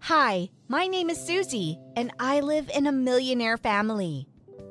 Hi, 0.00 0.48
my 0.68 0.86
name 0.86 1.10
is 1.10 1.22
Susie, 1.22 1.78
and 1.94 2.10
I 2.18 2.40
live 2.40 2.70
in 2.74 2.86
a 2.86 2.92
millionaire 2.92 3.58
family. 3.58 4.26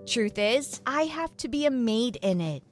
Truth 0.07 0.39
is, 0.39 0.81
I 0.87 1.03
have 1.03 1.35
to 1.37 1.47
be 1.47 1.65
a 1.65 1.71
maid 1.71 2.17
in 2.23 2.41
it. 2.41 2.63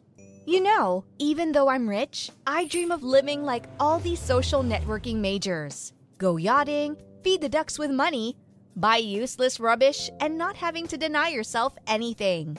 You 0.48 0.64
know, 0.64 1.06
even 1.20 1.52
though 1.52 1.68
I'm 1.68 1.88
rich, 1.88 2.32
I 2.48 2.66
dream 2.66 2.92
of 2.92 3.04
living 3.04 3.44
like 3.44 3.68
all 3.80 4.00
these 4.00 4.20
social 4.20 4.64
networking 4.64 5.18
majors 5.18 5.94
go 6.18 6.38
yachting, 6.38 6.98
feed 7.24 7.42
the 7.42 7.50
ducks 7.50 7.78
with 7.78 7.92
money, 7.92 8.36
buy 8.76 8.98
useless 8.98 9.60
rubbish, 9.60 10.10
and 10.20 10.38
not 10.38 10.56
having 10.56 10.88
to 10.88 10.98
deny 10.98 11.30
yourself 11.30 11.76
anything. 11.86 12.58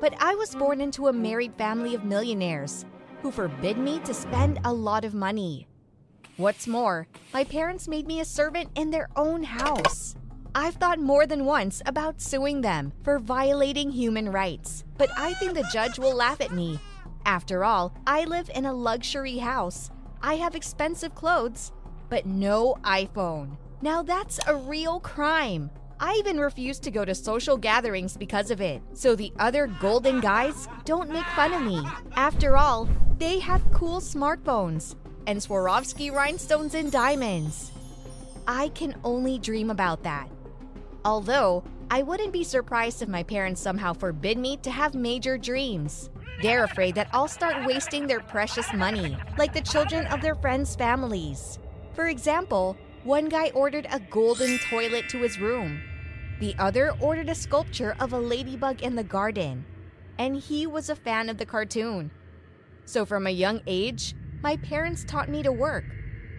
But 0.00 0.14
I 0.20 0.34
was 0.34 0.54
born 0.54 0.80
into 0.80 1.08
a 1.08 1.12
married 1.12 1.54
family 1.54 1.94
of 1.94 2.04
millionaires 2.04 2.84
who 3.22 3.30
forbid 3.30 3.78
me 3.78 4.00
to 4.00 4.12
spend 4.12 4.60
a 4.64 4.72
lot 4.72 5.04
of 5.04 5.14
money. 5.14 5.68
What's 6.38 6.66
more, 6.66 7.06
my 7.34 7.44
parents 7.44 7.86
made 7.86 8.06
me 8.06 8.18
a 8.18 8.24
servant 8.24 8.70
in 8.74 8.90
their 8.90 9.10
own 9.16 9.42
house. 9.42 10.16
I've 10.54 10.76
thought 10.76 10.98
more 10.98 11.26
than 11.26 11.44
once 11.44 11.82
about 11.84 12.22
suing 12.22 12.62
them 12.62 12.94
for 13.02 13.18
violating 13.18 13.90
human 13.90 14.30
rights, 14.30 14.82
but 14.96 15.10
I 15.18 15.34
think 15.34 15.52
the 15.52 15.68
judge 15.70 15.98
will 15.98 16.14
laugh 16.14 16.40
at 16.40 16.50
me. 16.50 16.80
After 17.26 17.64
all, 17.64 17.94
I 18.06 18.24
live 18.24 18.50
in 18.54 18.64
a 18.64 18.72
luxury 18.72 19.36
house. 19.36 19.90
I 20.22 20.36
have 20.36 20.54
expensive 20.54 21.14
clothes, 21.14 21.70
but 22.08 22.24
no 22.24 22.78
iPhone. 22.82 23.58
Now 23.82 24.02
that's 24.02 24.40
a 24.46 24.56
real 24.56 25.00
crime. 25.00 25.70
I 26.00 26.14
even 26.14 26.40
refuse 26.40 26.78
to 26.80 26.90
go 26.90 27.04
to 27.04 27.14
social 27.14 27.58
gatherings 27.58 28.16
because 28.16 28.50
of 28.50 28.62
it, 28.62 28.80
so 28.94 29.14
the 29.14 29.34
other 29.38 29.66
golden 29.66 30.20
guys 30.20 30.66
don't 30.86 31.10
make 31.10 31.26
fun 31.36 31.52
of 31.52 31.60
me. 31.60 31.86
After 32.16 32.56
all, 32.56 32.88
they 33.18 33.38
have 33.38 33.70
cool 33.70 34.00
smartphones 34.00 34.96
and 35.26 35.38
Swarovski 35.38 36.12
rhinestones 36.12 36.74
and 36.74 36.90
diamonds. 36.90 37.72
I 38.46 38.68
can 38.70 38.94
only 39.04 39.38
dream 39.38 39.70
about 39.70 40.02
that. 40.02 40.28
Although, 41.04 41.64
I 41.90 42.02
wouldn't 42.02 42.32
be 42.32 42.44
surprised 42.44 43.02
if 43.02 43.08
my 43.08 43.22
parents 43.22 43.60
somehow 43.60 43.92
forbid 43.92 44.38
me 44.38 44.56
to 44.58 44.70
have 44.70 44.94
major 44.94 45.36
dreams. 45.36 46.10
They're 46.40 46.64
afraid 46.64 46.94
that 46.94 47.08
I'll 47.12 47.28
start 47.28 47.66
wasting 47.66 48.06
their 48.06 48.20
precious 48.20 48.72
money, 48.72 49.16
like 49.36 49.52
the 49.52 49.60
children 49.60 50.06
of 50.06 50.20
their 50.22 50.34
friends' 50.34 50.74
families. 50.74 51.58
For 51.92 52.08
example, 52.08 52.76
one 53.04 53.28
guy 53.28 53.50
ordered 53.54 53.86
a 53.90 54.00
golden 54.00 54.58
toilet 54.70 55.08
to 55.10 55.18
his 55.18 55.38
room. 55.38 55.80
The 56.40 56.54
other 56.58 56.92
ordered 57.00 57.28
a 57.28 57.34
sculpture 57.34 57.94
of 58.00 58.12
a 58.12 58.18
ladybug 58.18 58.82
in 58.82 58.96
the 58.96 59.04
garden. 59.04 59.64
And 60.18 60.36
he 60.36 60.66
was 60.66 60.88
a 60.88 60.96
fan 60.96 61.28
of 61.28 61.38
the 61.38 61.46
cartoon. 61.46 62.10
So, 62.84 63.04
from 63.04 63.26
a 63.26 63.30
young 63.30 63.60
age, 63.66 64.14
my 64.42 64.56
parents 64.56 65.04
taught 65.04 65.28
me 65.28 65.42
to 65.42 65.52
work, 65.52 65.84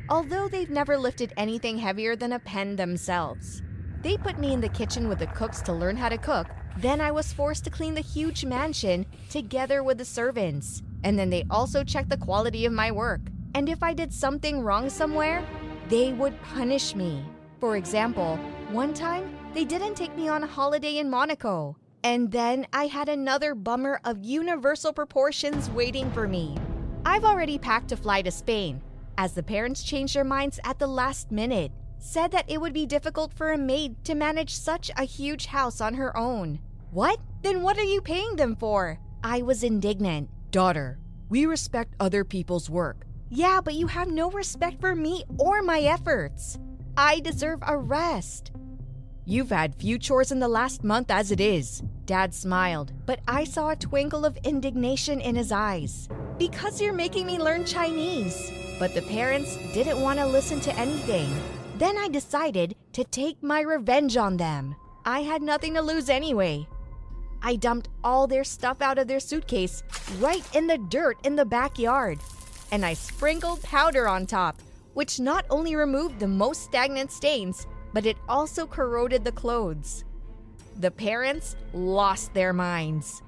although 0.09 0.49
they've 0.49 0.69
never 0.69 0.97
lifted 0.97 1.31
anything 1.37 1.77
heavier 1.77 2.15
than 2.15 2.33
a 2.33 2.39
pen 2.39 2.75
themselves. 2.75 3.63
They 4.01 4.17
put 4.17 4.37
me 4.37 4.51
in 4.51 4.59
the 4.59 4.67
kitchen 4.67 5.07
with 5.07 5.19
the 5.19 5.27
cooks 5.27 5.61
to 5.61 5.73
learn 5.73 5.95
how 5.95 6.09
to 6.09 6.17
cook. 6.17 6.47
Then 6.77 6.99
I 6.99 7.11
was 7.11 7.31
forced 7.31 7.63
to 7.63 7.69
clean 7.69 7.93
the 7.93 8.01
huge 8.01 8.43
mansion 8.43 9.05
together 9.29 9.83
with 9.83 9.97
the 9.97 10.05
servants. 10.05 10.81
And 11.05 11.17
then 11.17 11.29
they 11.29 11.45
also 11.49 11.83
checked 11.83 12.09
the 12.09 12.17
quality 12.17 12.65
of 12.65 12.73
my 12.73 12.91
work. 12.91 13.21
And 13.55 13.69
if 13.69 13.81
I 13.81 13.93
did 13.93 14.13
something 14.13 14.59
wrong 14.59 14.89
somewhere, 14.89 15.45
they 15.87 16.11
would 16.11 16.41
punish 16.41 16.95
me. 16.95 17.23
For 17.61 17.77
example, 17.77 18.35
one 18.71 18.93
time, 18.93 19.37
they 19.53 19.63
didn't 19.63 19.95
take 19.95 20.15
me 20.17 20.27
on 20.27 20.43
a 20.43 20.47
holiday 20.47 20.97
in 20.97 21.09
Monaco. 21.09 21.77
And 22.03 22.29
then 22.29 22.67
I 22.73 22.87
had 22.87 23.07
another 23.07 23.55
bummer 23.55 24.01
of 24.03 24.25
universal 24.25 24.91
proportions 24.91 25.69
waiting 25.69 26.11
for 26.11 26.27
me. 26.27 26.57
I've 27.05 27.25
already 27.25 27.57
packed 27.57 27.89
to 27.89 27.97
fly 27.97 28.21
to 28.21 28.31
Spain, 28.31 28.81
as 29.17 29.33
the 29.33 29.43
parents 29.43 29.83
changed 29.83 30.15
their 30.15 30.23
minds 30.23 30.59
at 30.63 30.79
the 30.79 30.87
last 30.87 31.31
minute, 31.31 31.71
said 31.99 32.31
that 32.31 32.49
it 32.49 32.61
would 32.61 32.73
be 32.73 32.85
difficult 32.85 33.33
for 33.33 33.51
a 33.51 33.57
maid 33.57 34.03
to 34.05 34.15
manage 34.15 34.55
such 34.55 34.89
a 34.97 35.03
huge 35.03 35.47
house 35.47 35.81
on 35.81 35.95
her 35.95 36.15
own. 36.17 36.59
What? 36.91 37.19
Then 37.41 37.61
what 37.61 37.77
are 37.77 37.83
you 37.83 38.01
paying 38.01 38.37
them 38.37 38.55
for? 38.55 38.99
I 39.23 39.41
was 39.41 39.63
indignant. 39.63 40.29
Daughter, 40.51 40.97
we 41.29 41.45
respect 41.45 41.93
other 41.99 42.23
people's 42.23 42.69
work. 42.69 43.05
Yeah, 43.29 43.59
but 43.63 43.73
you 43.73 43.87
have 43.87 44.07
no 44.07 44.31
respect 44.31 44.79
for 44.79 44.95
me 44.95 45.23
or 45.39 45.61
my 45.61 45.81
efforts. 45.81 46.57
I 46.95 47.19
deserve 47.19 47.59
a 47.63 47.77
rest. 47.77 48.51
You've 49.25 49.51
had 49.51 49.75
few 49.75 49.97
chores 49.97 50.33
in 50.33 50.39
the 50.39 50.49
last 50.49 50.83
month 50.83 51.09
as 51.09 51.31
it 51.31 51.39
is. 51.39 51.81
Dad 52.05 52.33
smiled, 52.33 52.91
but 53.05 53.21
I 53.25 53.45
saw 53.45 53.69
a 53.69 53.75
twinkle 53.75 54.25
of 54.25 54.37
indignation 54.43 55.21
in 55.21 55.35
his 55.35 55.49
eyes. 55.49 56.09
Because 56.37 56.81
you're 56.81 56.91
making 56.91 57.25
me 57.25 57.39
learn 57.39 57.63
Chinese. 57.63 58.51
But 58.79 58.93
the 58.93 59.01
parents 59.03 59.55
didn't 59.73 60.01
want 60.01 60.19
to 60.19 60.25
listen 60.25 60.59
to 60.61 60.77
anything. 60.77 61.29
Then 61.77 61.97
I 61.97 62.09
decided 62.09 62.75
to 62.91 63.05
take 63.05 63.41
my 63.41 63.61
revenge 63.61 64.17
on 64.17 64.35
them. 64.35 64.75
I 65.05 65.21
had 65.21 65.41
nothing 65.41 65.73
to 65.75 65.81
lose 65.81 66.09
anyway. 66.09 66.67
I 67.41 67.55
dumped 67.55 67.87
all 68.03 68.27
their 68.27 68.43
stuff 68.43 68.81
out 68.81 68.97
of 68.97 69.07
their 69.07 69.21
suitcase 69.21 69.83
right 70.19 70.43
in 70.53 70.67
the 70.67 70.77
dirt 70.77 71.17
in 71.23 71.37
the 71.37 71.45
backyard. 71.45 72.19
And 72.73 72.85
I 72.85 72.93
sprinkled 72.93 73.63
powder 73.63 74.05
on 74.05 74.25
top, 74.25 74.61
which 74.95 75.21
not 75.21 75.45
only 75.49 75.77
removed 75.77 76.19
the 76.19 76.27
most 76.27 76.63
stagnant 76.63 77.11
stains, 77.11 77.67
but 77.93 78.05
it 78.05 78.17
also 78.27 78.65
corroded 78.65 79.23
the 79.23 79.31
clothes. 79.31 80.03
The 80.79 80.91
parents 80.91 81.55
lost 81.73 82.33
their 82.33 82.51
minds. 82.51 83.21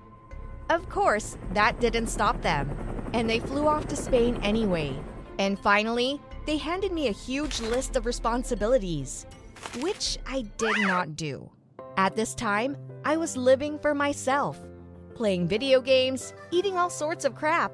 Of 0.70 0.90
course, 0.90 1.38
that 1.54 1.80
didn't 1.80 2.08
stop 2.08 2.42
them, 2.42 2.76
and 3.14 3.30
they 3.30 3.40
flew 3.40 3.68
off 3.68 3.88
to 3.88 3.96
Spain 3.96 4.40
anyway. 4.42 5.00
And 5.38 5.60
finally, 5.60 6.20
they 6.46 6.58
handed 6.58 6.92
me 6.92 7.08
a 7.08 7.12
huge 7.12 7.60
list 7.60 7.96
of 7.96 8.06
responsibilities, 8.06 9.26
which 9.80 10.18
I 10.26 10.42
did 10.58 10.76
not 10.82 11.16
do. 11.16 11.50
At 11.98 12.16
this 12.16 12.34
time, 12.34 12.78
I 13.04 13.18
was 13.18 13.38
living 13.38 13.80
for 13.80 13.94
myself, 13.94 14.60
playing 15.14 15.48
video 15.48 15.82
games, 15.82 16.34
eating 16.52 16.78
all 16.78 16.90
sorts 16.90 17.26
of 17.26 17.36
crap. 17.36 17.72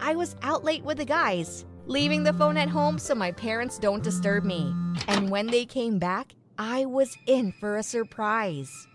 I 0.00 0.14
was 0.14 0.36
out 0.42 0.64
late 0.64 0.84
with 0.84 0.98
the 0.98 1.04
guys, 1.04 1.64
leaving 1.86 2.22
the 2.22 2.32
phone 2.32 2.56
at 2.56 2.68
home 2.68 2.98
so 2.98 3.14
my 3.14 3.32
parents 3.32 3.78
don't 3.78 4.02
disturb 4.02 4.44
me. 4.44 4.74
And 5.08 5.30
when 5.30 5.46
they 5.46 5.64
came 5.64 5.98
back, 5.98 6.34
I 6.58 6.84
was 6.84 7.16
in 7.26 7.52
for 7.52 7.76
a 7.76 7.82
surprise. 7.82 8.86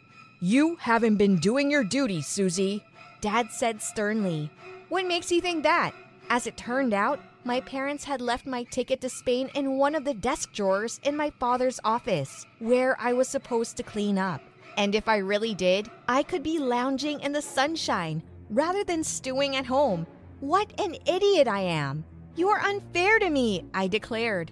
You 0.41 0.77
haven't 0.77 1.18
been 1.18 1.38
doing 1.38 1.69
your 1.69 1.83
duty, 1.83 2.21
Susie, 2.21 2.83
Dad 3.21 3.51
said 3.51 3.81
sternly. 3.81 4.50
What 4.88 5.06
makes 5.06 5.31
you 5.31 5.41
think 5.41 5.63
that? 5.63 5.94
As 6.30 6.47
it 6.47 6.56
turned 6.56 6.94
out, 6.94 7.19
my 7.44 7.59
parents 7.62 8.03
had 8.03 8.21
left 8.21 8.45
my 8.45 8.63
ticket 8.63 9.01
to 9.01 9.09
Spain 9.09 9.50
in 9.56 9.77
one 9.77 9.95
of 9.95 10.06
the 10.06 10.13
desk 10.13 10.53
drawers 10.53 11.00
in 11.03 11.15
my 11.15 11.31
father's 11.39 11.80
office, 11.83 12.45
where 12.59 13.00
I 13.00 13.13
was 13.13 13.27
supposed 13.27 13.77
to 13.77 13.83
clean 13.83 14.18
up. 14.18 14.41
And 14.77 14.95
if 14.95 15.09
I 15.09 15.18
really 15.18 15.53
did, 15.53 15.89
I 16.07 16.24
could 16.24 16.44
be 16.44 16.59
lounging 16.59 17.19
in 17.19 17.33
the 17.33 17.41
sunshine 17.41 18.24
rather 18.50 18.83
than 18.83 19.03
stewing 19.03 19.56
at 19.56 19.65
home. 19.65 20.07
What 20.39 20.80
an 20.80 20.95
idiot 21.06 21.47
I 21.47 21.62
am! 21.62 22.06
You're 22.35 22.59
unfair 22.59 23.19
to 23.19 23.29
me, 23.29 23.65
I 23.73 23.87
declared. 23.87 24.51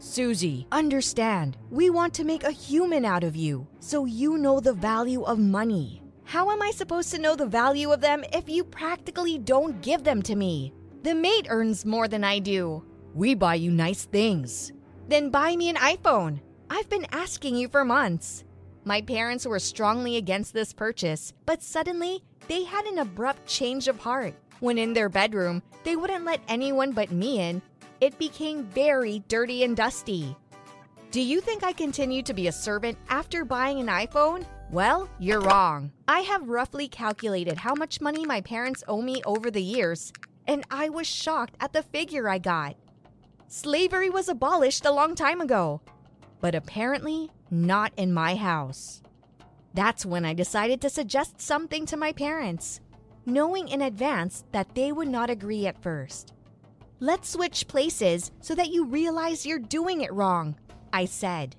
Susie, 0.00 0.66
understand, 0.70 1.56
we 1.70 1.90
want 1.90 2.14
to 2.14 2.24
make 2.24 2.44
a 2.44 2.50
human 2.50 3.04
out 3.04 3.24
of 3.24 3.34
you, 3.34 3.66
so 3.80 4.04
you 4.04 4.38
know 4.38 4.60
the 4.60 4.72
value 4.72 5.22
of 5.22 5.38
money. 5.38 6.02
How 6.24 6.50
am 6.50 6.62
I 6.62 6.70
supposed 6.70 7.10
to 7.12 7.20
know 7.20 7.34
the 7.34 7.46
value 7.46 7.90
of 7.90 8.00
them 8.00 8.22
if 8.32 8.48
you 8.48 8.62
practically 8.62 9.38
don't 9.38 9.80
give 9.80 10.04
them 10.04 10.22
to 10.22 10.36
me? 10.36 10.72
The 11.02 11.14
mate 11.14 11.46
earns 11.48 11.84
more 11.84 12.06
than 12.06 12.22
I 12.22 12.38
do. 12.38 12.84
We 13.14 13.34
buy 13.34 13.54
you 13.54 13.70
nice 13.70 14.04
things. 14.04 14.72
Then 15.08 15.30
buy 15.30 15.56
me 15.56 15.68
an 15.68 15.76
iPhone. 15.76 16.40
I've 16.68 16.88
been 16.90 17.06
asking 17.12 17.56
you 17.56 17.68
for 17.68 17.84
months. 17.84 18.44
My 18.84 19.00
parents 19.00 19.46
were 19.46 19.58
strongly 19.58 20.16
against 20.16 20.52
this 20.52 20.72
purchase, 20.72 21.32
but 21.46 21.62
suddenly 21.62 22.22
they 22.46 22.64
had 22.64 22.84
an 22.86 22.98
abrupt 22.98 23.46
change 23.46 23.88
of 23.88 23.98
heart. 23.98 24.34
When 24.60 24.78
in 24.78 24.92
their 24.92 25.08
bedroom, 25.08 25.62
they 25.84 25.96
wouldn't 25.96 26.24
let 26.24 26.40
anyone 26.48 26.92
but 26.92 27.12
me 27.12 27.40
in. 27.40 27.62
It 28.00 28.18
became 28.18 28.64
very 28.64 29.20
dirty 29.28 29.62
and 29.64 29.76
dusty. 29.76 30.36
Do 31.10 31.20
you 31.20 31.40
think 31.40 31.64
I 31.64 31.72
continue 31.72 32.22
to 32.22 32.34
be 32.34 32.48
a 32.48 32.52
servant 32.52 32.98
after 33.08 33.44
buying 33.44 33.80
an 33.80 33.86
iPhone? 33.86 34.44
Well, 34.70 35.08
you're 35.18 35.40
wrong. 35.40 35.92
I 36.06 36.20
have 36.20 36.48
roughly 36.48 36.88
calculated 36.88 37.56
how 37.56 37.74
much 37.74 38.00
money 38.00 38.26
my 38.26 38.40
parents 38.40 38.84
owe 38.86 39.00
me 39.00 39.22
over 39.24 39.50
the 39.50 39.62
years, 39.62 40.12
and 40.46 40.64
I 40.70 40.90
was 40.90 41.06
shocked 41.06 41.56
at 41.60 41.72
the 41.72 41.82
figure 41.82 42.28
I 42.28 42.38
got. 42.38 42.76
Slavery 43.46 44.10
was 44.10 44.28
abolished 44.28 44.84
a 44.84 44.92
long 44.92 45.14
time 45.14 45.40
ago, 45.40 45.80
but 46.40 46.54
apparently 46.54 47.30
not 47.50 47.92
in 47.96 48.12
my 48.12 48.34
house. 48.34 49.00
That's 49.72 50.04
when 50.04 50.26
I 50.26 50.34
decided 50.34 50.82
to 50.82 50.90
suggest 50.90 51.40
something 51.40 51.86
to 51.86 51.96
my 51.96 52.12
parents, 52.12 52.80
knowing 53.28 53.68
in 53.68 53.82
advance 53.82 54.44
that 54.52 54.74
they 54.74 54.90
would 54.90 55.08
not 55.08 55.28
agree 55.28 55.66
at 55.66 55.82
first. 55.82 56.32
Let's 56.98 57.28
switch 57.28 57.68
places 57.68 58.32
so 58.40 58.54
that 58.54 58.70
you 58.70 58.86
realize 58.86 59.44
you're 59.44 59.58
doing 59.58 60.00
it 60.00 60.12
wrong, 60.12 60.56
I 60.92 61.04
said. 61.04 61.54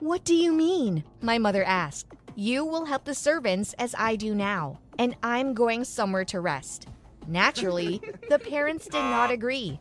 What 0.00 0.24
do 0.24 0.34
you 0.34 0.52
mean? 0.52 1.04
My 1.22 1.38
mother 1.38 1.64
asked. 1.64 2.14
You 2.34 2.64
will 2.64 2.84
help 2.84 3.04
the 3.04 3.14
servants 3.14 3.74
as 3.78 3.94
I 3.96 4.16
do 4.16 4.34
now, 4.34 4.80
and 4.98 5.16
I'm 5.22 5.54
going 5.54 5.84
somewhere 5.84 6.24
to 6.26 6.40
rest. 6.40 6.88
Naturally, 7.26 8.00
the 8.28 8.38
parents 8.50 8.84
did 8.86 9.02
not 9.02 9.30
agree. 9.30 9.80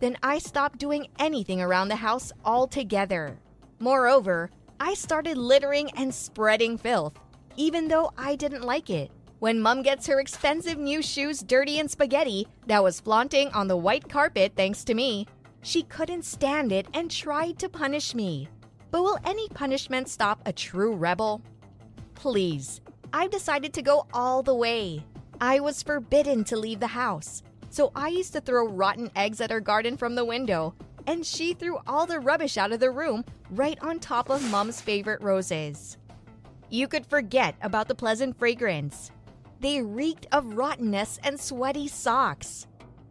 Then 0.00 0.16
I 0.22 0.38
stopped 0.38 0.78
doing 0.78 1.08
anything 1.18 1.60
around 1.60 1.88
the 1.88 1.96
house 1.96 2.30
altogether. 2.44 3.38
Moreover, 3.78 4.50
I 4.78 4.94
started 4.94 5.36
littering 5.36 5.90
and 5.96 6.14
spreading 6.14 6.78
filth, 6.78 7.14
even 7.56 7.88
though 7.88 8.12
I 8.16 8.36
didn't 8.36 8.62
like 8.62 8.90
it. 8.90 9.10
When 9.40 9.60
mom 9.60 9.82
gets 9.82 10.08
her 10.08 10.18
expensive 10.18 10.78
new 10.78 11.00
shoes 11.00 11.42
dirty 11.42 11.78
and 11.78 11.88
spaghetti 11.88 12.48
that 12.66 12.82
was 12.82 12.98
flaunting 12.98 13.50
on 13.52 13.68
the 13.68 13.76
white 13.76 14.08
carpet 14.08 14.54
thanks 14.56 14.82
to 14.82 14.94
me, 14.94 15.28
she 15.62 15.84
couldn't 15.84 16.24
stand 16.24 16.72
it 16.72 16.88
and 16.92 17.08
tried 17.08 17.56
to 17.60 17.68
punish 17.68 18.16
me. 18.16 18.48
But 18.90 19.04
will 19.04 19.18
any 19.24 19.48
punishment 19.50 20.08
stop 20.08 20.40
a 20.44 20.52
true 20.52 20.96
rebel? 20.96 21.40
Please, 22.16 22.80
I've 23.12 23.30
decided 23.30 23.72
to 23.74 23.82
go 23.82 24.08
all 24.12 24.42
the 24.42 24.56
way. 24.56 25.04
I 25.40 25.60
was 25.60 25.84
forbidden 25.84 26.42
to 26.44 26.56
leave 26.56 26.80
the 26.80 26.88
house, 26.88 27.44
so 27.70 27.92
I 27.94 28.08
used 28.08 28.32
to 28.32 28.40
throw 28.40 28.66
rotten 28.66 29.08
eggs 29.14 29.40
at 29.40 29.52
her 29.52 29.60
garden 29.60 29.96
from 29.96 30.16
the 30.16 30.24
window, 30.24 30.74
and 31.06 31.24
she 31.24 31.54
threw 31.54 31.78
all 31.86 32.06
the 32.06 32.18
rubbish 32.18 32.56
out 32.56 32.72
of 32.72 32.80
the 32.80 32.90
room 32.90 33.24
right 33.52 33.78
on 33.82 34.00
top 34.00 34.30
of 34.30 34.50
mom's 34.50 34.80
favorite 34.80 35.22
roses. 35.22 35.96
You 36.70 36.88
could 36.88 37.06
forget 37.06 37.54
about 37.62 37.86
the 37.86 37.94
pleasant 37.94 38.36
fragrance. 38.36 39.12
They 39.60 39.82
reeked 39.82 40.26
of 40.30 40.54
rottenness 40.56 41.18
and 41.24 41.38
sweaty 41.38 41.88
socks, 41.88 42.66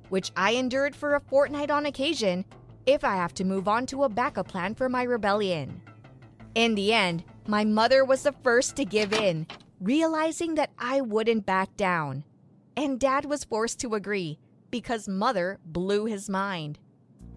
which 0.09 0.31
I 0.35 0.51
endured 0.51 0.95
for 0.95 1.15
a 1.15 1.19
fortnight 1.19 1.69
on 1.69 1.85
occasion 1.85 2.45
if 2.85 3.03
I 3.03 3.15
have 3.15 3.33
to 3.35 3.43
move 3.43 3.67
on 3.67 3.85
to 3.87 4.05
a 4.05 4.09
backup 4.09 4.47
plan 4.47 4.73
for 4.73 4.87
my 4.87 5.03
rebellion. 5.03 5.81
In 6.55 6.75
the 6.75 6.93
end, 6.93 7.25
my 7.47 7.65
mother 7.65 8.05
was 8.05 8.23
the 8.23 8.31
first 8.31 8.77
to 8.77 8.85
give 8.85 9.11
in, 9.11 9.45
realizing 9.81 10.55
that 10.55 10.71
I 10.79 11.01
wouldn't 11.01 11.45
back 11.45 11.75
down. 11.75 12.23
And 12.77 12.99
dad 12.99 13.25
was 13.25 13.43
forced 13.43 13.79
to 13.81 13.95
agree 13.95 14.39
because 14.71 15.07
mother 15.07 15.59
blew 15.65 16.05
his 16.05 16.29
mind. 16.29 16.79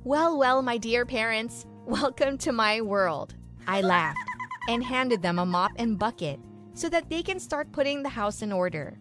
Well, 0.05 0.39
well, 0.39 0.63
my 0.63 0.79
dear 0.79 1.05
parents, 1.05 1.67
welcome 1.85 2.39
to 2.39 2.53
my 2.53 2.81
world. 2.81 3.35
I 3.67 3.81
laughed 3.81 4.19
and 4.69 4.85
handed 4.85 5.23
them 5.23 5.41
a 5.41 5.47
mop 5.47 5.73
and 5.77 5.99
bucket 5.99 6.39
so 6.81 6.89
that 6.89 7.11
they 7.11 7.23
can 7.23 7.39
start 7.39 7.71
putting 7.73 8.03
the 8.03 8.09
house 8.09 8.41
in 8.41 8.51
order. 8.51 8.97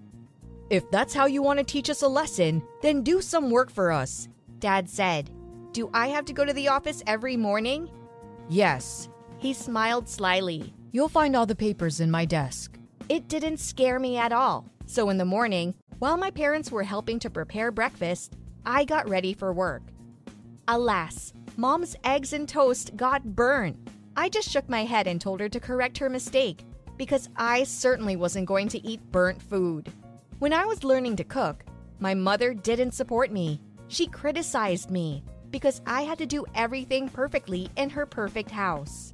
If 0.70 0.92
that's 0.92 1.14
how 1.14 1.28
you 1.28 1.42
want 1.42 1.60
to 1.60 1.64
teach 1.64 1.90
us 1.90 2.02
a 2.02 2.08
lesson, 2.08 2.62
then 2.82 3.04
do 3.04 3.22
some 3.22 3.50
work 3.50 3.72
for 3.72 3.90
us, 3.90 4.28
Dad 4.60 4.90
said. 4.90 5.32
Do 5.72 5.90
I 5.94 6.08
have 6.08 6.26
to 6.26 6.34
go 6.34 6.44
to 6.44 6.52
the 6.52 6.68
office 6.68 7.02
every 7.08 7.38
morning? 7.38 7.90
Yes. 8.50 9.08
He 9.38 9.54
smiled 9.54 10.10
slyly. 10.10 10.74
You'll 10.92 11.08
find 11.08 11.36
all 11.36 11.46
the 11.46 11.56
papers 11.56 12.02
in 12.02 12.12
my 12.12 12.26
desk. 12.26 12.78
It 13.08 13.30
didn't 13.30 13.58
scare 13.58 13.98
me 13.98 14.18
at 14.18 14.34
all. 14.34 14.66
So 14.86 15.10
in 15.10 15.18
the 15.18 15.24
morning, 15.24 15.74
while 16.00 16.18
my 16.18 16.32
parents 16.32 16.72
were 16.72 16.84
helping 16.84 17.18
to 17.20 17.30
prepare 17.30 17.72
breakfast, 17.72 18.36
I 18.66 18.84
got 18.84 19.08
ready 19.08 19.34
for 19.34 19.54
work. 19.54 19.84
Alas, 20.68 21.34
mom's 21.56 21.96
eggs 22.04 22.34
and 22.34 22.48
toast 22.48 22.98
got 22.98 23.36
burnt. 23.36 23.78
I 24.18 24.28
just 24.28 24.50
shook 24.50 24.68
my 24.68 24.84
head 24.84 25.08
and 25.08 25.22
told 25.22 25.40
her 25.40 25.48
to 25.48 25.60
correct 25.62 25.98
her 26.00 26.10
mistake 26.10 26.66
because 27.00 27.30
I 27.38 27.64
certainly 27.64 28.18
wasn't 28.18 28.46
going 28.46 28.68
to 28.68 28.86
eat 28.86 29.12
burnt 29.12 29.42
food. 29.42 29.90
When 30.40 30.52
I 30.52 30.66
was 30.66 30.84
learning 30.84 31.16
to 31.16 31.24
cook, 31.24 31.64
my 32.00 32.14
mother 32.14 32.54
didn't 32.54 32.92
support 32.92 33.32
me. 33.32 33.62
She 33.88 34.06
criticized 34.06 34.92
me 34.92 35.24
because 35.50 35.82
I 35.88 36.02
had 36.02 36.18
to 36.18 36.26
do 36.26 36.46
everything 36.54 37.08
perfectly 37.08 37.70
in 37.78 37.90
her 37.90 38.06
perfect 38.06 38.52
house. 38.52 39.14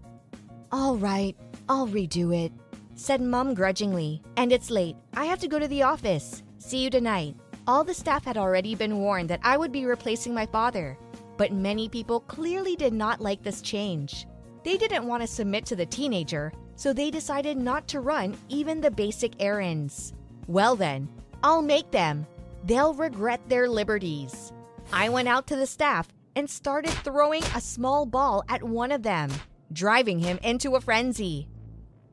All 0.71 0.97
right, 0.97 1.37
I'll 1.69 1.87
redo 1.87 2.35
it, 2.35 2.51
said 2.95 3.21
Mum 3.21 3.53
grudgingly. 3.53 4.19
And 4.35 4.51
it's 4.51 4.71
late. 4.71 4.97
I 5.13 5.25
have 5.25 5.39
to 5.41 5.47
go 5.47 5.59
to 5.59 5.67
the 5.67 5.83
office. 5.83 6.41
See 6.57 6.79
you 6.79 6.89
tonight. 6.89 7.35
All 7.67 7.83
the 7.83 7.93
staff 7.93 8.25
had 8.25 8.35
already 8.35 8.73
been 8.73 8.97
warned 8.97 9.29
that 9.29 9.41
I 9.43 9.57
would 9.57 9.71
be 9.71 9.85
replacing 9.85 10.33
my 10.33 10.47
father, 10.47 10.97
but 11.37 11.53
many 11.53 11.87
people 11.87 12.21
clearly 12.21 12.75
did 12.75 12.93
not 12.93 13.21
like 13.21 13.43
this 13.43 13.61
change. 13.61 14.25
They 14.63 14.75
didn't 14.75 15.05
want 15.05 15.21
to 15.21 15.27
submit 15.27 15.67
to 15.67 15.75
the 15.75 15.85
teenager, 15.85 16.51
so 16.75 16.93
they 16.93 17.11
decided 17.11 17.57
not 17.57 17.87
to 17.89 17.99
run 17.99 18.37
even 18.49 18.81
the 18.81 18.91
basic 18.91 19.33
errands. 19.39 20.13
Well, 20.47 20.75
then, 20.75 21.09
I'll 21.43 21.61
make 21.61 21.91
them. 21.91 22.27
They'll 22.63 22.93
regret 22.93 23.41
their 23.47 23.69
liberties. 23.69 24.51
I 24.91 25.09
went 25.09 25.27
out 25.27 25.47
to 25.47 25.55
the 25.55 25.67
staff 25.67 26.07
and 26.35 26.49
started 26.49 26.91
throwing 26.91 27.43
a 27.55 27.61
small 27.61 28.05
ball 28.05 28.43
at 28.49 28.63
one 28.63 28.91
of 28.91 29.03
them, 29.03 29.31
driving 29.71 30.19
him 30.19 30.39
into 30.43 30.75
a 30.75 30.81
frenzy. 30.81 31.47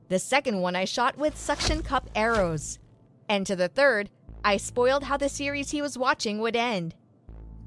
The 0.09 0.19
second 0.19 0.61
one 0.61 0.75
I 0.75 0.85
shot 0.85 1.17
with 1.17 1.37
suction 1.37 1.81
cup 1.81 2.09
arrows. 2.15 2.79
And 3.27 3.45
to 3.47 3.55
the 3.55 3.67
third, 3.67 4.09
I 4.45 4.57
spoiled 4.57 5.03
how 5.03 5.17
the 5.17 5.29
series 5.29 5.71
he 5.71 5.81
was 5.81 5.97
watching 5.97 6.39
would 6.39 6.55
end. 6.55 6.95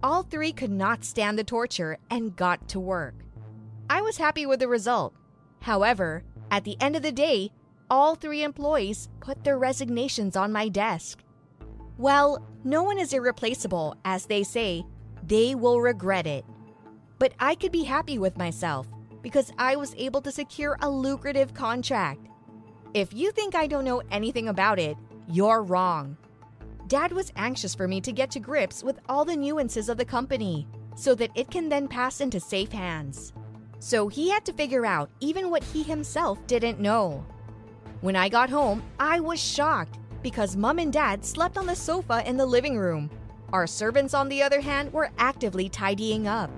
All 0.03 0.23
three 0.23 0.53
could 0.53 0.71
not 0.71 1.05
stand 1.05 1.39
the 1.39 1.45
torture 1.45 1.99
and 2.11 2.37
got 2.37 2.69
to 2.69 2.81
work. 2.81 3.15
I 3.89 4.03
was 4.03 4.19
happy 4.19 4.47
with 4.47 4.61
the 4.61 4.69
result. 4.69 5.15
However, 5.67 6.23
at 6.53 6.63
the 6.63 6.81
end 6.81 6.95
of 6.95 7.03
the 7.03 7.11
day, 7.11 7.51
all 7.91 8.15
three 8.15 8.45
employees 8.45 9.09
put 9.19 9.43
their 9.43 9.59
resignations 9.59 10.37
on 10.37 10.53
my 10.53 10.69
desk. 10.69 11.25
Well, 11.99 12.47
no 12.63 12.85
one 12.85 13.01
is 13.01 13.13
irreplaceable, 13.13 13.97
as 14.05 14.27
they 14.27 14.45
say. 14.45 14.85
They 15.27 15.57
will 15.57 15.81
regret 15.81 16.25
it. 16.25 16.45
But 17.19 17.33
I 17.41 17.57
could 17.57 17.73
be 17.73 17.83
happy 17.83 18.17
with 18.17 18.39
myself 18.39 18.87
because 19.23 19.51
I 19.59 19.75
was 19.75 19.93
able 19.97 20.21
to 20.21 20.31
secure 20.31 20.79
a 20.83 20.89
lucrative 20.89 21.53
contract. 21.53 22.29
If 22.95 23.13
you 23.13 23.33
think 23.33 23.57
I 23.57 23.67
don't 23.67 23.85
know 23.85 24.03
anything 24.13 24.47
about 24.47 24.79
it, 24.79 24.97
you're 25.27 25.65
wrong. 25.65 26.17
Dad 26.87 27.11
was 27.11 27.33
anxious 27.35 27.75
for 27.75 27.89
me 27.89 28.01
to 28.03 28.13
get 28.13 28.31
to 28.31 28.39
grips 28.39 28.85
with 28.85 29.01
all 29.09 29.25
the 29.25 29.35
nuances 29.35 29.89
of 29.89 29.97
the 29.97 30.05
company 30.05 30.69
so 30.95 31.17
that 31.17 31.33
it 31.35 31.51
can 31.51 31.69
then 31.69 31.89
pass 31.89 32.21
into 32.21 32.39
safe 32.39 32.71
hands. 32.71 33.33
So 33.79 34.09
he 34.09 34.31
had 34.31 34.45
to 34.47 34.53
figure 34.53 34.87
out 34.87 35.11
even 35.21 35.51
what 35.51 35.63
he 35.63 35.83
himself 35.83 36.45
didn't 36.47 36.81
know. 36.81 37.25
When 38.01 38.17
I 38.17 38.29
got 38.29 38.51
home, 38.51 38.83
I 38.99 39.21
was 39.21 39.41
shocked 39.41 39.99
because 40.23 40.57
mom 40.57 40.79
and 40.79 40.93
dad 40.93 41.25
slept 41.25 41.57
on 41.57 41.67
the 41.67 41.77
sofa 41.77 42.23
in 42.27 42.37
the 42.37 42.47
living 42.47 42.79
room. 42.79 43.11
Our 43.53 43.67
servants, 43.67 44.13
on 44.15 44.29
the 44.29 44.43
other 44.43 44.61
hand, 44.61 44.93
were 44.93 45.11
actively 45.19 45.69
tidying 45.69 46.27
up. 46.27 46.51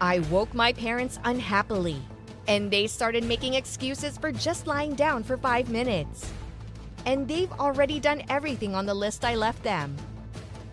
I 0.00 0.20
woke 0.30 0.54
my 0.54 0.72
parents 0.72 1.18
unhappily, 1.24 2.00
and 2.46 2.70
they 2.70 2.86
started 2.86 3.24
making 3.24 3.54
excuses 3.54 4.16
for 4.16 4.32
just 4.32 4.66
lying 4.66 4.94
down 4.94 5.22
for 5.22 5.36
five 5.36 5.68
minutes. 5.68 6.30
And 7.04 7.28
they've 7.28 7.52
already 7.52 8.00
done 8.00 8.22
everything 8.28 8.74
on 8.74 8.86
the 8.86 8.94
list 8.94 9.24
I 9.24 9.34
left 9.34 9.62
them. 9.62 9.96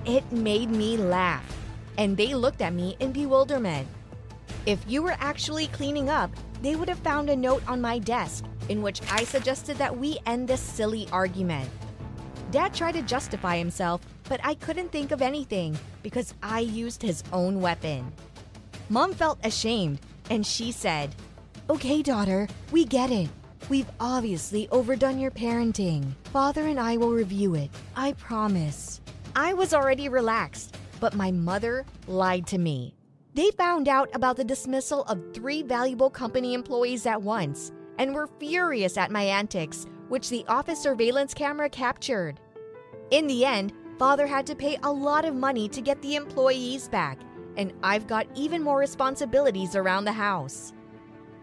It 0.05 0.31
made 0.31 0.69
me 0.69 0.97
laugh. 0.97 1.43
and 1.97 2.17
they 2.17 2.33
looked 2.33 2.61
at 2.61 2.73
me 2.73 2.95
in 2.99 3.11
bewilderment. 3.11 3.87
If 4.65 4.79
you 4.87 5.03
were 5.03 5.15
actually 5.19 5.67
cleaning 5.67 6.09
up, 6.09 6.31
they 6.61 6.75
would 6.75 6.89
have 6.89 6.99
found 6.99 7.29
a 7.29 7.35
note 7.35 7.63
on 7.67 7.81
my 7.81 7.99
desk 7.99 8.45
in 8.69 8.81
which 8.81 9.01
I 9.11 9.23
suggested 9.23 9.77
that 9.77 9.97
we 9.97 10.17
end 10.25 10.47
this 10.47 10.61
silly 10.61 11.07
argument. 11.11 11.69
Dad 12.51 12.73
tried 12.73 12.93
to 12.93 13.01
justify 13.01 13.57
himself, 13.57 14.01
but 14.29 14.39
I 14.43 14.55
couldn't 14.55 14.91
think 14.91 15.11
of 15.11 15.21
anything 15.21 15.77
because 16.03 16.33
I 16.41 16.61
used 16.61 17.01
his 17.01 17.23
own 17.31 17.61
weapon. 17.61 18.11
Mom 18.89 19.13
felt 19.13 19.39
ashamed, 19.43 19.99
and 20.29 20.45
she 20.45 20.71
said, 20.71 21.15
Okay, 21.69 22.01
daughter, 22.01 22.47
we 22.71 22.85
get 22.85 23.11
it. 23.11 23.29
We've 23.69 23.89
obviously 23.99 24.69
overdone 24.69 25.19
your 25.19 25.31
parenting. 25.31 26.13
Father 26.25 26.67
and 26.67 26.79
I 26.79 26.97
will 26.97 27.11
review 27.11 27.55
it. 27.55 27.71
I 27.95 28.13
promise. 28.13 29.01
I 29.35 29.53
was 29.53 29.73
already 29.73 30.07
relaxed, 30.07 30.77
but 30.99 31.15
my 31.15 31.31
mother 31.31 31.85
lied 32.07 32.45
to 32.47 32.59
me. 32.59 32.93
They 33.35 33.51
found 33.51 33.89
out 33.89 34.09
about 34.13 34.37
the 34.37 34.45
dismissal 34.45 35.03
of 35.03 35.33
three 35.33 35.61
valuable 35.61 36.09
company 36.09 36.53
employees 36.53 37.05
at 37.05 37.21
once 37.21 37.73
and 37.99 38.15
were 38.15 38.29
furious 38.39 38.95
at 38.95 39.11
my 39.11 39.23
antics, 39.23 39.87
which 40.07 40.29
the 40.29 40.45
office 40.47 40.81
surveillance 40.81 41.33
camera 41.33 41.69
captured. 41.69 42.39
In 43.11 43.27
the 43.27 43.43
end, 43.43 43.73
father 43.99 44.25
had 44.25 44.47
to 44.47 44.55
pay 44.55 44.77
a 44.83 44.91
lot 44.91 45.25
of 45.25 45.35
money 45.35 45.67
to 45.67 45.81
get 45.81 46.01
the 46.01 46.15
employees 46.15 46.87
back, 46.87 47.19
and 47.57 47.73
I've 47.83 48.07
got 48.07 48.25
even 48.35 48.63
more 48.63 48.79
responsibilities 48.79 49.75
around 49.75 50.05
the 50.05 50.13
house. 50.13 50.71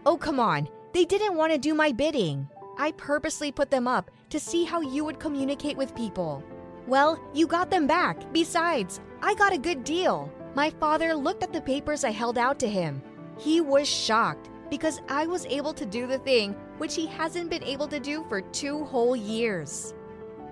Oh, 0.03 0.17
come 0.17 0.39
on, 0.39 0.67
they 0.93 1.05
didn't 1.05 1.35
want 1.35 1.51
to 1.51 1.59
do 1.59 1.75
my 1.75 1.91
bidding. 1.91 2.49
I 2.79 2.93
purposely 2.93 3.51
put 3.51 3.69
them 3.69 3.87
up 3.87 4.09
to 4.31 4.39
see 4.39 4.63
how 4.63 4.81
you 4.81 5.05
would 5.05 5.19
communicate 5.19 5.77
with 5.77 5.95
people. 5.95 6.43
Well, 6.87 7.19
you 7.35 7.45
got 7.45 7.69
them 7.69 7.85
back. 7.85 8.33
Besides, 8.33 8.99
I 9.21 9.35
got 9.35 9.53
a 9.53 9.59
good 9.59 9.83
deal. 9.83 10.31
My 10.55 10.69
father 10.69 11.15
looked 11.15 11.43
at 11.43 11.51
the 11.51 11.61
papers 11.61 12.03
I 12.03 12.11
held 12.11 12.37
out 12.37 12.59
to 12.59 12.69
him. 12.69 13.01
He 13.39 13.59
was 13.59 13.89
shocked 13.89 14.49
because 14.69 15.01
I 15.09 15.25
was 15.25 15.45
able 15.47 15.73
to 15.73 15.85
do 15.85 16.05
the 16.05 16.19
thing 16.19 16.55
which 16.77 16.95
he 16.95 17.07
hasn't 17.07 17.49
been 17.49 17.63
able 17.63 17.87
to 17.87 17.99
do 17.99 18.25
for 18.29 18.41
two 18.41 18.83
whole 18.85 19.15
years. 19.15 19.93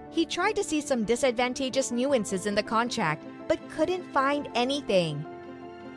He 0.09 0.25
tried 0.25 0.55
to 0.57 0.63
see 0.63 0.81
some 0.81 1.05
disadvantageous 1.05 1.91
nuances 1.91 2.45
in 2.45 2.55
the 2.55 2.63
contract, 2.63 3.23
but 3.47 3.69
couldn't 3.69 4.11
find 4.11 4.49
anything. 4.55 5.25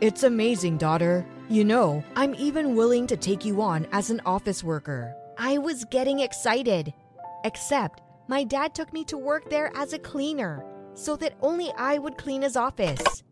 It's 0.01 0.23
amazing, 0.23 0.79
daughter. 0.79 1.27
You 1.49 1.65
know, 1.65 2.05
I'm 2.15 2.35
even 2.37 2.75
willing 2.77 3.07
to 3.09 3.17
take 3.17 3.45
you 3.45 3.61
on 3.61 3.87
as 3.93 4.11
an 4.11 4.21
office 4.25 4.63
worker. 4.63 5.15
I 5.39 5.59
was 5.59 5.85
getting 5.87 6.21
excited. 6.21 6.93
Except, 7.45 8.01
my 8.29 8.45
dad 8.45 8.75
took 8.75 8.93
me 8.93 9.05
to 9.05 9.19
work 9.19 9.51
there 9.51 9.71
as 9.75 9.93
a 9.93 9.99
cleaner, 9.99 10.65
so 10.95 11.17
that 11.17 11.35
only 11.41 11.73
I 11.77 11.99
would 11.99 12.17
clean 12.17 12.43
his 12.43 12.57
office. 12.57 13.23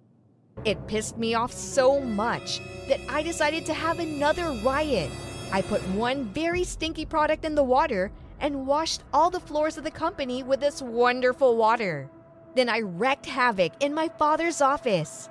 It 0.65 0.87
pissed 0.87 1.19
me 1.19 1.35
off 1.35 1.53
so 1.53 2.01
much 2.01 2.61
that 2.89 3.01
I 3.09 3.23
decided 3.23 3.67
to 3.67 3.75
have 3.75 3.99
another 3.99 4.53
riot. 4.65 5.11
I 5.51 5.63
put 5.63 5.83
one 5.89 6.27
very 6.27 6.65
stinky 6.65 7.05
product 7.05 7.45
in 7.45 7.55
the 7.55 7.65
water 7.65 8.13
and 8.41 8.67
washed 8.67 9.03
all 9.13 9.31
the 9.31 9.41
floors 9.41 9.77
of 9.77 9.85
the 9.85 9.91
company 9.91 10.43
with 10.43 10.61
this 10.61 10.81
wonderful 10.81 11.57
water. 11.57 12.09
Then 12.55 12.69
I 12.69 12.79
wreaked 12.79 13.27
havoc 13.27 13.73
in 13.81 13.95
my 13.95 14.09
father's 14.09 14.61
office. 14.61 15.29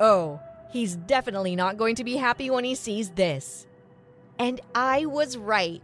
Oh, 0.00 0.40
he's 0.70 0.96
definitely 0.96 1.56
not 1.56 1.76
going 1.76 1.94
to 1.96 2.04
be 2.04 2.16
happy 2.16 2.50
when 2.50 2.64
he 2.64 2.74
sees 2.74 3.10
this. 3.10 3.66
And 4.38 4.60
I 4.74 5.06
was 5.06 5.36
right, 5.36 5.82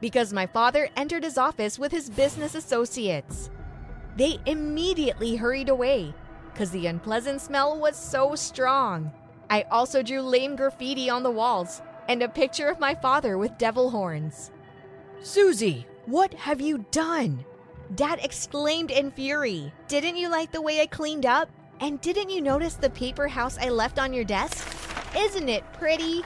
because 0.00 0.32
my 0.32 0.46
father 0.46 0.88
entered 0.96 1.24
his 1.24 1.36
office 1.36 1.78
with 1.78 1.92
his 1.92 2.10
business 2.10 2.54
associates. 2.54 3.50
They 4.16 4.38
immediately 4.46 5.36
hurried 5.36 5.68
away 5.68 6.14
because 6.52 6.70
the 6.70 6.86
unpleasant 6.86 7.40
smell 7.40 7.78
was 7.78 7.96
so 7.96 8.34
strong. 8.34 9.12
I 9.48 9.62
also 9.70 10.02
drew 10.02 10.20
lame 10.20 10.56
graffiti 10.56 11.10
on 11.10 11.22
the 11.22 11.30
walls 11.30 11.82
and 12.08 12.22
a 12.22 12.28
picture 12.28 12.68
of 12.68 12.80
my 12.80 12.94
father 12.94 13.38
with 13.38 13.58
devil 13.58 13.90
horns. 13.90 14.50
Susie, 15.22 15.86
what 16.06 16.32
have 16.34 16.60
you 16.60 16.84
done? 16.90 17.44
Dad 17.94 18.20
exclaimed 18.22 18.90
in 18.90 19.10
fury. 19.10 19.72
Didn't 19.88 20.16
you 20.16 20.28
like 20.28 20.52
the 20.52 20.62
way 20.62 20.80
I 20.80 20.86
cleaned 20.86 21.26
up? 21.26 21.48
And 21.80 22.00
didn't 22.00 22.30
you 22.30 22.40
notice 22.40 22.74
the 22.74 22.90
paper 22.90 23.26
house 23.26 23.58
I 23.58 23.68
left 23.68 23.98
on 23.98 24.12
your 24.12 24.24
desk? 24.24 24.66
Isn't 25.16 25.48
it 25.48 25.64
pretty? 25.72 26.24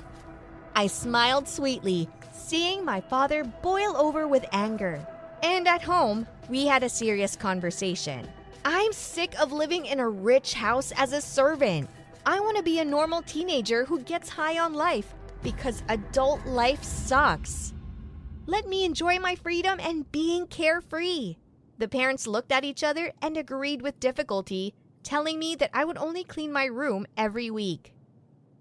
I 0.75 0.89
smiled 0.89 1.49
sweetly, 1.49 2.09
seeing 2.33 2.85
my 2.85 3.01
father 3.01 3.45
boil 3.45 3.97
over 3.97 4.27
with 4.27 4.45
anger. 4.53 5.07
And 5.43 5.69
at 5.69 5.83
home, 5.83 6.27
we 6.49 6.67
had 6.67 6.83
a 6.83 6.89
serious 6.89 7.37
conversation. 7.37 8.29
I'm 8.65 8.93
sick 8.95 9.39
of 9.39 9.53
living 9.53 9.85
in 9.85 10.01
a 10.01 10.09
rich 10.09 10.55
house 10.55 10.91
as 10.97 11.13
a 11.13 11.21
servant. 11.21 11.91
I 12.25 12.41
want 12.41 12.57
to 12.57 12.63
be 12.63 12.79
a 12.79 12.85
normal 12.85 13.21
teenager 13.21 13.85
who 13.85 14.01
gets 14.01 14.31
high 14.31 14.59
on 14.59 14.73
life 14.73 15.15
because 15.43 15.83
adult 15.91 16.47
life 16.47 16.83
sucks. 16.83 17.75
Let 18.47 18.67
me 18.67 18.87
enjoy 18.87 19.19
my 19.19 19.35
freedom 19.35 19.79
and 19.81 20.11
being 20.11 20.47
carefree. 20.47 21.37
The 21.77 21.89
parents 21.89 22.27
looked 22.27 22.53
at 22.53 22.65
each 22.65 22.83
other 22.83 23.13
and 23.21 23.37
agreed 23.37 23.83
with 23.83 24.01
difficulty, 24.01 24.75
telling 25.03 25.39
me 25.39 25.55
that 25.57 25.71
I 25.75 25.85
would 25.85 25.99
only 25.99 26.25
clean 26.25 26.51
my 26.51 26.65
room 26.65 27.07
every 27.19 27.51
week. 27.51 27.93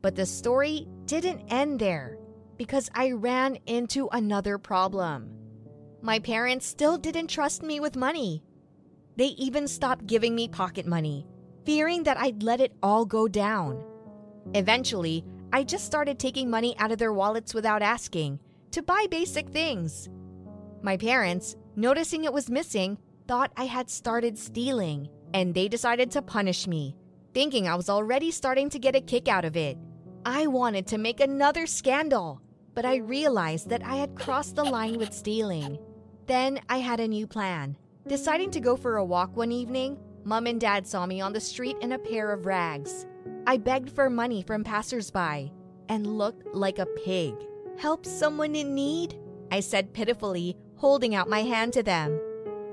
But 0.01 0.15
the 0.15 0.25
story 0.25 0.85
didn't 1.05 1.47
end 1.49 1.79
there 1.79 2.17
because 2.57 2.89
I 2.93 3.11
ran 3.11 3.57
into 3.67 4.09
another 4.11 4.57
problem. 4.57 5.29
My 6.01 6.19
parents 6.19 6.67
still 6.67 6.97
didn't 6.97 7.27
trust 7.27 7.63
me 7.63 7.79
with 7.79 7.95
money. 7.95 8.43
They 9.15 9.27
even 9.27 9.67
stopped 9.67 10.07
giving 10.07 10.35
me 10.35 10.47
pocket 10.47 10.85
money, 10.85 11.25
fearing 11.65 12.03
that 12.03 12.17
I'd 12.17 12.43
let 12.43 12.61
it 12.61 12.73
all 12.81 13.05
go 13.05 13.27
down. 13.27 13.83
Eventually, 14.53 15.23
I 15.51 15.63
just 15.63 15.85
started 15.85 16.17
taking 16.17 16.49
money 16.49 16.75
out 16.79 16.91
of 16.91 16.97
their 16.97 17.13
wallets 17.13 17.53
without 17.53 17.81
asking 17.81 18.39
to 18.71 18.81
buy 18.81 19.05
basic 19.11 19.49
things. 19.49 20.09
My 20.81 20.97
parents, 20.97 21.55
noticing 21.75 22.23
it 22.23 22.33
was 22.33 22.49
missing, 22.49 22.97
thought 23.27 23.53
I 23.55 23.65
had 23.65 23.89
started 23.89 24.37
stealing, 24.37 25.07
and 25.33 25.53
they 25.53 25.67
decided 25.67 26.09
to 26.11 26.21
punish 26.23 26.67
me, 26.67 26.95
thinking 27.33 27.67
I 27.67 27.75
was 27.75 27.89
already 27.89 28.31
starting 28.31 28.69
to 28.71 28.79
get 28.79 28.95
a 28.95 29.01
kick 29.01 29.27
out 29.27 29.45
of 29.45 29.55
it. 29.55 29.77
I 30.25 30.47
wanted 30.47 30.87
to 30.87 30.97
make 30.97 31.19
another 31.19 31.67
scandal, 31.67 32.41
but 32.73 32.85
I 32.85 32.95
realized 32.95 33.69
that 33.69 33.85
I 33.85 33.97
had 33.97 34.15
crossed 34.15 34.55
the 34.55 34.63
line 34.63 34.97
with 34.97 35.13
stealing. 35.13 35.77
Then 36.25 36.59
I 36.67 36.79
had 36.79 36.99
a 36.99 37.07
new 37.07 37.27
plan. 37.27 37.77
Deciding 38.07 38.51
to 38.51 38.59
go 38.59 38.75
for 38.75 38.97
a 38.97 39.05
walk 39.05 39.37
one 39.37 39.51
evening, 39.51 39.97
Mom 40.25 40.45
and 40.47 40.59
Dad 40.59 40.85
saw 40.85 41.05
me 41.05 41.21
on 41.21 41.31
the 41.31 41.39
street 41.39 41.77
in 41.81 41.93
a 41.93 41.99
pair 41.99 42.33
of 42.33 42.45
rags. 42.45 43.05
I 43.47 43.55
begged 43.55 43.89
for 43.89 44.09
money 44.09 44.41
from 44.41 44.63
passersby 44.63 45.53
and 45.87 46.17
looked 46.17 46.53
like 46.53 46.79
a 46.79 46.85
pig. 46.85 47.33
Help 47.77 48.05
someone 48.05 48.55
in 48.55 48.75
need? 48.75 49.17
I 49.51 49.61
said 49.61 49.93
pitifully, 49.93 50.57
holding 50.75 51.15
out 51.15 51.29
my 51.29 51.43
hand 51.43 51.71
to 51.73 51.83
them. 51.83 52.19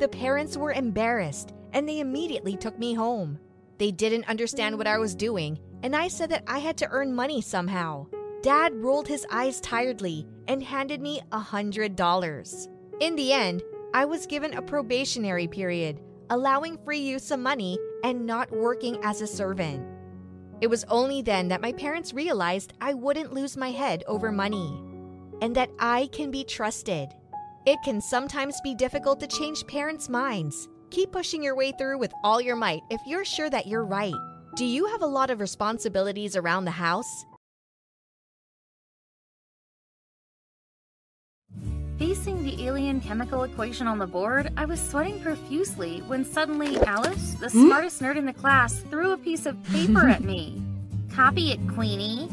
The 0.00 0.08
parents 0.08 0.56
were 0.56 0.72
embarrassed 0.72 1.52
and 1.72 1.88
they 1.88 2.00
immediately 2.00 2.56
took 2.56 2.76
me 2.76 2.94
home. 2.94 3.38
They 3.78 3.92
didn't 3.92 4.28
understand 4.28 4.76
what 4.76 4.88
I 4.88 4.98
was 4.98 5.14
doing, 5.14 5.60
and 5.84 5.94
I 5.94 6.08
said 6.08 6.30
that 6.30 6.44
I 6.48 6.58
had 6.58 6.76
to 6.78 6.88
earn 6.90 7.14
money 7.14 7.40
somehow. 7.40 8.06
Dad 8.42 8.74
rolled 8.74 9.06
his 9.06 9.26
eyes 9.30 9.60
tiredly 9.60 10.26
and 10.48 10.60
handed 10.62 11.00
me 11.00 11.20
a 11.30 11.38
hundred 11.38 11.94
dollars. 11.94 12.68
In 12.98 13.14
the 13.14 13.32
end, 13.32 13.62
I 13.92 14.04
was 14.04 14.26
given 14.26 14.54
a 14.54 14.62
probationary 14.62 15.48
period, 15.48 16.00
allowing 16.30 16.78
free 16.84 17.00
use 17.00 17.32
of 17.32 17.40
money 17.40 17.76
and 18.04 18.24
not 18.24 18.52
working 18.52 18.98
as 19.02 19.20
a 19.20 19.26
servant. 19.26 19.84
It 20.60 20.68
was 20.68 20.84
only 20.84 21.22
then 21.22 21.48
that 21.48 21.60
my 21.60 21.72
parents 21.72 22.14
realized 22.14 22.74
I 22.80 22.94
wouldn't 22.94 23.32
lose 23.32 23.56
my 23.56 23.72
head 23.72 24.04
over 24.06 24.30
money 24.30 24.80
and 25.42 25.56
that 25.56 25.70
I 25.80 26.08
can 26.12 26.30
be 26.30 26.44
trusted. 26.44 27.08
It 27.66 27.78
can 27.84 28.00
sometimes 28.00 28.60
be 28.62 28.76
difficult 28.76 29.18
to 29.20 29.26
change 29.26 29.66
parents' 29.66 30.08
minds. 30.08 30.68
Keep 30.90 31.10
pushing 31.10 31.42
your 31.42 31.56
way 31.56 31.72
through 31.72 31.98
with 31.98 32.12
all 32.22 32.40
your 32.40 32.56
might 32.56 32.82
if 32.90 33.00
you're 33.06 33.24
sure 33.24 33.50
that 33.50 33.66
you're 33.66 33.84
right. 33.84 34.14
Do 34.54 34.64
you 34.64 34.86
have 34.86 35.02
a 35.02 35.06
lot 35.06 35.30
of 35.30 35.40
responsibilities 35.40 36.36
around 36.36 36.64
the 36.64 36.70
house? 36.70 37.24
Facing 42.00 42.42
the 42.42 42.64
alien 42.64 42.98
chemical 43.02 43.42
equation 43.44 43.86
on 43.86 43.98
the 43.98 44.06
board, 44.06 44.50
I 44.56 44.64
was 44.64 44.80
sweating 44.80 45.20
profusely 45.20 45.98
when 46.06 46.24
suddenly 46.24 46.78
Alice, 46.80 47.34
the 47.34 47.50
Hmm? 47.50 47.66
smartest 47.66 48.00
nerd 48.00 48.16
in 48.16 48.24
the 48.24 48.32
class, 48.32 48.72
threw 48.90 49.12
a 49.12 49.18
piece 49.18 49.44
of 49.44 49.62
paper 49.64 50.08
at 50.08 50.24
me. 50.24 50.62
Copy 51.14 51.52
it, 51.52 51.60
Queenie. 51.68 52.30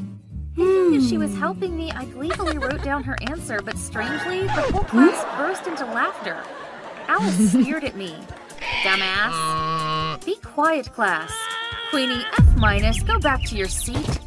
Thinking 0.56 0.92
that 1.02 1.08
she 1.10 1.18
was 1.18 1.32
Hmm. 1.34 1.40
helping 1.40 1.76
me, 1.76 1.92
I 1.92 2.06
gleefully 2.06 2.58
wrote 2.58 2.82
down 2.82 3.04
her 3.04 3.18
answer, 3.30 3.60
but 3.62 3.78
strangely, 3.78 4.44
the 4.44 4.72
whole 4.72 4.86
class 4.86 5.26
burst 5.38 5.68
into 5.68 5.84
laughter. 5.86 6.38
Alice 7.10 7.52
sneered 7.52 7.84
at 7.84 7.98
me. 7.98 8.16
Dumbass. 8.84 10.24
Be 10.26 10.38
quiet, 10.38 10.94
class. 10.94 11.32
Queenie, 11.90 12.24
F 12.40 12.56
minus, 12.58 13.04
go 13.04 13.20
back 13.20 13.44
to 13.48 13.58
your 13.58 13.68
seat. 13.68 14.20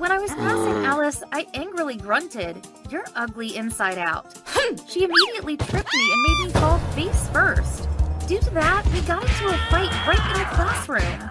When 0.00 0.10
I 0.10 0.18
was 0.18 0.30
passing 0.30 0.76
mm. 0.76 0.86
Alice, 0.86 1.22
I 1.30 1.46
angrily 1.52 1.94
grunted, 1.94 2.66
You're 2.88 3.04
ugly 3.16 3.54
inside 3.54 3.98
out. 3.98 4.32
Hmm. 4.46 4.76
she 4.88 5.04
immediately 5.04 5.58
tripped 5.58 5.94
me 5.94 6.12
and 6.12 6.22
made 6.22 6.46
me 6.46 6.52
fall 6.58 6.78
face 6.94 7.28
first. 7.28 7.86
Due 8.26 8.38
to 8.38 8.50
that, 8.54 8.82
we 8.94 9.02
got 9.02 9.22
into 9.22 9.48
a 9.48 9.58
fight 9.68 9.92
right 10.08 10.32
in 10.32 10.38
the 10.38 10.48
classroom. 10.56 11.30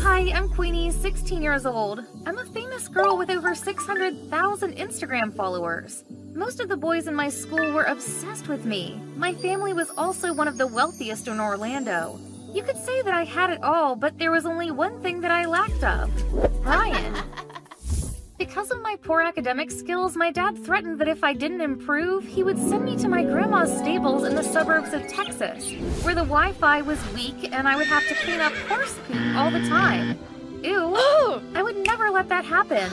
Hi, 0.00 0.30
I'm 0.30 0.48
Queenie, 0.48 0.92
16 0.92 1.42
years 1.42 1.66
old. 1.66 2.04
I'm 2.24 2.38
a 2.38 2.44
famous 2.44 2.86
girl 2.86 3.18
with 3.18 3.30
over 3.30 3.52
600,000 3.52 4.76
Instagram 4.76 5.34
followers. 5.34 6.04
Most 6.34 6.60
of 6.60 6.68
the 6.68 6.76
boys 6.76 7.08
in 7.08 7.16
my 7.16 7.30
school 7.30 7.72
were 7.72 7.82
obsessed 7.82 8.46
with 8.46 8.64
me. 8.64 9.02
My 9.16 9.34
family 9.34 9.72
was 9.72 9.90
also 9.98 10.32
one 10.32 10.46
of 10.46 10.56
the 10.56 10.68
wealthiest 10.68 11.26
in 11.26 11.40
Orlando. 11.40 12.20
You 12.52 12.62
could 12.62 12.76
say 12.76 13.02
that 13.02 13.14
I 13.14 13.24
had 13.24 13.50
it 13.50 13.64
all, 13.64 13.96
but 13.96 14.18
there 14.18 14.30
was 14.30 14.46
only 14.46 14.70
one 14.70 15.02
thing 15.02 15.20
that 15.22 15.32
I 15.32 15.46
lacked 15.46 15.82
of 15.82 16.64
Ryan. 16.64 17.16
Because 18.42 18.72
of 18.72 18.82
my 18.82 18.96
poor 19.00 19.20
academic 19.20 19.70
skills, 19.70 20.16
my 20.16 20.32
dad 20.32 20.58
threatened 20.64 20.98
that 20.98 21.06
if 21.06 21.22
I 21.22 21.32
didn't 21.32 21.60
improve, 21.60 22.24
he 22.24 22.42
would 22.42 22.58
send 22.58 22.84
me 22.84 22.96
to 22.96 23.06
my 23.06 23.22
grandma's 23.22 23.70
stables 23.78 24.24
in 24.24 24.34
the 24.34 24.42
suburbs 24.42 24.92
of 24.92 25.06
Texas, 25.06 25.70
where 26.02 26.16
the 26.16 26.22
Wi 26.24 26.50
Fi 26.54 26.82
was 26.82 26.98
weak 27.14 27.52
and 27.52 27.68
I 27.68 27.76
would 27.76 27.86
have 27.86 28.04
to 28.08 28.16
clean 28.16 28.40
up 28.40 28.52
horse 28.66 28.98
poop 29.06 29.36
all 29.36 29.52
the 29.52 29.60
time. 29.68 30.18
Ew, 30.60 30.74
oh! 30.96 31.40
I 31.54 31.62
would 31.62 31.76
never 31.86 32.10
let 32.10 32.28
that 32.30 32.44
happen. 32.44 32.90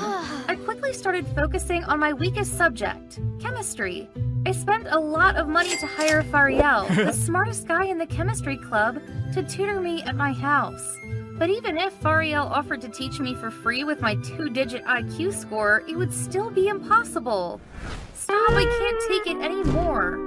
I 0.47 0.55
quickly 0.65 0.93
started 0.93 1.25
focusing 1.29 1.83
on 1.85 1.97
my 1.97 2.13
weakest 2.13 2.55
subject, 2.55 3.19
chemistry. 3.41 4.07
I 4.45 4.51
spent 4.51 4.85
a 4.91 4.99
lot 4.99 5.35
of 5.35 5.47
money 5.47 5.75
to 5.77 5.87
hire 5.87 6.21
Fariel, 6.21 6.87
the 6.95 7.11
smartest 7.25 7.67
guy 7.67 7.85
in 7.85 7.97
the 7.97 8.05
chemistry 8.05 8.55
club, 8.55 9.01
to 9.33 9.41
tutor 9.41 9.81
me 9.81 10.03
at 10.03 10.15
my 10.15 10.31
house. 10.31 10.95
But 11.39 11.49
even 11.49 11.77
if 11.77 11.93
Fariel 12.01 12.51
offered 12.51 12.81
to 12.81 12.89
teach 12.89 13.21
me 13.21 13.33
for 13.33 13.49
free 13.49 13.85
with 13.85 14.01
my 14.01 14.15
two 14.15 14.49
digit 14.49 14.83
IQ 14.83 15.33
score, 15.33 15.83
it 15.87 15.95
would 15.95 16.13
still 16.13 16.51
be 16.51 16.67
impossible. 16.67 17.61
Stop, 18.13 18.51
I 18.51 18.65
can't 18.65 19.25
take 19.25 19.35
it 19.35 19.41
anymore. 19.41 20.17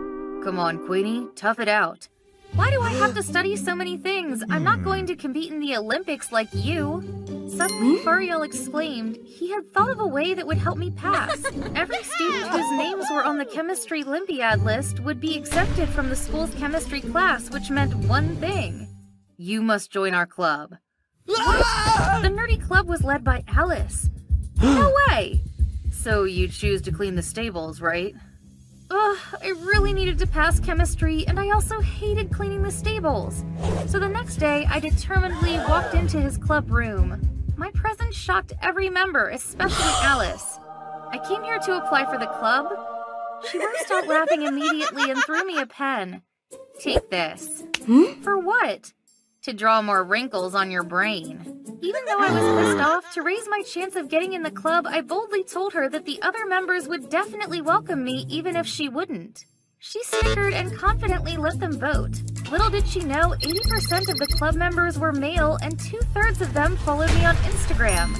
Come 0.43 0.59
on, 0.59 0.87
Queenie, 0.87 1.29
tough 1.37 1.61
it 1.61 1.69
out. 1.69 2.09
Why 2.55 2.71
do 2.71 2.81
I 2.81 2.91
have 2.95 3.15
to 3.15 3.23
study 3.23 3.57
so 3.57 3.75
many 3.75 3.99
things? 3.99 4.43
I'm 4.49 4.65
not 4.65 4.83
going 4.83 5.05
to 5.07 5.15
compete 5.15 5.53
in 5.53 5.61
the 5.61 5.77
Olympics 5.77 6.33
like 6.33 6.49
you. 6.53 7.03
Suddenly, 7.47 7.99
hmm? 7.99 8.09
Fariel 8.09 8.43
exclaimed 8.43 9.17
he 9.27 9.51
had 9.51 9.71
thought 9.75 9.91
of 9.91 10.01
a 10.01 10.07
way 10.07 10.33
that 10.33 10.47
would 10.47 10.57
help 10.57 10.79
me 10.79 10.91
pass. 10.93 11.45
Every 11.75 12.03
student 12.03 12.49
whose 12.49 12.79
names 12.79 13.05
were 13.13 13.23
on 13.23 13.37
the 13.37 13.45
chemistry 13.45 14.03
Olympiad 14.03 14.65
list 14.65 15.01
would 15.01 15.21
be 15.21 15.37
exempted 15.37 15.91
from 15.91 16.09
the 16.09 16.17
school's 16.17 16.55
chemistry 16.55 17.03
class, 17.03 17.51
which 17.51 17.69
meant 17.69 17.95
one 17.95 18.37
thing. 18.37 18.89
You 19.37 19.61
must 19.61 19.91
join 19.91 20.15
our 20.15 20.27
club. 20.27 20.77
The 21.27 22.29
nerdy 22.29 22.65
club 22.67 22.89
was 22.89 23.05
led 23.05 23.25
by 23.25 23.45
Alice. 23.49 24.11
No 24.63 24.93
way! 25.09 25.43
So 25.91 26.25
you 26.25 26.49
choose 26.49 26.83
to 26.83 26.93
clean 26.93 27.15
the 27.15 27.23
stables, 27.23 27.81
right? 27.81 28.15
Ugh, 28.91 29.19
I 29.43 29.49
really 29.49 29.93
needed 29.93 30.19
to 30.19 30.27
pass 30.27 30.61
chemistry, 30.61 31.27
and 31.27 31.41
I 31.41 31.51
also 31.51 31.81
hated 31.81 32.31
cleaning 32.31 32.63
the 32.63 32.71
stables. 32.71 33.45
So 33.87 33.99
the 33.99 34.09
next 34.09 34.37
day, 34.37 34.67
I 34.69 34.81
determinedly 34.81 35.57
walked 35.57 35.95
into 35.95 36.21
his 36.21 36.37
club 36.37 36.71
room. 36.71 37.45
My 37.57 37.71
presence 37.71 38.15
shocked 38.15 38.53
every 38.61 38.91
member, 38.91 39.29
especially 39.31 39.93
Alice. 40.03 40.59
I 41.11 41.19
came 41.19 41.43
here 41.43 41.59
to 41.59 41.77
apply 41.83 42.05
for 42.05 42.19
the 42.19 42.27
club. 42.27 42.67
She 43.51 43.59
burst 43.59 43.91
out 43.91 44.07
laughing 44.07 44.43
immediately 44.43 45.11
and 45.11 45.23
threw 45.25 45.45
me 45.45 45.59
a 45.59 45.67
pen. 45.67 46.23
Take 46.81 47.11
this. 47.11 47.63
Hmm? 47.87 48.21
For 48.23 48.39
what? 48.39 48.93
To 49.43 49.53
draw 49.53 49.83
more 49.83 50.05
wrinkles 50.05 50.55
on 50.55 50.71
your 50.71 50.85
brain. 50.85 51.63
Even 51.81 52.05
though 52.05 52.19
I 52.19 52.31
was 52.31 52.65
pissed 52.65 52.77
mm. 52.79 52.85
off, 52.85 53.13
to 53.15 53.23
raise 53.23 53.49
my 53.49 53.63
chance 53.63 53.97
of 53.97 54.09
getting 54.09 54.35
in 54.35 54.43
the 54.43 54.51
club, 54.53 54.87
I 54.87 55.01
boldly 55.01 55.43
told 55.43 55.73
her 55.73 55.89
that 55.89 56.05
the 56.05 56.23
other 56.23 56.47
members 56.47 56.87
would 56.87 57.11
definitely 57.11 57.61
welcome 57.61 58.05
me 58.05 58.25
even 58.29 58.55
if 58.55 58.67
she 58.67 58.89
wouldn't. 58.89 59.45
She 59.81 60.01
snickered 60.05 60.55
and 60.55 60.77
confidently 60.79 61.37
let 61.37 61.59
them 61.59 61.77
vote. 61.77 62.23
Little 62.53 62.71
did 62.71 62.87
she 62.87 63.01
know, 63.01 63.35
80% 63.41 64.09
of 64.13 64.19
the 64.19 64.33
club 64.39 64.55
members 64.55 64.97
were 64.97 65.13
male 65.13 65.59
and 65.61 65.79
two 65.79 65.99
thirds 66.15 66.41
of 66.41 66.55
them 66.55 66.77
followed 66.77 67.13
me 67.15 67.25
on 67.25 67.35
Instagram. 67.37 68.15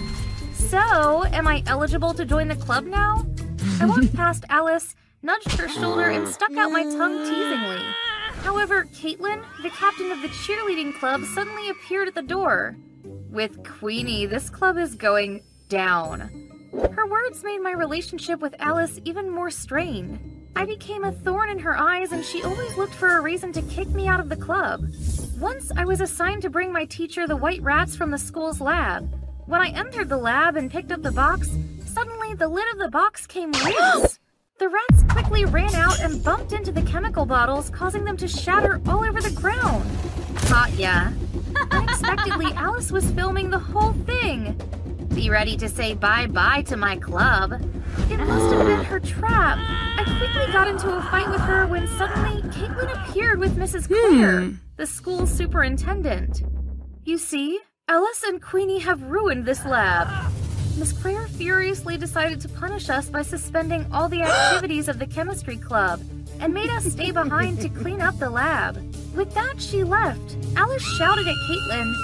So, 0.55 1.25
am 1.27 1.47
I 1.47 1.63
eligible 1.67 2.15
to 2.15 2.25
join 2.25 2.49
the 2.49 2.57
club 2.57 2.85
now? 2.85 3.25
I 3.81 3.87
walked 3.87 4.13
past 4.17 4.45
Alice, 4.49 4.97
nudged 5.23 5.53
her 5.53 5.69
shoulder, 5.69 6.09
and 6.09 6.27
stuck 6.27 6.51
out 6.57 6.73
my 6.73 6.83
tongue 6.83 7.19
teasingly. 7.19 7.81
However, 8.43 8.85
Caitlin, 8.87 9.43
the 9.63 9.71
captain 9.71 10.11
of 10.11 10.21
the 10.21 10.29
cheerleading 10.29 10.99
club, 10.99 11.25
suddenly 11.35 11.71
appeared 11.71 12.09
at 12.09 12.15
the 12.15 12.23
door. 12.23 12.77
With 13.31 13.65
Queenie, 13.65 14.27
this 14.27 14.51
club 14.51 14.77
is 14.77 14.95
going 14.95 15.43
down. 15.69 16.51
Her 16.93 17.07
words 17.07 17.43
made 17.45 17.61
my 17.61 17.73
relationship 17.73 18.41
with 18.41 18.55
Alice 18.59 18.99
even 19.05 19.31
more 19.31 19.51
strained. 19.51 20.19
I 20.55 20.65
became 20.65 21.05
a 21.05 21.13
thorn 21.13 21.51
in 21.51 21.59
her 21.61 21.79
eyes, 21.79 22.13
and 22.13 22.25
she 22.25 22.43
always 22.43 22.77
looked 22.77 22.95
for 22.95 23.17
a 23.17 23.23
reason 23.23 23.53
to 23.53 23.63
kick 23.63 23.89
me 23.89 24.07
out 24.07 24.21
of 24.21 24.29
the 24.29 24.37
club. 24.37 24.85
Once 25.39 25.73
I 25.77 25.85
was 25.85 26.01
assigned 26.01 26.43
to 26.43 26.51
bring 26.51 26.73
my 26.73 26.85
teacher 26.85 27.27
the 27.27 27.37
white 27.37 27.63
rats 27.63 27.97
from 27.97 28.11
the 28.11 28.19
school's 28.19 28.61
lab. 28.61 29.13
When 29.47 29.61
I 29.61 29.69
entered 29.69 30.09
the 30.09 30.19
lab 30.19 30.57
and 30.57 30.71
picked 30.71 30.93
up 30.93 31.03
the 31.03 31.13
box, 31.13 31.49
suddenly 31.85 32.35
the 32.35 32.49
lid 32.49 32.71
of 32.73 32.79
the 32.79 32.91
box 32.91 33.27
came 33.27 33.53
loose. 33.53 34.19
The 34.59 34.69
rats 34.69 35.03
quickly 35.09 35.45
ran 35.45 35.75
out 35.75 35.99
and 36.01 36.23
bumped 36.23 36.53
into 36.53 36.71
the 36.71 36.83
chemical 36.83 37.27
bottles, 37.27 37.71
causing 37.71 38.05
them 38.05 38.17
to 38.19 38.29
shatter 38.29 38.81
all 38.87 39.05
over 39.05 39.21
the 39.21 39.31
ground. 39.31 39.91
Caught 40.37 40.75
ya. 40.75 41.09
Unexpectedly, 41.71 42.53
Alice 42.55 42.93
was 42.93 43.11
filming 43.13 43.51
the 43.51 43.59
whole 43.59 43.93
thing. 43.93 44.61
Be 45.15 45.31
ready 45.31 45.57
to 45.57 45.69
say 45.69 45.95
bye-bye 45.95 46.63
to 46.63 46.77
my 46.77 46.97
club. 46.97 47.53
It 48.11 48.19
must 48.19 48.55
have 48.55 48.67
been 48.67 48.85
her 48.85 49.01
trap. 49.01 49.59
I 49.59 50.05
quickly 50.05 50.53
got 50.53 50.69
into 50.69 50.97
a 50.97 51.03
fight 51.03 51.29
with 51.29 51.41
her 51.41 51.67
when 51.67 51.87
suddenly 51.99 52.43
Caitlin 52.51 52.93
appeared 52.93 53.39
with 53.39 53.57
Mrs. 53.57 53.89
Claire, 53.89 54.43
hmm. 54.43 54.55
the 54.77 54.87
school 54.87 55.27
superintendent. 55.27 56.43
You 57.05 57.19
see, 57.19 57.61
Alice 57.89 58.23
and 58.23 58.41
Queenie 58.41 58.79
have 58.81 59.03
ruined 59.03 59.45
this 59.45 59.65
lab. 59.65 60.33
Miss 60.77 60.93
Claire 60.93 61.29
furiously 61.29 61.99
decided 61.99 62.41
to 62.41 62.49
punish 62.49 62.89
us 62.89 63.11
by 63.11 63.23
suspending 63.23 63.87
all 63.93 64.09
the 64.09 64.23
activities 64.23 64.89
of 64.89 64.99
the 64.99 65.07
chemistry 65.07 65.57
club 65.57 66.01
and 66.41 66.53
made 66.53 66.71
us 66.71 66.85
stay 66.91 67.11
behind 67.11 67.61
to 67.61 67.69
clean 67.69 68.01
up 68.01 68.19
the 68.19 68.31
lab. 68.31 68.77
With 69.15 69.33
that, 69.35 69.61
she 69.61 69.85
left. 69.85 70.37
Alice 70.57 70.83
shouted 70.97 71.29
at 71.29 71.35
Caitlin, 71.49 71.95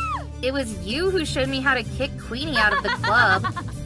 It 0.43 0.53
was 0.53 0.87
you 0.87 1.11
who 1.11 1.25
showed 1.25 1.49
me 1.49 1.61
how 1.61 1.75
to 1.75 1.83
kick 1.83 2.11
Queenie 2.21 2.59
out 2.59 2.77
of 2.77 2.83
the 2.83 2.91
club. 2.91 3.45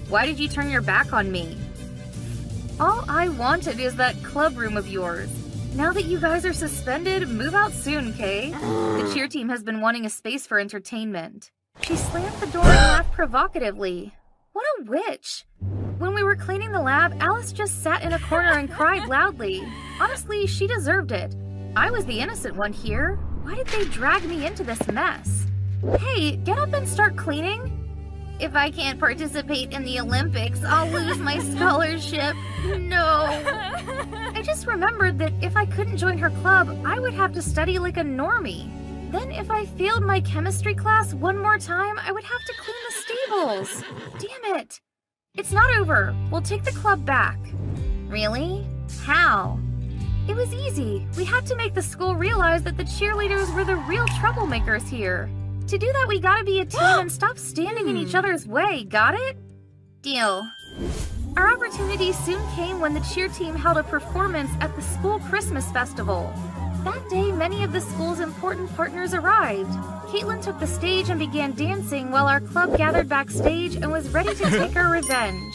Why 0.08 0.26
did 0.26 0.38
you 0.38 0.48
turn 0.48 0.68
your 0.68 0.82
back 0.82 1.12
on 1.12 1.30
me? 1.30 1.56
All 2.80 3.04
I 3.08 3.28
wanted 3.28 3.78
is 3.78 3.94
that 3.96 4.20
club 4.24 4.56
room 4.58 4.76
of 4.76 4.88
yours. 4.88 5.30
Now 5.74 5.92
that 5.92 6.04
you 6.04 6.18
guys 6.18 6.44
are 6.44 6.52
suspended, 6.52 7.28
move 7.28 7.54
out 7.54 7.72
soon, 7.72 8.12
Kay. 8.12 8.50
The 8.50 9.10
cheer 9.14 9.28
team 9.28 9.48
has 9.48 9.62
been 9.62 9.80
wanting 9.80 10.04
a 10.04 10.10
space 10.10 10.46
for 10.46 10.58
entertainment. 10.58 11.50
She 11.80 11.96
slammed 11.96 12.36
the 12.40 12.46
door 12.48 12.64
and 12.64 12.74
laughed 12.74 13.12
provocatively. 13.12 14.12
What 14.52 14.64
a 14.78 14.82
witch! 14.84 15.46
When 15.98 16.14
we 16.14 16.22
were 16.22 16.36
cleaning 16.36 16.72
the 16.72 16.80
lab, 16.80 17.16
Alice 17.20 17.52
just 17.52 17.82
sat 17.82 18.02
in 18.02 18.12
a 18.12 18.18
corner 18.18 18.52
and 18.58 18.70
cried 18.70 19.08
loudly. 19.08 19.62
Honestly, 20.00 20.46
she 20.46 20.66
deserved 20.66 21.12
it. 21.12 21.34
I 21.74 21.90
was 21.90 22.04
the 22.04 22.20
innocent 22.20 22.56
one 22.56 22.72
here. 22.72 23.16
Why 23.42 23.54
did 23.54 23.66
they 23.68 23.84
drag 23.86 24.24
me 24.24 24.44
into 24.44 24.62
this 24.62 24.86
mess? 24.88 25.46
Hey, 25.98 26.36
get 26.36 26.58
up 26.58 26.72
and 26.74 26.86
start 26.86 27.16
cleaning. 27.16 27.78
If 28.40 28.54
I 28.54 28.70
can't 28.70 28.98
participate 28.98 29.72
in 29.72 29.84
the 29.84 30.00
Olympics, 30.00 30.62
I'll 30.64 30.90
lose 30.90 31.18
my 31.18 31.38
scholarship. 31.54 32.34
No. 32.66 33.24
I 34.34 34.42
just 34.44 34.66
remembered 34.66 35.18
that 35.18 35.32
if 35.40 35.56
I 35.56 35.64
couldn't 35.64 35.96
join 35.96 36.18
her 36.18 36.30
club, 36.30 36.76
I 36.84 37.00
would 37.00 37.14
have 37.14 37.32
to 37.34 37.42
study 37.42 37.78
like 37.78 37.96
a 37.96 38.02
normie. 38.02 38.68
Then 39.12 39.30
if 39.30 39.50
I 39.50 39.66
failed 39.66 40.04
my 40.04 40.20
chemistry 40.20 40.74
class 40.74 41.14
one 41.14 41.38
more 41.38 41.58
time, 41.58 41.98
I 41.98 42.10
would 42.12 42.24
have 42.24 42.40
to 42.46 42.54
clean 42.60 42.76
Damn 44.18 44.56
it. 44.56 44.80
It's 45.34 45.52
not 45.52 45.74
over. 45.76 46.14
We'll 46.30 46.42
take 46.42 46.64
the 46.64 46.72
club 46.72 47.06
back. 47.06 47.38
Really? 48.06 48.66
How? 49.04 49.58
It 50.28 50.36
was 50.36 50.52
easy. 50.52 51.06
We 51.16 51.24
had 51.24 51.46
to 51.46 51.56
make 51.56 51.74
the 51.74 51.82
school 51.82 52.14
realize 52.14 52.62
that 52.64 52.76
the 52.76 52.84
cheerleaders 52.84 53.52
were 53.54 53.64
the 53.64 53.76
real 53.76 54.06
troublemakers 54.08 54.88
here. 54.88 55.30
To 55.68 55.78
do 55.78 55.90
that, 55.92 56.06
we 56.08 56.20
gotta 56.20 56.44
be 56.44 56.60
a 56.60 56.66
team 56.66 56.82
and 56.82 57.10
stop 57.20 57.38
standing 57.38 57.88
in 57.88 57.96
each 57.96 58.10
hmm. 58.10 58.18
other's 58.18 58.46
way, 58.46 58.84
got 58.84 59.14
it? 59.14 59.36
Deal. 60.02 60.46
Our 61.36 61.54
opportunity 61.54 62.12
soon 62.12 62.46
came 62.54 62.80
when 62.80 62.92
the 62.92 63.00
cheer 63.00 63.28
team 63.28 63.54
held 63.54 63.78
a 63.78 63.82
performance 63.82 64.50
at 64.60 64.74
the 64.76 64.82
school 64.82 65.18
Christmas 65.20 65.70
festival. 65.72 66.32
That 66.84 67.08
day, 67.08 67.30
many 67.30 67.62
of 67.62 67.72
the 67.72 67.80
school's 67.80 68.18
important 68.18 68.74
partners 68.74 69.14
arrived. 69.14 69.70
Caitlin 70.10 70.42
took 70.42 70.58
the 70.58 70.66
stage 70.66 71.10
and 71.10 71.18
began 71.18 71.52
dancing 71.52 72.10
while 72.10 72.26
our 72.26 72.40
club 72.40 72.76
gathered 72.76 73.08
backstage 73.08 73.76
and 73.76 73.92
was 73.92 74.08
ready 74.08 74.34
to 74.34 74.50
take 74.50 74.74
our 74.74 74.90
revenge. 74.90 75.54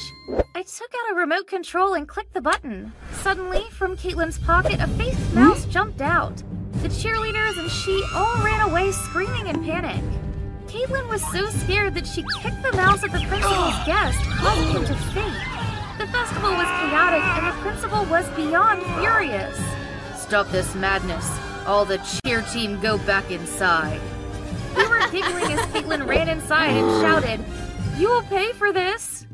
I 0.56 0.64
took 0.64 0.90
out 0.90 1.12
a 1.12 1.16
remote 1.16 1.48
control 1.48 1.96
and 1.96 2.08
clicked 2.08 2.34
the 2.34 2.40
button. 2.42 2.94
Suddenly, 3.16 3.66
from 3.72 3.98
Caitlin's 3.98 4.38
pocket, 4.40 4.80
a 4.80 4.88
faced 4.88 5.20
hmm? 5.20 5.36
mouse 5.36 5.66
jumped 5.66 6.00
out. 6.00 6.36
The 6.82 6.88
cheerleaders 6.88 7.60
and 7.60 7.70
she 7.70 8.04
all 8.16 8.38
ran 8.42 8.62
away 8.62 8.94
screaming 8.94 9.48
in 9.48 9.66
panic. 9.66 10.04
Caitlin 10.68 11.10
was 11.10 11.22
so 11.34 11.50
scared 11.50 11.94
that 11.96 12.08
she 12.08 12.24
kicked 12.42 12.64
the 12.64 12.72
mouse 12.78 13.04
at 13.04 13.12
the 13.12 13.20
principal's 13.28 13.76
guest, 13.86 14.18
causing 14.40 14.70
him 14.70 14.86
to 14.86 14.96
faint. 15.12 15.36
The 15.98 16.08
festival 16.08 16.52
was 16.52 16.68
chaotic 16.68 17.24
and 17.24 17.48
the 17.48 17.62
principal 17.62 18.06
was 18.06 18.30
beyond 18.30 18.82
furious. 19.00 19.60
Stop 20.28 20.50
this 20.50 20.76
madness. 20.76 21.26
All 21.66 21.86
the 21.86 22.00
cheer 22.26 22.42
team 22.42 22.82
go 22.82 22.98
back 22.98 23.32
inside. 23.32 24.02
We 24.76 24.86
were 24.86 25.00
giggling 25.10 25.54
as 25.54 25.66
Caitlin 25.68 26.06
ran 26.06 26.28
inside 26.28 26.72
and 26.72 27.02
shouted, 27.02 27.46
You 27.98 28.10
will 28.10 28.24
pay 28.24 28.52
for 28.52 28.74
this! 28.74 29.26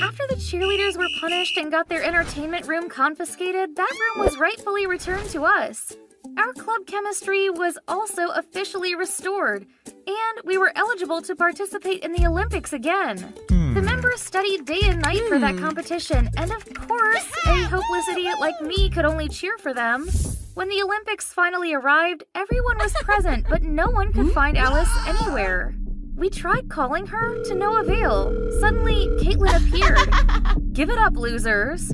After 0.00 0.24
the 0.28 0.36
cheerleaders 0.36 0.96
were 0.96 1.08
punished 1.20 1.56
and 1.56 1.72
got 1.72 1.88
their 1.88 2.04
entertainment 2.04 2.68
room 2.68 2.88
confiscated, 2.88 3.74
that 3.74 3.92
room 3.98 4.24
was 4.24 4.38
rightfully 4.38 4.86
returned 4.86 5.28
to 5.30 5.44
us. 5.44 5.96
Our 6.38 6.52
club 6.52 6.86
chemistry 6.86 7.50
was 7.50 7.76
also 7.88 8.28
officially 8.28 8.94
restored, 8.94 9.66
and 9.86 10.40
we 10.44 10.58
were 10.58 10.70
eligible 10.76 11.22
to 11.22 11.34
participate 11.34 12.04
in 12.04 12.12
the 12.12 12.24
Olympics 12.24 12.72
again. 12.72 13.16
The 13.48 13.54
members 13.96 14.20
studied 14.20 14.66
day 14.66 14.80
and 14.82 15.00
night 15.00 15.22
for 15.26 15.38
that 15.38 15.54
hmm. 15.54 15.64
competition, 15.64 16.28
and 16.36 16.52
of 16.52 16.62
course, 16.74 17.26
a 17.46 17.62
hopeless 17.62 18.06
idiot 18.08 18.34
like 18.38 18.60
me 18.60 18.90
could 18.90 19.06
only 19.06 19.26
cheer 19.26 19.56
for 19.56 19.72
them. 19.72 20.06
When 20.52 20.68
the 20.68 20.82
Olympics 20.82 21.32
finally 21.32 21.72
arrived, 21.72 22.24
everyone 22.34 22.76
was 22.76 22.92
present, 23.00 23.46
but 23.48 23.62
no 23.62 23.88
one 23.88 24.12
could 24.12 24.26
hmm? 24.26 24.32
find 24.32 24.58
Alice 24.58 24.90
anywhere. 25.06 25.74
We 26.14 26.28
tried 26.28 26.68
calling 26.68 27.06
her 27.06 27.42
to 27.44 27.54
no 27.54 27.80
avail. 27.80 28.34
Suddenly, 28.60 29.06
Caitlin 29.18 29.56
appeared. 29.66 30.72
Give 30.74 30.90
it 30.90 30.98
up, 30.98 31.16
losers. 31.16 31.88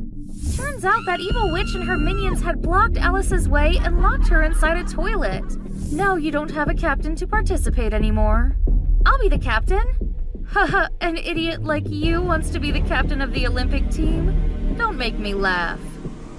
Turns 0.56 0.84
out 0.84 1.06
that 1.06 1.20
evil 1.20 1.52
witch 1.52 1.72
and 1.76 1.84
her 1.84 1.96
minions 1.96 2.42
had 2.42 2.62
blocked 2.62 2.96
Alice's 2.96 3.48
way 3.48 3.78
and 3.80 4.02
locked 4.02 4.26
her 4.26 4.42
inside 4.42 4.76
a 4.76 4.84
toilet. 4.84 5.44
Now 5.92 6.16
you 6.16 6.32
don't 6.32 6.50
have 6.50 6.68
a 6.68 6.74
captain 6.74 7.14
to 7.14 7.28
participate 7.28 7.92
anymore. 7.92 8.56
I'll 9.06 9.20
be 9.20 9.28
the 9.28 9.38
captain. 9.38 10.11
Haha, 10.52 10.88
an 11.00 11.16
idiot 11.16 11.64
like 11.64 11.88
you 11.88 12.20
wants 12.20 12.50
to 12.50 12.60
be 12.60 12.70
the 12.70 12.82
captain 12.82 13.22
of 13.22 13.32
the 13.32 13.46
Olympic 13.46 13.88
team? 13.88 14.74
Don't 14.76 14.98
make 14.98 15.18
me 15.18 15.32
laugh. 15.32 15.80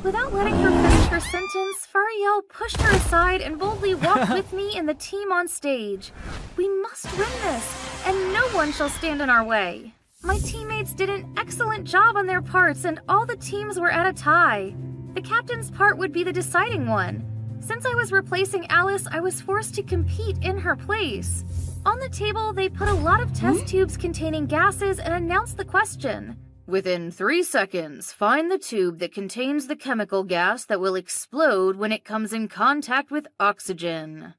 Without 0.03 0.31
letting 0.31 0.53
her 0.53 0.69
finish 0.69 1.05
her 1.07 1.19
sentence, 1.19 1.87
Fariel 1.91 2.43
pushed 2.47 2.79
her 2.79 2.95
aside 2.95 3.41
and 3.41 3.57
boldly 3.57 3.95
walked 3.95 4.29
with 4.33 4.53
me 4.53 4.77
and 4.77 4.87
the 4.87 4.93
team 4.93 5.31
on 5.31 5.47
stage. 5.47 6.11
We 6.57 6.69
must 6.69 7.11
win 7.13 7.27
this, 7.41 8.05
and 8.05 8.33
no 8.33 8.47
one 8.49 8.71
shall 8.71 8.89
stand 8.89 9.19
in 9.19 9.31
our 9.31 9.43
way. 9.43 9.95
My 10.21 10.37
teammates 10.37 10.93
did 10.93 11.09
an 11.09 11.33
excellent 11.35 11.85
job 11.85 12.15
on 12.15 12.27
their 12.27 12.43
parts, 12.43 12.85
and 12.85 12.99
all 13.09 13.25
the 13.25 13.35
teams 13.37 13.79
were 13.79 13.91
at 13.91 14.05
a 14.05 14.13
tie. 14.13 14.75
The 15.15 15.21
captain's 15.21 15.71
part 15.71 15.97
would 15.97 16.13
be 16.13 16.23
the 16.23 16.31
deciding 16.31 16.85
one. 16.85 17.25
Since 17.61 17.87
I 17.87 17.95
was 17.95 18.11
replacing 18.11 18.67
Alice, 18.67 19.07
I 19.09 19.21
was 19.21 19.41
forced 19.41 19.73
to 19.73 19.81
compete 19.81 20.37
in 20.43 20.59
her 20.59 20.75
place. 20.75 21.43
On 21.85 21.99
the 21.99 22.09
table, 22.09 22.53
they 22.53 22.69
put 22.69 22.87
a 22.87 22.93
lot 22.93 23.19
of 23.19 23.33
test 23.33 23.61
hmm? 23.61 23.65
tubes 23.65 23.97
containing 23.97 24.45
gases 24.45 24.99
and 24.99 25.13
announced 25.13 25.57
the 25.57 25.65
question. 25.65 26.37
Within 26.65 27.11
three 27.11 27.43
seconds, 27.43 28.13
find 28.13 28.49
the 28.49 28.57
tube 28.57 28.99
that 28.99 29.13
contains 29.13 29.67
the 29.67 29.75
chemical 29.75 30.23
gas 30.23 30.63
that 30.65 30.79
will 30.79 30.95
explode 30.95 31.75
when 31.75 31.91
it 31.91 32.05
comes 32.05 32.31
in 32.31 32.47
contact 32.47 33.11
with 33.11 33.27
oxygen. 33.37 34.33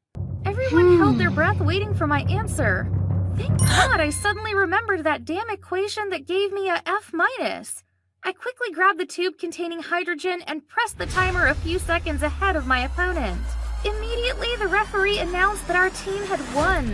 Everyone 0.46 0.96
held 0.96 1.18
their 1.18 1.28
hmm. 1.28 1.34
breath 1.34 1.60
waiting 1.60 1.92
for 1.92 2.06
my 2.06 2.22
answer. 2.30 2.90
Thank 3.36 3.58
God 3.58 4.00
I 4.00 4.08
suddenly 4.08 4.54
remembered 4.54 5.04
that 5.04 5.26
damn 5.26 5.50
equation 5.50 6.08
that 6.10 6.26
gave 6.26 6.50
me 6.50 6.70
a 6.70 6.80
F 6.86 7.12
minus. 7.12 7.82
I 8.22 8.32
quickly 8.32 8.70
grabbed 8.72 8.98
the 8.98 9.04
tube 9.04 9.36
containing 9.38 9.80
hydrogen 9.80 10.42
and 10.46 10.66
pressed 10.66 10.96
the 10.96 11.04
timer 11.04 11.48
a 11.48 11.54
few 11.54 11.78
seconds 11.78 12.22
ahead 12.22 12.56
of 12.56 12.66
my 12.66 12.80
opponent. 12.86 13.42
Immediately, 13.84 14.48
the 14.58 14.68
referee 14.68 15.18
announced 15.18 15.66
that 15.66 15.76
our 15.76 15.90
team 15.90 16.22
had 16.24 16.40
won. 16.54 16.86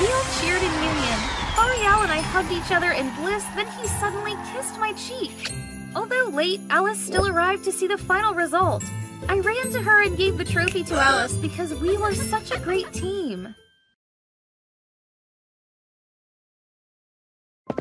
We 0.00 0.06
all 0.12 0.24
cheered 0.40 0.62
in 0.62 0.72
union. 0.82 1.18
Ariel 1.58 2.02
and 2.02 2.12
I 2.12 2.20
hugged 2.20 2.52
each 2.52 2.72
other 2.72 2.92
in 2.92 3.14
bliss, 3.16 3.44
then 3.54 3.66
he 3.78 3.86
suddenly 3.86 4.34
kissed 4.52 4.78
my 4.78 4.92
cheek. 4.94 5.52
Although 5.94 6.30
late, 6.32 6.60
Alice 6.70 6.98
still 6.98 7.26
arrived 7.26 7.64
to 7.64 7.72
see 7.72 7.86
the 7.86 7.98
final 7.98 8.34
result. 8.34 8.82
I 9.28 9.40
ran 9.40 9.70
to 9.72 9.82
her 9.82 10.02
and 10.04 10.16
gave 10.16 10.38
the 10.38 10.44
trophy 10.44 10.84
to 10.84 10.94
Alice 10.94 11.34
because 11.34 11.74
we 11.74 11.96
were 11.98 12.14
such 12.14 12.50
a 12.50 12.58
great 12.58 12.92
team. 12.92 13.54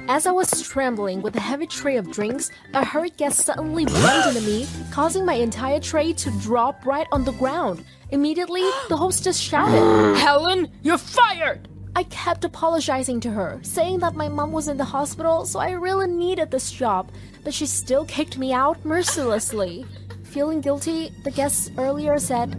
As 0.07 0.25
I 0.25 0.31
was 0.31 0.61
trembling 0.61 1.21
with 1.21 1.35
a 1.35 1.39
heavy 1.39 1.67
tray 1.67 1.97
of 1.97 2.11
drinks, 2.11 2.49
a 2.73 2.85
hurried 2.85 3.17
guest 3.17 3.39
suddenly 3.39 3.85
bumped 3.85 4.27
into 4.27 4.41
me, 4.41 4.67
causing 4.91 5.25
my 5.25 5.33
entire 5.33 5.79
tray 5.79 6.13
to 6.13 6.31
drop 6.39 6.85
right 6.85 7.07
on 7.11 7.25
the 7.25 7.33
ground. 7.33 7.83
Immediately, 8.11 8.61
the 8.87 8.95
hostess 8.95 9.37
shouted, 9.37 10.17
Helen, 10.17 10.71
you're 10.81 10.97
fired! 10.97 11.67
I 11.95 12.03
kept 12.03 12.45
apologizing 12.45 13.19
to 13.21 13.31
her, 13.31 13.59
saying 13.63 13.99
that 13.99 14.15
my 14.15 14.29
mom 14.29 14.51
was 14.51 14.67
in 14.67 14.77
the 14.77 14.85
hospital, 14.85 15.45
so 15.45 15.59
I 15.59 15.71
really 15.71 16.07
needed 16.07 16.51
this 16.51 16.71
job, 16.71 17.11
but 17.43 17.53
she 17.53 17.65
still 17.65 18.05
kicked 18.05 18.37
me 18.37 18.53
out 18.53 18.83
mercilessly. 18.85 19.85
Feeling 20.23 20.61
guilty, 20.61 21.11
the 21.23 21.31
guest 21.31 21.71
earlier 21.77 22.19
said, 22.19 22.53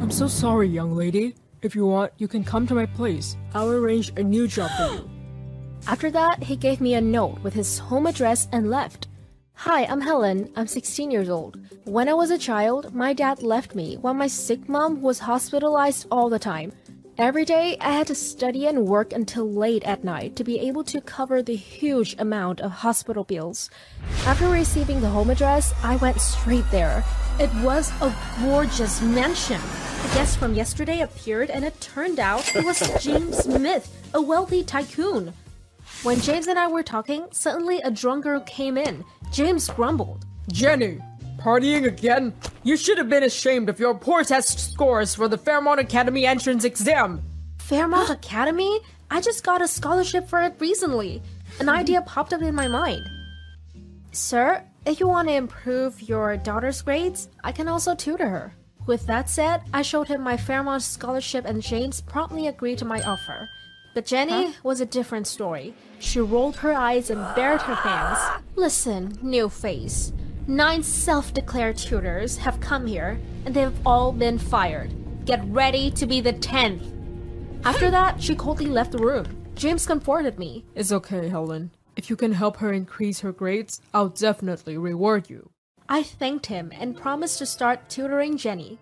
I'm 0.00 0.10
so 0.10 0.28
sorry, 0.28 0.68
young 0.68 0.94
lady. 0.94 1.34
If 1.60 1.74
you 1.74 1.86
want, 1.86 2.12
you 2.18 2.28
can 2.28 2.44
come 2.44 2.66
to 2.68 2.74
my 2.74 2.86
place. 2.86 3.36
I'll 3.52 3.72
arrange 3.72 4.12
a 4.16 4.22
new 4.22 4.46
job 4.46 4.70
for 4.76 4.94
you. 4.94 5.13
After 5.86 6.10
that, 6.12 6.42
he 6.42 6.56
gave 6.56 6.80
me 6.80 6.94
a 6.94 7.00
note 7.00 7.42
with 7.42 7.52
his 7.52 7.78
home 7.78 8.06
address 8.06 8.48
and 8.50 8.70
left. 8.70 9.06
Hi, 9.52 9.84
I'm 9.84 10.00
Helen. 10.00 10.50
I'm 10.56 10.66
16 10.66 11.10
years 11.10 11.28
old. 11.28 11.58
When 11.84 12.08
I 12.08 12.14
was 12.14 12.30
a 12.30 12.38
child, 12.38 12.94
my 12.94 13.12
dad 13.12 13.42
left 13.42 13.74
me 13.74 13.96
while 13.96 14.14
my 14.14 14.26
sick 14.26 14.66
mom 14.66 15.02
was 15.02 15.18
hospitalized 15.18 16.06
all 16.10 16.30
the 16.30 16.38
time. 16.38 16.72
Every 17.18 17.44
day, 17.44 17.76
I 17.80 17.92
had 17.92 18.06
to 18.06 18.14
study 18.14 18.66
and 18.66 18.86
work 18.86 19.12
until 19.12 19.48
late 19.48 19.84
at 19.84 20.02
night 20.02 20.36
to 20.36 20.42
be 20.42 20.58
able 20.58 20.84
to 20.84 21.02
cover 21.02 21.42
the 21.42 21.54
huge 21.54 22.16
amount 22.18 22.62
of 22.62 22.70
hospital 22.72 23.22
bills. 23.22 23.68
After 24.24 24.48
receiving 24.48 25.02
the 25.02 25.10
home 25.10 25.28
address, 25.28 25.74
I 25.82 25.96
went 25.96 26.18
straight 26.18 26.68
there. 26.70 27.04
It 27.38 27.52
was 27.62 27.92
a 28.00 28.12
gorgeous 28.40 29.02
mansion. 29.02 29.60
A 29.60 30.14
guest 30.14 30.38
from 30.38 30.54
yesterday 30.54 31.02
appeared, 31.02 31.50
and 31.50 31.62
it 31.62 31.78
turned 31.80 32.18
out 32.18 32.56
it 32.56 32.64
was 32.64 32.80
James 33.02 33.44
Smith, 33.44 33.94
a 34.14 34.20
wealthy 34.20 34.64
tycoon. 34.64 35.34
When 36.04 36.20
James 36.20 36.48
and 36.48 36.58
I 36.58 36.66
were 36.66 36.82
talking, 36.82 37.24
suddenly 37.30 37.80
a 37.80 37.90
drunk 37.90 38.24
girl 38.24 38.40
came 38.40 38.76
in. 38.76 39.06
James 39.32 39.70
grumbled. 39.70 40.26
Jenny, 40.52 40.98
partying 41.38 41.86
again? 41.86 42.34
You 42.62 42.76
should 42.76 42.98
have 42.98 43.08
been 43.08 43.22
ashamed 43.22 43.70
of 43.70 43.80
your 43.80 43.94
poor 43.94 44.22
test 44.22 44.72
scores 44.72 45.14
for 45.14 45.28
the 45.28 45.38
Fairmont 45.38 45.80
Academy 45.80 46.26
entrance 46.26 46.64
exam. 46.64 47.22
Fairmont 47.56 48.10
Academy? 48.10 48.80
I 49.10 49.22
just 49.22 49.44
got 49.44 49.62
a 49.62 49.66
scholarship 49.66 50.28
for 50.28 50.42
it 50.42 50.56
recently. 50.58 51.22
An 51.58 51.70
idea 51.70 52.02
popped 52.02 52.34
up 52.34 52.42
in 52.42 52.54
my 52.54 52.68
mind. 52.68 53.08
Sir, 54.12 54.62
if 54.84 55.00
you 55.00 55.08
want 55.08 55.28
to 55.28 55.34
improve 55.34 56.02
your 56.02 56.36
daughter's 56.36 56.82
grades, 56.82 57.30
I 57.42 57.50
can 57.50 57.66
also 57.66 57.94
tutor 57.94 58.28
her. 58.28 58.54
With 58.86 59.06
that 59.06 59.30
said, 59.30 59.62
I 59.72 59.80
showed 59.80 60.08
him 60.08 60.20
my 60.20 60.36
Fairmont 60.36 60.82
scholarship 60.82 61.46
and 61.46 61.62
James 61.62 62.02
promptly 62.02 62.48
agreed 62.48 62.76
to 62.80 62.84
my 62.84 63.00
offer. 63.04 63.48
But 63.94 64.06
Jenny 64.06 64.54
was 64.64 64.80
a 64.80 64.86
different 64.86 65.28
story. 65.28 65.72
She 66.00 66.18
rolled 66.18 66.56
her 66.56 66.74
eyes 66.74 67.10
and 67.10 67.34
bared 67.36 67.62
her 67.62 67.76
fangs. 67.76 68.42
Listen, 68.56 69.16
new 69.22 69.48
face. 69.48 70.12
Nine 70.48 70.82
self 70.82 71.32
declared 71.32 71.78
tutors 71.78 72.36
have 72.38 72.60
come 72.60 72.86
here, 72.86 73.20
and 73.46 73.54
they've 73.54 73.86
all 73.86 74.12
been 74.12 74.36
fired. 74.36 74.92
Get 75.24 75.42
ready 75.46 75.92
to 75.92 76.06
be 76.06 76.20
the 76.20 76.32
tenth. 76.32 76.82
After 77.64 77.90
that, 77.90 78.20
she 78.20 78.34
coldly 78.34 78.66
left 78.66 78.92
the 78.92 78.98
room. 78.98 79.26
James 79.54 79.86
comforted 79.86 80.38
me. 80.38 80.64
It's 80.74 80.92
okay, 80.92 81.28
Helen. 81.28 81.70
If 81.96 82.10
you 82.10 82.16
can 82.16 82.32
help 82.32 82.56
her 82.56 82.72
increase 82.72 83.20
her 83.20 83.32
grades, 83.32 83.80
I'll 83.94 84.08
definitely 84.08 84.76
reward 84.76 85.30
you. 85.30 85.50
I 85.88 86.02
thanked 86.02 86.46
him 86.46 86.72
and 86.74 86.96
promised 86.96 87.38
to 87.38 87.46
start 87.46 87.88
tutoring 87.88 88.36
Jenny. 88.36 88.80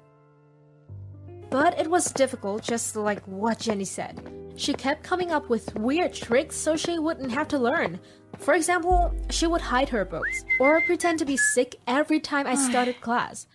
But 1.50 1.78
it 1.78 1.90
was 1.90 2.10
difficult, 2.12 2.62
just 2.62 2.96
like 2.96 3.22
what 3.26 3.58
Jenny 3.58 3.84
said. 3.84 4.41
She 4.56 4.72
kept 4.72 5.02
coming 5.02 5.32
up 5.32 5.48
with 5.48 5.74
weird 5.74 6.12
tricks 6.12 6.56
so 6.56 6.76
she 6.76 6.98
wouldn't 6.98 7.32
have 7.32 7.48
to 7.48 7.58
learn. 7.58 7.98
For 8.38 8.54
example, 8.54 9.14
she 9.30 9.46
would 9.46 9.60
hide 9.60 9.88
her 9.90 10.04
books 10.04 10.44
or 10.58 10.80
pretend 10.82 11.18
to 11.20 11.24
be 11.24 11.36
sick 11.36 11.76
every 11.86 12.20
time 12.20 12.46
I 12.46 12.54
started 12.54 13.00
class. 13.00 13.46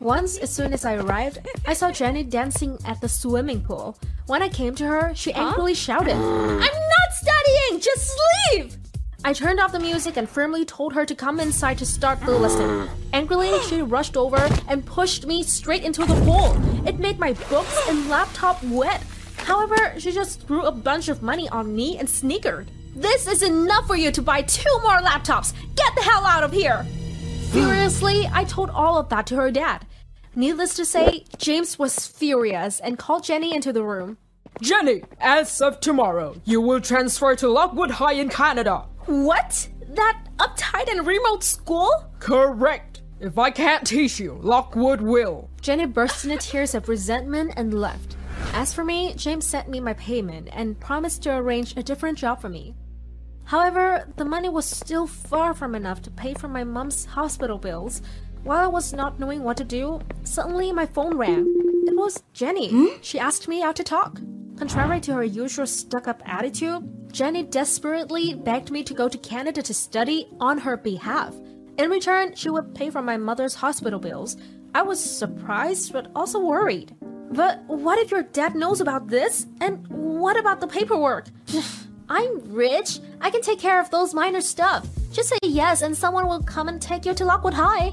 Once, 0.00 0.36
as 0.38 0.50
soon 0.50 0.72
as 0.72 0.84
I 0.84 0.94
arrived, 0.94 1.38
I 1.66 1.74
saw 1.74 1.92
Jenny 1.92 2.24
dancing 2.24 2.76
at 2.84 3.00
the 3.00 3.08
swimming 3.08 3.62
pool. 3.62 3.96
When 4.26 4.42
I 4.42 4.48
came 4.48 4.74
to 4.76 4.86
her, 4.86 5.14
she 5.14 5.32
angrily 5.32 5.74
shouted, 5.74 6.14
I'm 6.16 6.58
not 6.58 7.12
studying! 7.12 7.80
Just 7.80 8.18
leave! 8.52 8.76
I 9.24 9.32
turned 9.32 9.60
off 9.60 9.70
the 9.70 9.78
music 9.78 10.16
and 10.16 10.28
firmly 10.28 10.64
told 10.64 10.92
her 10.94 11.06
to 11.06 11.14
come 11.14 11.38
inside 11.38 11.78
to 11.78 11.86
start 11.86 12.20
the 12.20 12.32
lesson. 12.32 12.88
Angrily, 13.12 13.60
she 13.68 13.80
rushed 13.80 14.16
over 14.16 14.48
and 14.66 14.84
pushed 14.84 15.26
me 15.26 15.44
straight 15.44 15.84
into 15.84 16.04
the 16.04 16.20
pool. 16.24 16.56
It 16.88 16.98
made 16.98 17.20
my 17.20 17.34
books 17.48 17.88
and 17.88 18.08
laptop 18.08 18.60
wet. 18.64 19.04
However, 19.42 19.94
she 19.98 20.12
just 20.12 20.46
threw 20.46 20.62
a 20.62 20.72
bunch 20.72 21.08
of 21.08 21.22
money 21.22 21.48
on 21.48 21.74
me 21.74 21.98
and 21.98 22.08
sneakered. 22.08 22.68
This 22.94 23.26
is 23.26 23.42
enough 23.42 23.86
for 23.86 23.96
you 23.96 24.10
to 24.12 24.22
buy 24.22 24.42
two 24.42 24.78
more 24.82 24.98
laptops! 24.98 25.52
Get 25.74 25.94
the 25.94 26.02
hell 26.02 26.24
out 26.24 26.44
of 26.44 26.52
here! 26.52 26.86
Furiously, 27.50 28.28
I 28.32 28.44
told 28.44 28.70
all 28.70 28.98
of 28.98 29.08
that 29.08 29.26
to 29.28 29.36
her 29.36 29.50
dad. 29.50 29.86
Needless 30.34 30.74
to 30.74 30.84
say, 30.84 31.24
James 31.36 31.78
was 31.78 32.06
furious 32.06 32.80
and 32.80 32.98
called 32.98 33.24
Jenny 33.24 33.54
into 33.54 33.72
the 33.72 33.82
room. 33.82 34.16
Jenny, 34.60 35.02
as 35.20 35.60
of 35.60 35.80
tomorrow, 35.80 36.36
you 36.44 36.60
will 36.60 36.80
transfer 36.80 37.34
to 37.36 37.48
Lockwood 37.48 37.90
High 37.90 38.14
in 38.14 38.28
Canada. 38.28 38.86
What? 39.06 39.68
That 39.88 40.22
uptight 40.38 40.90
and 40.90 41.06
remote 41.06 41.42
school? 41.42 41.90
Correct. 42.18 43.02
If 43.20 43.38
I 43.38 43.50
can't 43.50 43.86
teach 43.86 44.18
you, 44.18 44.38
Lockwood 44.42 45.00
will. 45.00 45.50
Jenny 45.60 45.86
burst 45.86 46.24
into 46.24 46.38
tears 46.38 46.74
of 46.74 46.88
resentment 46.88 47.54
and 47.56 47.74
left. 47.74 48.16
As 48.54 48.72
for 48.74 48.84
me, 48.84 49.14
James 49.14 49.46
sent 49.46 49.68
me 49.68 49.80
my 49.80 49.94
payment 49.94 50.48
and 50.52 50.78
promised 50.78 51.22
to 51.22 51.34
arrange 51.34 51.76
a 51.76 51.82
different 51.82 52.18
job 52.18 52.40
for 52.40 52.48
me. 52.48 52.74
However, 53.44 54.08
the 54.16 54.24
money 54.24 54.48
was 54.48 54.66
still 54.66 55.06
far 55.06 55.54
from 55.54 55.74
enough 55.74 56.02
to 56.02 56.10
pay 56.10 56.34
for 56.34 56.48
my 56.48 56.64
mom's 56.64 57.04
hospital 57.04 57.58
bills. 57.58 58.02
While 58.44 58.64
I 58.64 58.66
was 58.66 58.92
not 58.92 59.18
knowing 59.18 59.42
what 59.42 59.56
to 59.58 59.64
do, 59.64 60.00
suddenly 60.24 60.72
my 60.72 60.86
phone 60.86 61.16
rang. 61.16 61.46
It 61.86 61.96
was 61.96 62.22
Jenny. 62.32 62.70
Hmm? 62.70 62.86
She 63.00 63.18
asked 63.18 63.48
me 63.48 63.62
out 63.62 63.76
to 63.76 63.84
talk. 63.84 64.20
Contrary 64.56 65.00
to 65.00 65.14
her 65.14 65.24
usual 65.24 65.66
stuck 65.66 66.06
up 66.06 66.22
attitude, 66.24 67.12
Jenny 67.12 67.42
desperately 67.42 68.34
begged 68.34 68.70
me 68.70 68.82
to 68.84 68.94
go 68.94 69.08
to 69.08 69.18
Canada 69.18 69.62
to 69.62 69.74
study 69.74 70.28
on 70.40 70.58
her 70.58 70.76
behalf. 70.76 71.34
In 71.78 71.90
return, 71.90 72.34
she 72.34 72.50
would 72.50 72.74
pay 72.74 72.90
for 72.90 73.02
my 73.02 73.16
mother's 73.16 73.54
hospital 73.54 73.98
bills. 73.98 74.36
I 74.74 74.82
was 74.82 74.98
surprised 74.98 75.92
but 75.92 76.10
also 76.14 76.38
worried. 76.40 76.94
But 77.30 77.62
what 77.66 77.98
if 77.98 78.10
your 78.10 78.22
dad 78.22 78.54
knows 78.54 78.80
about 78.80 79.08
this? 79.08 79.46
And 79.60 79.86
what 79.88 80.38
about 80.38 80.60
the 80.60 80.66
paperwork? 80.66 81.26
I'm 82.08 82.52
rich. 82.52 83.00
I 83.20 83.30
can 83.30 83.40
take 83.40 83.58
care 83.58 83.80
of 83.80 83.90
those 83.90 84.14
minor 84.14 84.40
stuff. 84.40 84.86
Just 85.12 85.28
say 85.30 85.38
yes 85.42 85.82
and 85.82 85.96
someone 85.96 86.26
will 86.26 86.42
come 86.42 86.68
and 86.68 86.80
take 86.80 87.06
you 87.06 87.14
to 87.14 87.24
Lockwood 87.24 87.54
High. 87.54 87.92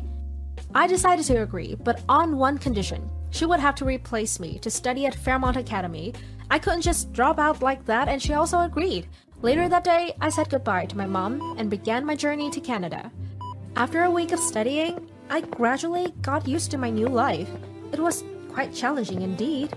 I 0.73 0.87
decided 0.87 1.25
to 1.25 1.41
agree, 1.41 1.75
but 1.75 2.01
on 2.07 2.37
one 2.37 2.57
condition. 2.57 3.09
She 3.31 3.45
would 3.45 3.59
have 3.59 3.75
to 3.75 3.85
replace 3.85 4.39
me 4.39 4.59
to 4.59 4.69
study 4.69 5.05
at 5.05 5.15
Fairmont 5.15 5.57
Academy. 5.57 6.13
I 6.49 6.59
couldn't 6.59 6.81
just 6.81 7.13
drop 7.13 7.39
out 7.39 7.61
like 7.61 7.85
that, 7.85 8.07
and 8.07 8.21
she 8.21 8.33
also 8.33 8.61
agreed. 8.61 9.07
Later 9.41 9.69
that 9.69 9.83
day, 9.83 10.15
I 10.19 10.29
said 10.29 10.49
goodbye 10.49 10.85
to 10.87 10.97
my 10.97 11.05
mom 11.05 11.55
and 11.57 11.69
began 11.69 12.05
my 12.05 12.15
journey 12.15 12.49
to 12.49 12.59
Canada. 12.59 13.11
After 13.75 14.03
a 14.03 14.11
week 14.11 14.31
of 14.31 14.39
studying, 14.39 15.08
I 15.31 15.41
gradually 15.41 16.11
got 16.21 16.47
used 16.47 16.71
to 16.71 16.77
my 16.79 16.89
new 16.89 17.07
life. 17.07 17.49
It 17.93 17.99
was 17.99 18.23
quite 18.51 18.73
challenging 18.73 19.21
indeed. 19.21 19.71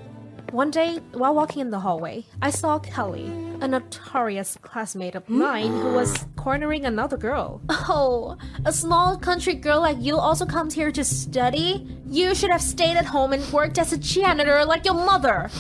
One 0.51 0.71
day, 0.71 0.99
while 1.13 1.35
walking 1.35 1.61
in 1.61 1.71
the 1.71 1.81
hallway, 1.81 2.25
I 2.41 2.51
saw 2.51 2.79
Kelly, 2.79 3.27
a 3.61 3.69
notorious 3.69 4.57
classmate 4.63 5.15
of 5.15 5.29
mine 5.29 5.73
who 5.73 5.93
was 5.93 6.27
cornering 6.37 6.87
another 6.87 7.19
girl. 7.19 7.61
Oh, 7.69 8.39
a 8.65 8.73
small 8.73 9.19
country 9.19 9.55
girl 9.55 9.81
like 9.81 9.97
you 10.01 10.17
also 10.17 10.47
comes 10.47 10.73
here 10.73 10.91
to 10.93 11.05
study? 11.05 11.87
You 12.07 12.35
should 12.35 12.51
have 12.51 12.63
stayed 12.63 12.97
at 12.97 13.05
home 13.05 13.35
and 13.35 13.53
worked 13.53 13.79
as 13.79 13.93
a 13.93 13.99
janitor 13.99 14.65
like 14.65 14.87
your 14.87 14.95
mother. 14.95 15.51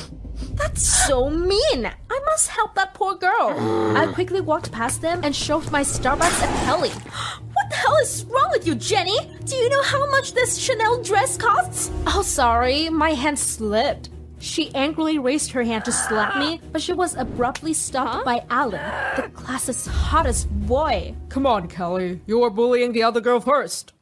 That's 0.54 0.86
so 1.06 1.30
mean! 1.30 1.86
I 1.86 2.20
must 2.26 2.48
help 2.48 2.74
that 2.74 2.94
poor 2.94 3.14
girl. 3.14 3.54
I 3.96 4.12
quickly 4.12 4.40
walked 4.40 4.72
past 4.72 5.00
them 5.00 5.20
and 5.24 5.34
shoved 5.34 5.72
my 5.72 5.82
Starbucks 5.82 6.42
at 6.42 6.64
Kelly. 6.64 6.92
What 7.72 7.78
the 7.78 7.88
hell 7.88 7.96
is 8.02 8.26
wrong 8.26 8.48
with 8.50 8.66
you, 8.66 8.74
Jenny? 8.74 9.16
Do 9.46 9.56
you 9.56 9.70
know 9.70 9.82
how 9.82 10.06
much 10.10 10.34
this 10.34 10.58
Chanel 10.58 11.02
dress 11.02 11.38
costs? 11.38 11.90
Oh, 12.06 12.20
sorry, 12.20 12.90
my 12.90 13.12
hand 13.12 13.38
slipped. 13.38 14.10
She 14.38 14.74
angrily 14.74 15.18
raised 15.18 15.52
her 15.52 15.62
hand 15.62 15.86
to 15.86 15.92
slap 15.92 16.36
me, 16.36 16.60
but 16.70 16.82
she 16.82 16.92
was 16.92 17.16
abruptly 17.16 17.72
stopped 17.72 18.26
by 18.26 18.44
Alan, 18.50 18.82
the 19.16 19.30
class's 19.30 19.86
hottest 19.86 20.50
boy. 20.66 21.14
Come 21.30 21.46
on, 21.46 21.66
Kelly. 21.66 22.20
You 22.26 22.40
were 22.40 22.50
bullying 22.50 22.92
the 22.92 23.04
other 23.04 23.22
girl 23.22 23.40
first. 23.40 23.94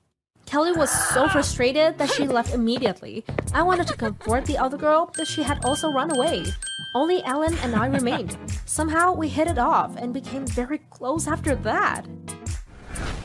Kelly 0.47 0.73
was 0.73 0.91
so 0.91 1.29
frustrated 1.29 1.97
that 1.99 2.11
she 2.11 2.27
left 2.27 2.53
immediately. 2.53 3.25
I 3.55 3.63
wanted 3.63 3.87
to 3.87 3.97
comfort 3.97 4.47
the 4.47 4.59
other 4.59 4.79
girl, 4.79 5.13
but 5.17 5.29
she 5.29 5.45
had 5.45 5.65
also 5.65 5.93
run 5.93 6.11
away. 6.11 6.45
Only 6.93 7.23
Alan 7.23 7.57
and 7.59 7.77
I 7.77 7.87
remained. 7.87 8.37
Somehow 8.67 9.13
we 9.13 9.29
hit 9.29 9.47
it 9.47 9.59
off 9.59 9.95
and 9.97 10.13
became 10.13 10.45
very 10.45 10.79
close 10.91 11.29
after 11.29 11.55
that. 11.55 12.05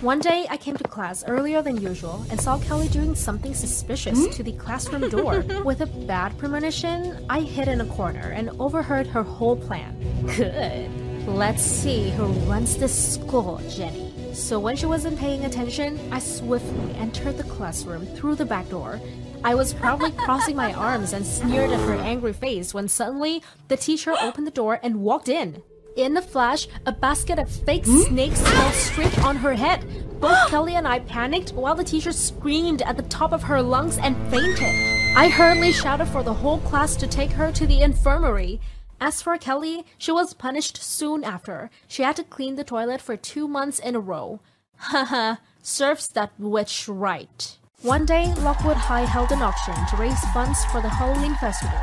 One 0.02 0.20
day, 0.20 0.46
I 0.50 0.58
came 0.58 0.76
to 0.76 0.84
class 0.84 1.24
earlier 1.26 1.62
than 1.62 1.82
usual 1.82 2.26
and 2.30 2.40
saw 2.40 2.60
Kelly 2.60 2.90
doing 2.90 3.16
something 3.16 3.54
suspicious 3.54 4.26
hmm? 4.26 4.32
to 4.32 4.44
the 4.44 4.52
classroom 4.52 5.10
door. 5.10 5.40
With 5.64 5.82
a 5.82 5.86
bad 5.86 6.38
premonition, 6.38 7.26
I 7.30 7.40
hid 7.40 7.70
in 7.70 7.80
a 7.80 7.86
corner 7.86 8.32
and 8.32 8.50
overheard 8.60 9.08
her 9.08 9.24
whole 9.24 9.56
plan. 9.56 9.98
Good. 10.36 10.92
Let's 11.28 11.64
see 11.64 12.12
who 12.12 12.26
runs 12.26 12.78
this 12.78 13.16
school, 13.16 13.62
Jenny. 13.70 14.14
So 14.34 14.60
when 14.60 14.76
she 14.76 14.86
wasn't 14.86 15.18
paying 15.18 15.46
attention, 15.46 15.98
I 16.12 16.20
swiftly 16.20 16.94
entered 16.96 17.38
the 17.38 17.44
classroom 17.44 18.06
through 18.06 18.36
the 18.36 18.46
back 18.46 18.68
door. 18.70 19.00
I 19.46 19.56
was 19.56 19.74
proudly 19.74 20.12
crossing 20.18 20.58
my 20.58 20.74
arms 20.74 21.14
and 21.14 21.26
sneered 21.26 21.72
at 21.72 21.80
her 21.88 21.96
angry 21.96 22.34
face 22.34 22.74
when 22.74 22.90
suddenly 22.90 23.42
the 23.70 23.78
teacher 23.78 24.14
opened 24.22 24.46
the 24.46 24.52
door 24.52 24.80
and 24.84 24.98
walked 24.98 25.30
in. 25.30 25.64
In 25.96 26.18
a 26.18 26.22
flash, 26.22 26.68
a 26.86 26.92
basket 26.92 27.40
of 27.40 27.50
fake 27.50 27.86
hmm? 27.86 28.02
snakes 28.02 28.42
fell 28.42 28.72
straight 28.72 29.18
on 29.24 29.38
her 29.38 29.54
head. 29.54 29.86
Both 30.20 30.38
Kelly 30.50 30.76
and 30.76 30.86
I 30.86 31.00
panicked 31.00 31.54
while 31.54 31.74
the 31.74 31.86
teacher 31.86 32.12
screamed 32.12 32.82
at 32.82 32.98
the 32.98 33.04
top 33.04 33.32
of 33.32 33.44
her 33.44 33.62
lungs 33.62 33.98
and 33.98 34.18
fainted. 34.30 35.16
I 35.16 35.30
hurriedly 35.30 35.72
shouted 35.72 36.08
for 36.08 36.22
the 36.22 36.34
whole 36.34 36.60
class 36.60 36.98
to 36.98 37.08
take 37.08 37.32
her 37.32 37.50
to 37.54 37.66
the 37.66 37.82
infirmary. 37.82 38.60
As 39.00 39.22
for 39.22 39.38
Kelly, 39.38 39.86
she 39.98 40.12
was 40.12 40.34
punished 40.34 40.84
soon 40.84 41.24
after. 41.24 41.70
She 41.88 42.04
had 42.04 42.18
to 42.18 42.26
clean 42.26 42.56
the 42.56 42.66
toilet 42.66 43.00
for 43.00 43.16
two 43.16 43.48
months 43.48 43.80
in 43.80 43.96
a 43.96 44.00
row. 44.02 44.42
Haha, 44.76 45.36
serves 45.62 46.10
that 46.10 46.34
witch 46.38 46.90
right. 46.90 47.58
One 47.82 48.06
day, 48.06 48.34
Lockwood 48.40 48.78
High 48.78 49.06
held 49.06 49.32
an 49.32 49.42
auction 49.42 49.76
to 49.90 49.98
raise 49.98 50.20
funds 50.34 50.64
for 50.66 50.82
the 50.82 50.90
Halloween 50.90 51.36
festival. 51.36 51.78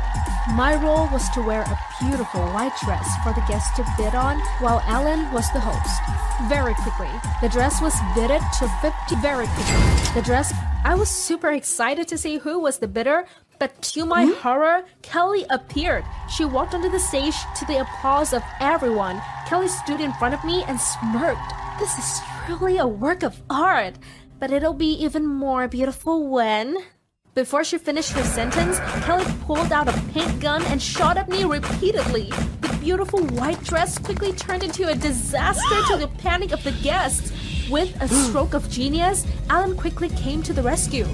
My 0.55 0.75
role 0.75 1.07
was 1.13 1.29
to 1.29 1.41
wear 1.41 1.61
a 1.61 1.79
beautiful 2.01 2.41
white 2.47 2.73
dress 2.83 3.07
for 3.23 3.31
the 3.31 3.45
guests 3.47 3.73
to 3.77 3.85
bid 3.95 4.15
on, 4.15 4.39
while 4.59 4.81
Alan 4.85 5.31
was 5.31 5.49
the 5.53 5.61
host. 5.61 6.01
Very 6.49 6.73
quickly, 6.73 7.11
the 7.41 7.47
dress 7.47 7.79
was 7.79 7.93
bidded 8.15 8.41
to 8.59 8.67
50 8.81 9.15
very 9.21 9.45
quickly. 9.47 10.13
The 10.15 10.23
dress, 10.25 10.53
I 10.83 10.95
was 10.95 11.09
super 11.09 11.51
excited 11.51 12.07
to 12.09 12.17
see 12.17 12.37
who 12.37 12.59
was 12.59 12.79
the 12.79 12.87
bidder, 12.87 13.25
but 13.59 13.81
to 13.93 14.05
my 14.05 14.25
hmm? 14.25 14.33
horror, 14.33 14.83
Kelly 15.03 15.45
appeared. 15.51 16.03
She 16.27 16.43
walked 16.43 16.73
onto 16.73 16.89
the 16.89 16.99
stage 16.99 17.35
to 17.55 17.65
the 17.65 17.79
applause 17.79 18.33
of 18.33 18.43
everyone. 18.59 19.21
Kelly 19.45 19.69
stood 19.69 20.01
in 20.01 20.11
front 20.13 20.33
of 20.33 20.43
me 20.43 20.63
and 20.67 20.81
smirked. 20.81 21.53
This 21.79 21.97
is 21.97 22.21
truly 22.45 22.77
a 22.77 22.87
work 22.87 23.23
of 23.23 23.41
art, 23.49 23.95
but 24.43 24.51
it'll 24.51 24.73
be 24.73 24.91
even 25.01 25.25
more 25.25 25.69
beautiful 25.69 26.27
when. 26.27 26.75
Before 27.33 27.63
she 27.63 27.77
finished 27.77 28.11
her 28.11 28.25
sentence, 28.25 28.77
Kelly 29.05 29.23
pulled 29.45 29.71
out 29.71 29.87
a 29.87 29.97
paint 30.11 30.41
gun 30.41 30.61
and 30.63 30.81
shot 30.81 31.15
at 31.15 31.29
me 31.29 31.45
repeatedly. 31.45 32.29
The 32.59 32.77
beautiful 32.81 33.25
white 33.27 33.63
dress 33.63 33.97
quickly 33.97 34.33
turned 34.33 34.63
into 34.63 34.89
a 34.89 34.95
disaster 34.95 35.81
to 35.87 35.95
the 35.95 36.09
panic 36.17 36.51
of 36.51 36.61
the 36.65 36.73
guests. 36.83 37.31
With 37.71 37.95
a 38.01 38.07
stroke 38.25 38.53
of 38.53 38.69
genius, 38.69 39.25
Alan 39.49 39.77
quickly 39.77 40.09
came 40.09 40.43
to 40.43 40.51
the 40.51 40.61
rescue. 40.61 41.07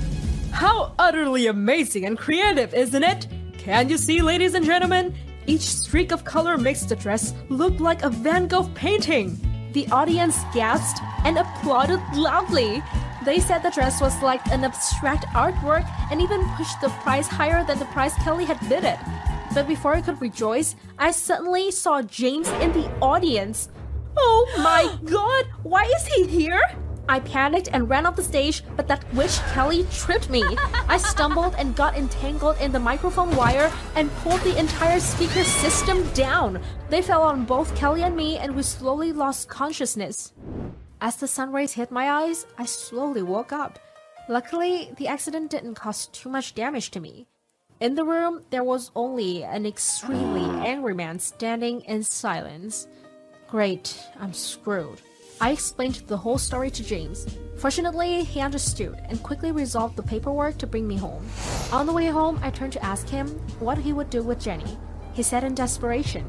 How 0.52 0.96
utterly 0.98 1.46
amazing 1.46 2.06
and 2.06 2.18
creative, 2.18 2.74
isn't 2.74 3.04
it? 3.04 3.28
Can 3.60 3.90
you 3.90 4.00
see, 4.00 4.24
ladies 4.24 4.56
and 4.56 4.66
gentlemen? 4.66 5.14
Each 5.46 5.62
streak 5.62 6.12
of 6.12 6.26
color 6.26 6.58
makes 6.58 6.82
the 6.82 6.96
dress 6.96 7.36
look 7.50 7.80
like 7.80 8.02
a 8.02 8.10
Van 8.10 8.48
Gogh 8.48 8.72
painting. 8.74 9.40
The 9.74 9.88
audience 9.90 10.36
gasped 10.52 11.00
and 11.24 11.38
applauded 11.38 12.02
loudly. 12.16 12.82
They 13.26 13.40
said 13.40 13.60
the 13.60 13.72
dress 13.72 14.02
was 14.02 14.22
like 14.22 14.46
an 14.48 14.64
abstract 14.64 15.26
artwork 15.28 15.86
and 16.12 16.22
even 16.22 16.48
pushed 16.56 16.80
the 16.82 16.90
price 17.04 17.28
higher 17.28 17.64
than 17.66 17.80
the 17.80 17.86
price 17.86 18.14
Kelly 18.24 18.46
had 18.46 18.60
bid 18.70 18.84
it. 18.84 19.00
But 19.54 19.68
before 19.68 19.94
I 19.94 20.02
could 20.02 20.22
rejoice, 20.22 20.76
I 20.98 21.12
suddenly 21.12 21.72
saw 21.72 22.02
James 22.02 22.48
in 22.64 22.72
the 22.72 22.90
audience. 23.02 23.70
Oh 24.18 24.48
my 24.60 24.98
god, 25.10 25.46
why 25.64 25.84
is 25.84 26.06
he 26.08 26.28
here? 26.28 26.62
I 27.10 27.20
panicked 27.22 27.70
and 27.74 27.90
ran 27.90 28.06
off 28.06 28.16
the 28.16 28.24
stage, 28.24 28.64
but 28.76 28.88
that 28.88 29.04
witch 29.16 29.40
Kelly 29.54 29.88
tripped 29.92 30.30
me. 30.30 30.44
I 30.88 30.98
stumbled 30.98 31.56
and 31.58 31.76
got 31.76 31.98
entangled 31.98 32.58
in 32.62 32.72
the 32.72 32.80
microphone 32.80 33.36
wire 33.36 33.72
and 33.96 34.14
pulled 34.18 34.42
the 34.42 34.56
entire 34.60 35.00
speaker 35.00 35.44
system 35.44 36.08
down. 36.14 36.62
They 36.92 37.02
fell 37.02 37.24
on 37.24 37.46
both 37.46 37.76
Kelly 37.76 38.04
and 38.04 38.16
me, 38.16 38.38
and 38.38 38.56
we 38.56 38.62
slowly 38.62 39.12
lost 39.12 39.50
consciousness. 39.50 40.34
As 41.02 41.16
the 41.16 41.28
sun 41.28 41.54
rays 41.54 41.74
hit 41.74 41.92
my 41.92 42.10
eyes, 42.10 42.46
I 42.58 42.66
slowly 42.66 43.22
woke 43.22 43.54
up. 43.54 43.80
Luckily, 44.28 44.92
the 44.98 45.08
accident 45.08 45.50
didn't 45.50 45.76
cause 45.76 46.08
too 46.08 46.28
much 46.28 46.56
damage 46.56 46.92
to 46.92 47.00
me. 47.00 47.26
In 47.80 47.96
the 47.96 48.04
room, 48.04 48.42
there 48.50 48.66
was 48.66 48.92
only 48.96 49.44
an 49.44 49.66
extremely 49.66 50.44
ah. 50.44 50.64
angry 50.66 50.94
man 50.94 51.18
standing 51.18 51.80
in 51.82 52.04
silence. 52.04 52.88
Great, 53.48 53.98
I'm 54.20 54.34
screwed. 54.34 55.02
I 55.40 55.52
explained 55.52 56.04
the 56.08 56.18
whole 56.18 56.38
story 56.38 56.70
to 56.72 56.84
James. 56.84 57.26
Fortunately, 57.56 58.26
he 58.26 58.42
understood 58.42 59.02
and 59.08 59.24
quickly 59.24 59.54
resolved 59.54 59.96
the 59.96 60.04
paperwork 60.04 60.58
to 60.58 60.68
bring 60.68 60.86
me 60.86 60.98
home. 60.98 61.26
On 61.72 61.86
the 61.86 61.94
way 61.94 62.08
home, 62.08 62.38
I 62.44 62.52
turned 62.52 62.74
to 62.74 62.84
ask 62.84 63.08
him 63.08 63.30
what 63.60 63.78
he 63.78 63.94
would 63.94 64.10
do 64.10 64.22
with 64.22 64.42
Jenny. 64.42 64.78
He 65.14 65.24
said 65.24 65.46
in 65.46 65.56
desperation, 65.56 66.26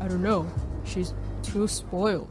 I 0.00 0.08
don't 0.08 0.22
know. 0.22 0.46
She's 0.84 1.14
too 1.42 1.66
spoiled. 1.66 2.28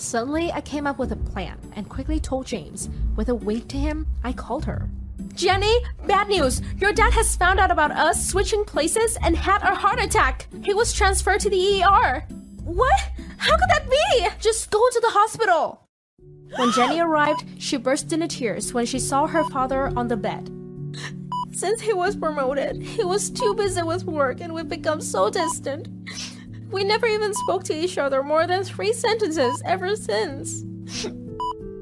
Suddenly, 0.00 0.50
I 0.50 0.62
came 0.62 0.86
up 0.86 0.98
with 0.98 1.12
a 1.12 1.16
plan 1.16 1.58
and 1.76 1.86
quickly 1.86 2.18
told 2.18 2.46
James. 2.46 2.88
With 3.16 3.28
a 3.28 3.34
wink 3.34 3.68
to 3.68 3.76
him, 3.76 4.06
I 4.24 4.32
called 4.32 4.64
her. 4.64 4.88
Jenny, 5.34 5.76
bad 6.06 6.28
news! 6.28 6.62
Your 6.78 6.94
dad 6.94 7.12
has 7.12 7.36
found 7.36 7.60
out 7.60 7.70
about 7.70 7.90
us 7.90 8.26
switching 8.26 8.64
places 8.64 9.18
and 9.22 9.36
had 9.36 9.60
a 9.60 9.74
heart 9.74 10.02
attack. 10.02 10.46
He 10.64 10.72
was 10.72 10.94
transferred 10.94 11.40
to 11.40 11.50
the 11.50 11.82
ER. 11.82 12.24
What? 12.64 13.00
How 13.36 13.58
could 13.58 13.68
that 13.68 13.90
be? 13.90 14.28
Just 14.40 14.70
go 14.70 14.78
to 14.78 15.00
the 15.00 15.10
hospital. 15.10 15.86
When 16.56 16.72
Jenny 16.72 16.98
arrived, 17.00 17.44
she 17.58 17.76
burst 17.76 18.10
into 18.10 18.26
tears 18.26 18.72
when 18.72 18.86
she 18.86 18.98
saw 18.98 19.26
her 19.26 19.44
father 19.50 19.92
on 19.96 20.08
the 20.08 20.16
bed. 20.16 20.50
Since 21.52 21.82
he 21.82 21.92
was 21.92 22.16
promoted, 22.16 22.80
he 22.80 23.04
was 23.04 23.28
too 23.28 23.54
busy 23.54 23.82
with 23.82 24.04
work 24.04 24.40
and 24.40 24.54
we've 24.54 24.68
become 24.68 25.02
so 25.02 25.28
distant. 25.28 25.88
We 26.70 26.84
never 26.84 27.06
even 27.06 27.34
spoke 27.34 27.64
to 27.64 27.74
each 27.74 27.98
other 27.98 28.22
more 28.22 28.46
than 28.46 28.64
three 28.64 28.92
sentences 28.92 29.60
ever 29.64 29.96
since. 29.96 30.64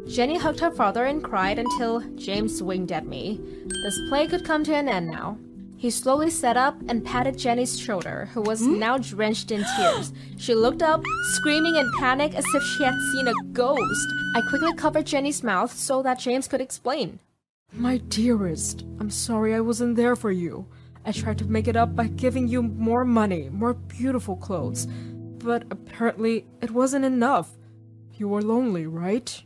Jenny 0.09 0.39
hugged 0.39 0.61
her 0.61 0.71
father 0.71 1.05
and 1.05 1.23
cried 1.23 1.59
until 1.59 2.01
James 2.15 2.63
winked 2.63 2.93
at 2.93 3.07
me. 3.07 3.41
This 3.67 4.01
play 4.09 4.27
could 4.27 4.45
come 4.45 4.65
to 4.65 4.75
an 4.75 4.89
end 4.89 5.09
now. 5.09 5.37
He 5.77 5.91
slowly 5.91 6.31
sat 6.31 6.57
up 6.57 6.77
and 6.89 7.05
patted 7.05 7.39
Jenny's 7.39 7.79
shoulder, 7.79 8.29
who 8.33 8.43
was 8.43 8.61
hmm? 8.61 8.81
now 8.81 8.99
drenched 8.99 9.53
in 9.53 9.65
tears. 9.77 10.13
She 10.37 10.55
looked 10.55 10.83
up, 10.83 11.05
screaming 11.35 11.77
in 11.77 11.89
panic 11.99 12.35
as 12.35 12.45
if 12.53 12.63
she 12.63 12.83
had 12.83 12.99
seen 13.13 13.29
a 13.29 13.35
ghost. 13.53 14.09
I 14.35 14.41
quickly 14.49 14.75
covered 14.75 15.07
Jenny's 15.07 15.45
mouth 15.45 15.73
so 15.73 16.03
that 16.03 16.19
James 16.19 16.49
could 16.49 16.61
explain. 16.61 17.21
My 17.73 17.99
dearest, 17.99 18.85
I'm 18.99 19.11
sorry 19.11 19.55
I 19.55 19.61
wasn't 19.61 19.95
there 19.95 20.17
for 20.17 20.33
you. 20.33 20.67
I 21.05 21.13
tried 21.13 21.39
to 21.39 21.45
make 21.45 21.69
it 21.69 21.77
up 21.77 21.95
by 21.97 22.09
giving 22.09 22.49
you 22.49 22.63
more 22.63 23.05
money, 23.05 23.49
more 23.51 23.75
beautiful 23.75 24.37
clothes, 24.37 24.87
but 24.87 25.65
apparently 25.71 26.47
it 26.61 26.71
wasn't 26.71 27.05
enough. 27.05 27.51
You 28.15 28.29
were 28.29 28.43
lonely, 28.43 28.87
right? 28.87 29.43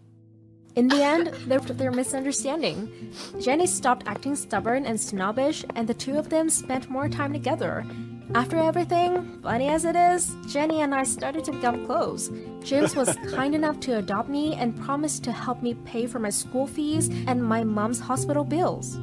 In 0.74 0.88
the 0.88 1.02
end, 1.04 1.26
was 1.46 1.66
their 1.76 1.92
misunderstanding. 1.92 3.12
Jenny 3.38 3.66
stopped 3.66 4.08
acting 4.08 4.34
stubborn 4.34 4.86
and 4.86 4.98
snobbish, 4.98 5.64
and 5.76 5.86
the 5.86 5.92
two 5.92 6.16
of 6.16 6.30
them 6.30 6.48
spent 6.48 6.88
more 6.88 7.10
time 7.10 7.32
together. 7.34 7.84
After 8.34 8.56
everything, 8.56 9.40
funny 9.42 9.68
as 9.68 9.84
it 9.84 9.94
is, 9.94 10.34
Jenny 10.48 10.80
and 10.80 10.94
I 10.94 11.02
started 11.02 11.44
to 11.44 11.52
become 11.52 11.84
close. 11.84 12.30
James 12.64 12.96
was 12.96 13.14
kind 13.34 13.54
enough 13.54 13.78
to 13.80 13.98
adopt 13.98 14.30
me 14.30 14.54
and 14.54 14.80
promised 14.80 15.22
to 15.24 15.32
help 15.32 15.62
me 15.62 15.74
pay 15.84 16.06
for 16.06 16.18
my 16.18 16.30
school 16.30 16.66
fees 16.66 17.10
and 17.26 17.44
my 17.44 17.62
mom's 17.62 18.00
hospital 18.00 18.42
bills. 18.42 18.98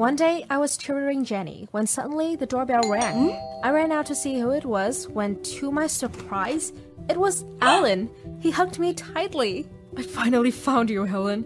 One 0.00 0.16
day, 0.16 0.46
I 0.48 0.56
was 0.56 0.78
tutoring 0.78 1.26
Jenny 1.26 1.68
when 1.72 1.86
suddenly 1.86 2.34
the 2.34 2.46
doorbell 2.46 2.88
rang. 2.88 3.32
Hmm? 3.32 3.66
I 3.66 3.70
ran 3.70 3.92
out 3.92 4.06
to 4.06 4.14
see 4.14 4.40
who 4.40 4.48
it 4.52 4.64
was 4.64 5.06
when, 5.08 5.42
to 5.42 5.70
my 5.70 5.88
surprise, 5.88 6.72
it 7.10 7.18
was 7.18 7.44
Alan. 7.60 8.08
He 8.40 8.50
hugged 8.50 8.78
me 8.78 8.94
tightly. 8.94 9.68
I 9.98 10.00
finally 10.00 10.52
found 10.52 10.88
you, 10.88 11.04
Helen. 11.04 11.44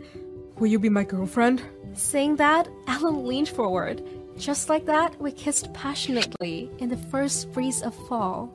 Will 0.60 0.68
you 0.68 0.78
be 0.78 0.88
my 0.88 1.02
girlfriend? 1.02 1.62
Saying 1.94 2.36
that, 2.36 2.68
Alan 2.86 3.26
leaned 3.26 3.48
forward. 3.48 4.00
Just 4.38 4.68
like 4.68 4.86
that, 4.86 5.20
we 5.20 5.32
kissed 5.32 5.74
passionately 5.74 6.70
in 6.78 6.88
the 6.88 6.96
first 7.10 7.50
breeze 7.50 7.82
of 7.82 7.92
fall. 8.06 8.54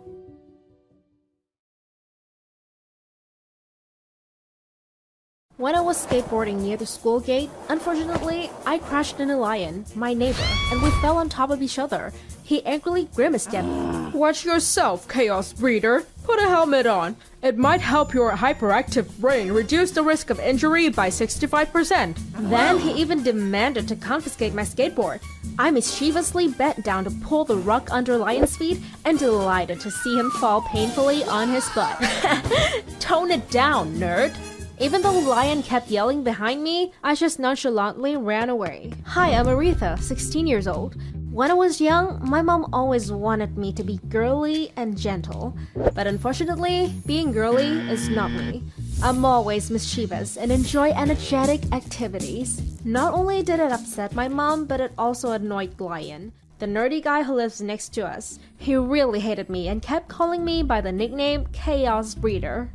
When 5.60 5.76
I 5.76 5.82
was 5.82 6.08
skateboarding 6.08 6.62
near 6.62 6.78
the 6.78 6.86
school 6.86 7.19
gate, 7.19 7.50
unfortunately, 7.67 8.50
I 8.65 8.78
crashed 8.78 9.19
into 9.19 9.36
Lion, 9.36 9.84
my 9.93 10.13
neighbor, 10.13 10.48
and 10.72 10.82
we 10.82 10.89
fell 11.02 11.17
on 11.17 11.28
top 11.28 11.50
of 11.50 11.62
each 11.62 11.78
other. 11.78 12.13
He 12.43 12.65
angrily 12.65 13.10
grimaced 13.13 13.54
at 13.54 13.65
me. 13.65 14.17
Watch 14.17 14.45
yourself, 14.45 15.10
Chaos 15.10 15.52
Breeder. 15.52 16.06
Put 16.24 16.39
a 16.39 16.48
helmet 16.48 16.86
on. 16.86 17.17
It 17.43 17.58
might 17.58 17.82
help 17.82 18.13
your 18.13 18.32
hyperactive 18.32 19.19
brain 19.19 19.52
reduce 19.52 19.91
the 19.91 20.02
risk 20.02 20.30
of 20.30 20.39
injury 20.39 20.88
by 20.88 21.10
65%. 21.10 22.15
Then 22.50 22.80
he 22.80 22.93
even 22.93 23.22
demanded 23.22 23.86
to 23.89 23.98
confiscate 23.98 24.54
my 24.54 24.62
skateboard. 24.62 25.19
I 25.60 25.72
mischievously 25.72 26.48
bent 26.48 26.86
down 26.86 27.04
to 27.04 27.12
pull 27.12 27.43
the 27.43 27.58
rug 27.58 27.89
under 27.91 28.15
Lion's 28.17 28.56
feet 28.56 28.80
and 29.04 29.19
delighted 29.19 29.82
to 29.82 29.91
see 29.91 30.17
him 30.17 30.32
fall 30.32 30.62
painfully 30.62 31.26
on 31.26 31.50
his 31.50 31.67
butt. 31.76 32.00
Tone 33.02 33.32
it 33.32 33.52
down, 33.52 33.95
nerd. 33.95 34.34
Even 34.82 35.02
though 35.02 35.20
Lion 35.20 35.62
kept 35.62 35.89
yelling 35.89 36.24
behind 36.24 36.63
me, 36.63 36.94
I 37.04 37.13
just 37.13 37.38
nonchalantly 37.38 38.15
ran 38.15 38.48
away. 38.48 38.94
Hi, 39.08 39.34
I'm 39.34 39.46
Aretha, 39.46 40.02
16 40.02 40.48
years 40.48 40.70
old. 40.70 40.96
When 41.34 41.52
I 41.52 41.54
was 41.54 41.82
young, 41.82 42.18
my 42.24 42.42
mom 42.42 42.70
always 42.72 43.12
wanted 43.12 43.58
me 43.58 43.74
to 43.74 43.84
be 43.84 44.00
girly 44.08 44.72
and 44.78 44.98
gentle. 44.98 45.54
But 45.94 46.08
unfortunately, 46.08 46.94
being 47.06 47.34
girly 47.34 47.68
is 47.92 48.08
not 48.08 48.32
me. 48.32 48.63
I'm 49.04 49.26
always 49.26 49.70
mischievous 49.70 50.38
and 50.38 50.50
enjoy 50.50 50.92
energetic 50.92 51.74
activities. 51.74 52.62
Not 52.86 53.13
only 53.13 53.44
did 53.44 53.60
it 53.60 53.74
upset 53.74 54.15
my 54.15 54.30
mom, 54.30 54.63
but 54.63 54.80
it 54.80 54.94
also 54.98 55.34
annoyed 55.34 55.78
Lion, 55.82 56.32
the 56.60 56.68
nerdy 56.68 57.04
guy 57.04 57.24
who 57.24 57.34
lives 57.34 57.62
next 57.62 57.89
to 57.96 58.08
us. 58.08 58.39
He 58.58 58.78
really 58.78 59.20
hated 59.20 59.50
me 59.50 59.68
and 59.68 59.82
kept 59.82 60.08
calling 60.08 60.46
me 60.46 60.63
by 60.63 60.80
the 60.80 60.94
nickname 60.94 61.48
Chaos 61.52 62.15
Breeder. 62.15 62.72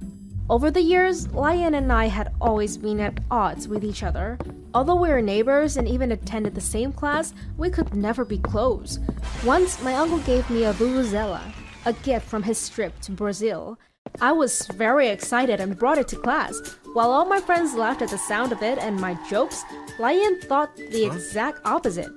Over 0.50 0.70
the 0.70 0.82
years, 0.82 1.32
Lion 1.32 1.72
and 1.72 1.90
I 1.90 2.04
had 2.08 2.34
always 2.38 2.76
been 2.76 3.00
at 3.00 3.18
odds 3.30 3.66
with 3.66 3.82
each 3.82 4.02
other. 4.02 4.38
Although 4.74 4.96
we 4.96 5.08
were 5.08 5.22
neighbors 5.22 5.78
and 5.78 5.88
even 5.88 6.12
attended 6.12 6.54
the 6.54 6.60
same 6.60 6.92
class, 6.92 7.32
we 7.56 7.70
could 7.70 7.94
never 7.94 8.26
be 8.26 8.36
close. 8.36 8.98
Once, 9.42 9.82
my 9.82 9.94
uncle 9.94 10.18
gave 10.18 10.48
me 10.50 10.64
a 10.64 10.74
vuvuzela, 10.74 11.40
a 11.86 11.94
gift 11.94 12.28
from 12.28 12.42
his 12.42 12.68
trip 12.68 12.92
to 13.00 13.12
Brazil. 13.12 13.78
I 14.20 14.32
was 14.32 14.66
very 14.74 15.08
excited 15.08 15.60
and 15.60 15.78
brought 15.78 15.96
it 15.96 16.08
to 16.08 16.16
class. 16.16 16.60
While 16.92 17.10
all 17.10 17.24
my 17.24 17.40
friends 17.40 17.72
laughed 17.72 18.02
at 18.02 18.10
the 18.10 18.18
sound 18.18 18.52
of 18.52 18.62
it 18.62 18.76
and 18.76 19.00
my 19.00 19.16
jokes, 19.30 19.64
Lion 19.98 20.42
thought 20.42 20.76
the 20.76 21.06
exact 21.06 21.60
opposite. 21.64 22.12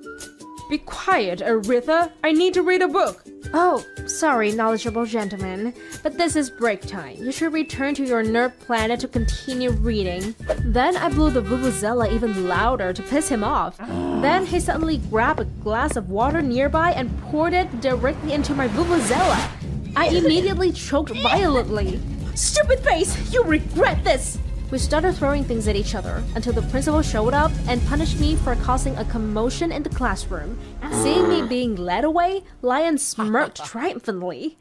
Be 0.68 0.78
quiet, 0.78 1.38
Aretha. 1.38 2.12
I 2.22 2.32
need 2.32 2.52
to 2.54 2.62
read 2.62 2.82
a 2.82 2.88
book. 2.88 3.24
Oh, 3.54 3.82
sorry, 4.06 4.52
knowledgeable 4.52 5.06
gentleman, 5.06 5.72
but 6.02 6.18
this 6.18 6.36
is 6.36 6.50
break 6.50 6.82
time. 6.82 7.16
You 7.16 7.32
should 7.32 7.54
return 7.54 7.94
to 7.94 8.04
your 8.04 8.22
nerd 8.22 8.58
planet 8.58 9.00
to 9.00 9.08
continue 9.08 9.70
reading. 9.70 10.34
Then 10.58 10.96
I 10.98 11.08
blew 11.08 11.30
the 11.30 11.40
vuvuzela 11.40 12.12
even 12.12 12.46
louder 12.46 12.92
to 12.92 13.02
piss 13.02 13.30
him 13.30 13.42
off. 13.42 13.78
Then 13.78 14.44
he 14.44 14.60
suddenly 14.60 14.98
grabbed 14.98 15.40
a 15.40 15.44
glass 15.44 15.96
of 15.96 16.10
water 16.10 16.42
nearby 16.42 16.92
and 16.92 17.16
poured 17.22 17.54
it 17.54 17.80
directly 17.80 18.34
into 18.34 18.54
my 18.54 18.68
vuvuzela. 18.68 19.50
I 19.96 20.08
immediately 20.08 20.70
choked 20.72 21.10
violently. 21.22 21.98
Stupid 22.34 22.80
face! 22.80 23.32
You 23.32 23.42
regret 23.44 24.04
this! 24.04 24.38
We 24.70 24.76
started 24.76 25.14
throwing 25.14 25.44
things 25.44 25.66
at 25.66 25.76
each 25.76 25.94
other 25.94 26.22
until 26.34 26.52
the 26.52 26.60
principal 26.62 27.00
showed 27.00 27.32
up 27.32 27.50
and 27.68 27.84
punished 27.86 28.20
me 28.20 28.36
for 28.36 28.54
causing 28.56 28.94
a 28.96 29.04
commotion 29.06 29.72
in 29.72 29.82
the 29.82 29.88
classroom. 29.88 30.58
Seeing 30.92 31.26
me 31.26 31.40
being 31.40 31.74
led 31.74 32.04
away, 32.04 32.42
Lion 32.60 32.98
smirked 32.98 33.64
triumphantly. 33.64 34.58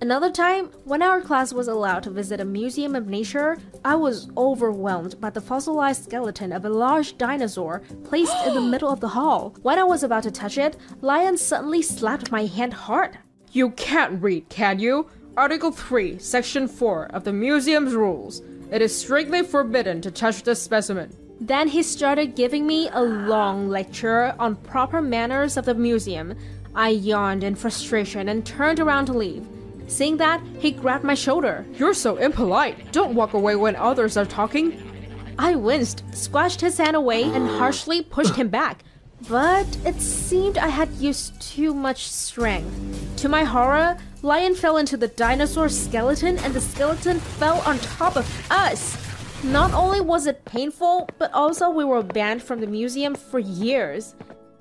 Another 0.00 0.30
time, 0.30 0.66
when 0.84 1.02
our 1.02 1.20
class 1.20 1.52
was 1.52 1.66
allowed 1.66 2.04
to 2.04 2.10
visit 2.10 2.40
a 2.40 2.44
museum 2.44 2.94
of 2.94 3.08
nature, 3.08 3.58
I 3.84 3.96
was 3.96 4.30
overwhelmed 4.36 5.20
by 5.20 5.30
the 5.30 5.40
fossilized 5.40 6.04
skeleton 6.04 6.52
of 6.52 6.64
a 6.64 6.70
large 6.70 7.18
dinosaur 7.18 7.82
placed 8.04 8.46
in 8.46 8.54
the 8.54 8.60
middle 8.72 8.90
of 8.90 9.00
the 9.00 9.08
hall. 9.08 9.56
When 9.62 9.80
I 9.80 9.84
was 9.84 10.04
about 10.04 10.22
to 10.22 10.30
touch 10.30 10.58
it, 10.58 10.76
Lion 11.00 11.36
suddenly 11.36 11.82
slapped 11.82 12.30
my 12.30 12.46
hand 12.46 12.72
hard. 12.72 13.18
You 13.50 13.70
can't 13.70 14.22
read, 14.22 14.48
can 14.48 14.78
you? 14.78 15.10
Article 15.36 15.72
3, 15.72 16.18
Section 16.18 16.68
4 16.68 17.06
of 17.06 17.24
the 17.24 17.32
museum's 17.32 17.94
rules. 17.94 18.42
It 18.72 18.82
is 18.82 18.96
strictly 18.96 19.42
forbidden 19.42 20.00
to 20.02 20.10
touch 20.10 20.42
the 20.42 20.54
specimen. 20.54 21.12
Then 21.40 21.68
he 21.68 21.82
started 21.82 22.36
giving 22.36 22.66
me 22.66 22.88
a 22.92 23.02
long 23.02 23.68
lecture 23.68 24.34
on 24.38 24.56
proper 24.56 25.02
manners 25.02 25.56
of 25.56 25.64
the 25.64 25.74
museum. 25.74 26.36
I 26.74 26.90
yawned 26.90 27.42
in 27.42 27.56
frustration 27.56 28.28
and 28.28 28.46
turned 28.46 28.78
around 28.78 29.06
to 29.06 29.12
leave. 29.12 29.46
Seeing 29.88 30.18
that, 30.18 30.40
he 30.60 30.70
grabbed 30.70 31.02
my 31.02 31.14
shoulder. 31.14 31.66
You're 31.74 31.94
so 31.94 32.16
impolite. 32.16 32.92
Don't 32.92 33.16
walk 33.16 33.32
away 33.32 33.56
when 33.56 33.74
others 33.74 34.16
are 34.16 34.24
talking. 34.24 34.80
I 35.36 35.56
winced, 35.56 36.04
squashed 36.14 36.60
his 36.60 36.78
hand 36.78 36.94
away, 36.94 37.24
and 37.24 37.48
harshly 37.48 38.02
pushed 38.02 38.36
him 38.36 38.48
back. 38.48 38.84
But 39.28 39.66
it 39.84 40.00
seemed 40.00 40.58
I 40.58 40.68
had 40.68 40.90
used 40.92 41.40
too 41.40 41.74
much 41.74 42.08
strength. 42.08 43.16
To 43.16 43.28
my 43.28 43.42
horror, 43.42 43.98
Lion 44.22 44.54
fell 44.54 44.76
into 44.76 44.98
the 44.98 45.08
dinosaur 45.08 45.70
skeleton 45.70 46.36
and 46.38 46.52
the 46.52 46.60
skeleton 46.60 47.18
fell 47.18 47.60
on 47.60 47.78
top 47.78 48.16
of 48.16 48.50
us. 48.50 48.98
Not 49.42 49.72
only 49.72 50.02
was 50.02 50.26
it 50.26 50.44
painful, 50.44 51.08
but 51.16 51.32
also 51.32 51.70
we 51.70 51.86
were 51.86 52.02
banned 52.02 52.42
from 52.42 52.60
the 52.60 52.66
museum 52.66 53.14
for 53.14 53.38
years. 53.38 54.14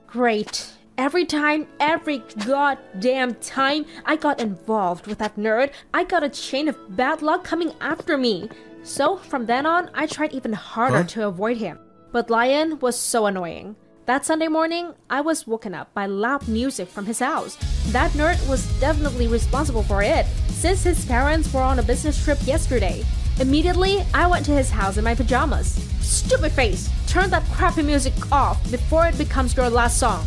Great. 0.08 0.72
Every 0.98 1.26
time, 1.26 1.68
every 1.82 2.24
goddamn 2.46 3.36
time 3.36 3.86
I 4.06 4.16
got 4.16 4.40
involved 4.40 5.08
with 5.08 5.18
that 5.18 5.36
nerd, 5.36 5.72
I 5.94 6.06
got 6.06 6.24
a 6.24 6.30
chain 6.30 6.70
of 6.70 6.96
bad 6.96 7.22
luck 7.22 7.44
coming 7.44 7.74
after 7.82 8.18
me. 8.18 8.50
So 8.84 9.18
from 9.18 9.46
then 9.46 9.66
on, 9.66 9.90
I 9.94 10.08
tried 10.08 10.32
even 10.32 10.54
harder 10.54 11.02
huh? 11.02 11.04
to 11.04 11.28
avoid 11.28 11.58
him. 11.58 11.80
But 12.14 12.30
Lion 12.30 12.80
was 12.80 12.98
so 12.98 13.26
annoying. 13.26 13.76
That 14.10 14.26
Sunday 14.26 14.48
morning, 14.48 14.96
I 15.08 15.22
was 15.22 15.46
woken 15.46 15.76
up 15.76 15.94
by 15.94 16.08
loud 16.08 16.48
music 16.48 16.88
from 16.88 17.06
his 17.06 17.20
house. 17.20 17.58
That 17.92 18.10
nerd 18.14 18.40
was 18.50 18.66
definitely 18.80 19.28
responsible 19.28 19.84
for 19.84 20.02
it, 20.02 20.26
since 20.48 20.82
his 20.82 21.06
parents 21.06 21.54
were 21.54 21.62
on 21.62 21.78
a 21.78 21.84
business 21.84 22.24
trip 22.24 22.40
yesterday. 22.42 23.06
Immediately, 23.40 24.04
I 24.16 24.26
went 24.26 24.48
to 24.48 24.52
his 24.52 24.72
house 24.72 24.98
in 24.98 25.04
my 25.04 25.14
pajamas. 25.14 25.76
Stupid 26.02 26.54
face! 26.54 26.90
Turn 27.06 27.30
that 27.30 27.48
crappy 27.52 27.84
music 27.84 28.16
off 28.32 28.60
before 28.72 29.06
it 29.06 29.16
becomes 29.16 29.56
your 29.56 29.70
last 29.70 30.00
song. 30.00 30.26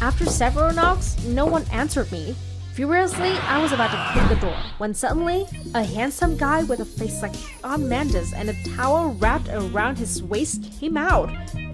After 0.00 0.24
several 0.26 0.72
knocks, 0.72 1.20
no 1.24 1.46
one 1.46 1.64
answered 1.72 2.12
me. 2.12 2.36
Furiously, 2.74 3.30
I 3.30 3.60
was 3.60 3.72
about 3.72 3.90
to 3.90 4.20
kick 4.20 4.28
the 4.28 4.46
door 4.46 4.56
when 4.78 4.94
suddenly, 4.94 5.46
a 5.74 5.82
handsome 5.82 6.36
guy 6.36 6.62
with 6.62 6.78
a 6.78 6.84
face 6.84 7.22
like 7.22 7.34
Shawn 7.34 7.88
Mendes 7.88 8.32
and 8.34 8.50
a 8.50 8.62
towel 8.76 9.14
wrapped 9.14 9.48
around 9.48 9.98
his 9.98 10.22
waist 10.22 10.62
came 10.78 10.96
out. 10.96 11.28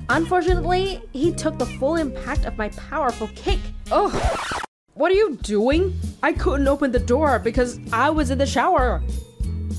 Unfortunately, 0.08 1.02
he 1.12 1.32
took 1.32 1.58
the 1.58 1.66
full 1.66 1.96
impact 1.96 2.44
of 2.44 2.58
my 2.58 2.68
powerful 2.70 3.28
kick. 3.34 3.58
Oh, 3.90 4.10
what 4.94 5.10
are 5.10 5.14
you 5.14 5.36
doing? 5.42 5.98
I 6.22 6.32
couldn't 6.32 6.68
open 6.68 6.92
the 6.92 6.98
door 6.98 7.38
because 7.38 7.80
I 7.92 8.10
was 8.10 8.30
in 8.30 8.38
the 8.38 8.46
shower. 8.46 9.02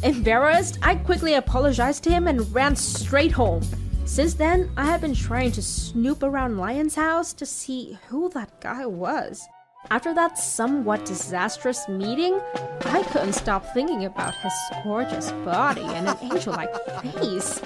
Embarrassed, 0.03 0.79
I 0.81 0.95
quickly 0.95 1.35
apologized 1.35 2.03
to 2.03 2.09
him 2.09 2.27
and 2.27 2.53
ran 2.53 2.75
straight 2.75 3.31
home. 3.31 3.63
Since 4.05 4.33
then, 4.33 4.69
I 4.75 4.85
have 4.85 5.01
been 5.01 5.15
trying 5.15 5.51
to 5.53 5.61
snoop 5.61 6.23
around 6.23 6.57
Lion's 6.57 6.95
house 6.95 7.31
to 7.33 7.45
see 7.45 7.97
who 8.09 8.29
that 8.29 8.59
guy 8.59 8.85
was. 8.85 9.47
After 9.89 10.13
that 10.13 10.37
somewhat 10.37 11.05
disastrous 11.05 11.87
meeting, 11.87 12.39
I 12.85 13.03
couldn't 13.03 13.33
stop 13.33 13.65
thinking 13.73 14.05
about 14.05 14.33
his 14.35 14.53
gorgeous 14.83 15.31
body 15.43 15.81
and 15.83 16.07
an 16.07 16.17
angel 16.21 16.53
like 16.53 16.73
face. 17.13 17.61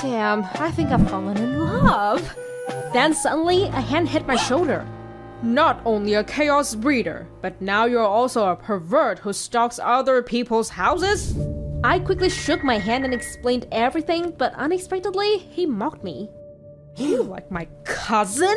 Damn, 0.00 0.44
I 0.54 0.70
think 0.70 0.90
I've 0.90 1.08
fallen 1.10 1.36
in 1.36 1.58
love. 1.58 2.36
Then 2.92 3.14
suddenly, 3.14 3.64
a 3.64 3.80
hand 3.80 4.08
hit 4.08 4.26
my 4.26 4.36
shoulder. 4.36 4.86
Not 5.42 5.80
only 5.84 6.14
a 6.14 6.22
chaos 6.22 6.74
breeder, 6.74 7.26
but 7.40 7.60
now 7.60 7.86
you're 7.86 8.06
also 8.06 8.48
a 8.48 8.56
pervert 8.56 9.18
who 9.18 9.32
stalks 9.32 9.80
other 9.82 10.22
people's 10.22 10.68
houses? 10.68 11.36
I 11.82 11.98
quickly 11.98 12.30
shook 12.30 12.62
my 12.62 12.78
hand 12.78 13.04
and 13.04 13.12
explained 13.12 13.66
everything, 13.72 14.34
but 14.38 14.54
unexpectedly, 14.54 15.38
he 15.38 15.66
mocked 15.66 16.04
me. 16.04 16.30
You 16.96 17.22
like 17.24 17.50
my 17.50 17.66
cousin? 17.82 18.56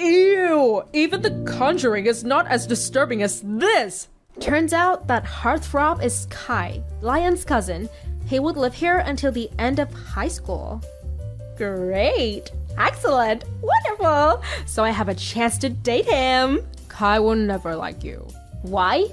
Ew! 0.00 0.82
Even 0.94 1.20
the 1.20 1.44
conjuring 1.46 2.06
is 2.06 2.24
not 2.24 2.46
as 2.46 2.66
disturbing 2.66 3.22
as 3.22 3.42
this! 3.44 4.08
Turns 4.40 4.72
out 4.72 5.06
that 5.08 5.24
Heartthrob 5.24 6.02
is 6.02 6.26
Kai, 6.30 6.82
Lion's 7.02 7.44
cousin. 7.44 7.86
He 8.26 8.40
would 8.40 8.56
live 8.56 8.72
here 8.72 9.00
until 9.00 9.30
the 9.30 9.50
end 9.58 9.78
of 9.78 9.92
high 9.92 10.28
school. 10.28 10.80
Great! 11.58 12.50
Excellent! 12.78 13.44
Wonderful! 13.60 14.42
So 14.64 14.82
I 14.84 14.90
have 14.90 15.10
a 15.10 15.14
chance 15.14 15.58
to 15.58 15.68
date 15.68 16.06
him! 16.06 16.66
Kai 16.88 17.18
will 17.18 17.36
never 17.36 17.76
like 17.76 18.02
you. 18.02 18.26
Why? 18.62 19.06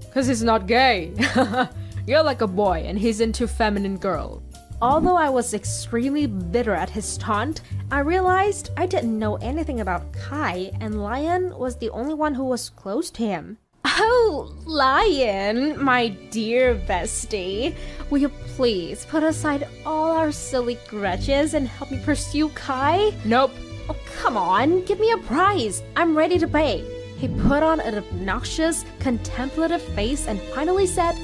Because 0.00 0.26
he's 0.26 0.42
not 0.42 0.66
gay. 0.66 1.12
You're 2.06 2.22
like 2.22 2.42
a 2.42 2.46
boy 2.46 2.82
and 2.84 2.98
he's 2.98 3.22
into 3.22 3.48
feminine 3.48 3.96
girls. 3.96 4.42
Although 4.82 5.16
I 5.16 5.28
was 5.28 5.52
extremely 5.52 6.26
bitter 6.26 6.74
at 6.74 6.88
his 6.88 7.18
taunt, 7.18 7.60
I 7.90 7.98
realized 8.00 8.70
I 8.78 8.86
didn't 8.86 9.18
know 9.18 9.36
anything 9.36 9.80
about 9.80 10.10
Kai, 10.14 10.70
and 10.80 11.02
Lion 11.02 11.54
was 11.58 11.76
the 11.76 11.90
only 11.90 12.14
one 12.14 12.34
who 12.34 12.44
was 12.44 12.70
close 12.70 13.10
to 13.10 13.22
him. 13.22 13.58
Oh, 14.02 14.54
Lion, 14.64 15.82
my 15.84 16.08
dear 16.30 16.74
bestie, 16.74 17.74
will 18.08 18.18
you 18.18 18.30
please 18.56 19.04
put 19.04 19.22
aside 19.22 19.68
all 19.84 20.12
our 20.12 20.32
silly 20.32 20.78
grudges 20.88 21.52
and 21.52 21.68
help 21.68 21.90
me 21.90 22.00
pursue 22.02 22.48
Kai? 22.50 23.12
Nope. 23.26 23.52
Oh, 23.90 23.96
come 24.16 24.38
on, 24.38 24.82
give 24.84 24.98
me 24.98 25.12
a 25.12 25.18
prize. 25.18 25.82
I'm 25.96 26.16
ready 26.16 26.38
to 26.38 26.48
pay. 26.48 26.82
He 27.18 27.28
put 27.28 27.62
on 27.62 27.80
an 27.80 27.96
obnoxious, 27.96 28.86
contemplative 29.00 29.82
face 29.82 30.26
and 30.26 30.40
finally 30.54 30.86
said, 30.86 31.14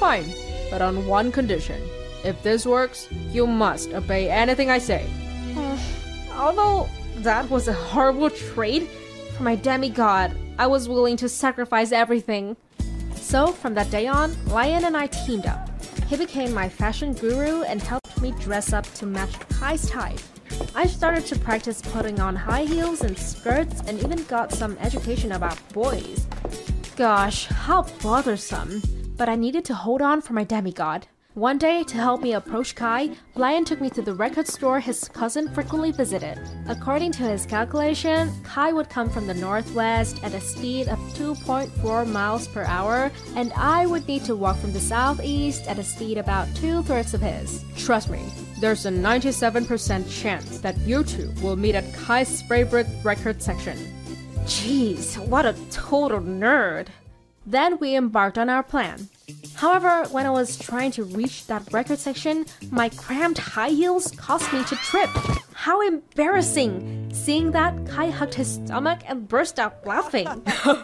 Fine, 0.00 0.26
but 0.70 0.82
on 0.82 1.06
one 1.06 1.30
condition. 1.30 1.80
If 2.24 2.42
this 2.42 2.64
works, 2.64 3.08
you 3.30 3.46
must 3.46 3.92
obey 3.92 4.30
anything 4.30 4.70
I 4.70 4.78
say. 4.78 5.06
Although 6.32 6.88
that 7.18 7.48
was 7.50 7.68
a 7.68 7.72
horrible 7.72 8.30
trade, 8.30 8.88
for 9.36 9.42
my 9.42 9.56
demigod, 9.56 10.34
I 10.58 10.66
was 10.66 10.88
willing 10.88 11.16
to 11.18 11.28
sacrifice 11.28 11.92
everything. 11.92 12.56
So 13.16 13.48
from 13.48 13.74
that 13.74 13.90
day 13.90 14.06
on, 14.06 14.34
Lion 14.46 14.84
and 14.84 14.96
I 14.96 15.08
teamed 15.08 15.46
up. 15.46 15.68
He 16.06 16.16
became 16.16 16.52
my 16.52 16.68
fashion 16.68 17.12
guru 17.12 17.62
and 17.62 17.82
helped 17.82 18.20
me 18.20 18.32
dress 18.40 18.72
up 18.72 18.84
to 18.94 19.06
match 19.06 19.38
Kai's 19.50 19.88
type. 19.88 20.20
I 20.74 20.86
started 20.86 21.26
to 21.26 21.38
practice 21.38 21.82
putting 21.82 22.20
on 22.20 22.36
high 22.36 22.64
heels 22.64 23.02
and 23.02 23.18
skirts 23.18 23.80
and 23.86 23.98
even 24.02 24.22
got 24.24 24.52
some 24.52 24.78
education 24.78 25.32
about 25.32 25.58
boys. 25.72 26.26
Gosh, 26.96 27.46
how 27.46 27.82
bothersome. 28.02 28.82
But 29.16 29.28
I 29.28 29.34
needed 29.34 29.64
to 29.66 29.74
hold 29.74 30.02
on 30.02 30.20
for 30.20 30.32
my 30.32 30.44
demigod. 30.44 31.06
One 31.34 31.58
day, 31.58 31.82
to 31.82 31.96
help 31.96 32.22
me 32.22 32.34
approach 32.34 32.76
Kai, 32.76 33.10
Lion 33.34 33.64
took 33.64 33.80
me 33.80 33.90
to 33.90 34.02
the 34.02 34.14
record 34.14 34.46
store 34.46 34.78
his 34.78 35.08
cousin 35.08 35.52
frequently 35.52 35.90
visited. 35.90 36.38
According 36.68 37.10
to 37.12 37.24
his 37.24 37.44
calculation, 37.44 38.30
Kai 38.44 38.72
would 38.72 38.88
come 38.88 39.10
from 39.10 39.26
the 39.26 39.34
northwest 39.34 40.22
at 40.22 40.32
a 40.32 40.40
speed 40.40 40.86
of 40.86 40.96
2.4 41.14 42.06
miles 42.06 42.46
per 42.46 42.62
hour, 42.62 43.10
and 43.34 43.52
I 43.54 43.84
would 43.84 44.06
need 44.06 44.24
to 44.26 44.36
walk 44.36 44.58
from 44.58 44.72
the 44.72 44.78
southeast 44.78 45.66
at 45.66 45.80
a 45.80 45.82
speed 45.82 46.18
about 46.18 46.54
two 46.54 46.84
thirds 46.84 47.14
of 47.14 47.20
his. 47.20 47.64
Trust 47.76 48.10
me, 48.10 48.22
there's 48.60 48.86
a 48.86 48.92
97% 48.92 50.08
chance 50.08 50.58
that 50.60 50.78
you 50.86 51.02
two 51.02 51.32
will 51.42 51.56
meet 51.56 51.74
at 51.74 51.92
Kai's 51.94 52.42
favorite 52.42 52.86
record 53.02 53.42
section. 53.42 53.76
Jeez, 54.44 55.18
what 55.26 55.46
a 55.46 55.56
total 55.72 56.20
nerd. 56.20 56.86
Then 57.44 57.78
we 57.80 57.96
embarked 57.96 58.38
on 58.38 58.48
our 58.48 58.62
plan. 58.62 59.08
However, 59.64 60.04
when 60.10 60.26
I 60.26 60.30
was 60.30 60.58
trying 60.58 60.90
to 60.90 61.04
reach 61.04 61.46
that 61.46 61.72
record 61.72 61.98
section, 61.98 62.44
my 62.70 62.90
cramped 62.90 63.38
high 63.38 63.70
heels 63.70 64.12
caused 64.14 64.52
me 64.52 64.62
to 64.64 64.76
trip. 64.76 65.08
How 65.54 65.80
embarrassing! 65.80 67.10
Seeing 67.14 67.50
that, 67.52 67.86
Kai 67.86 68.10
hugged 68.10 68.34
his 68.34 68.56
stomach 68.56 69.00
and 69.06 69.26
burst 69.26 69.58
out 69.58 69.86
laughing. 69.86 70.28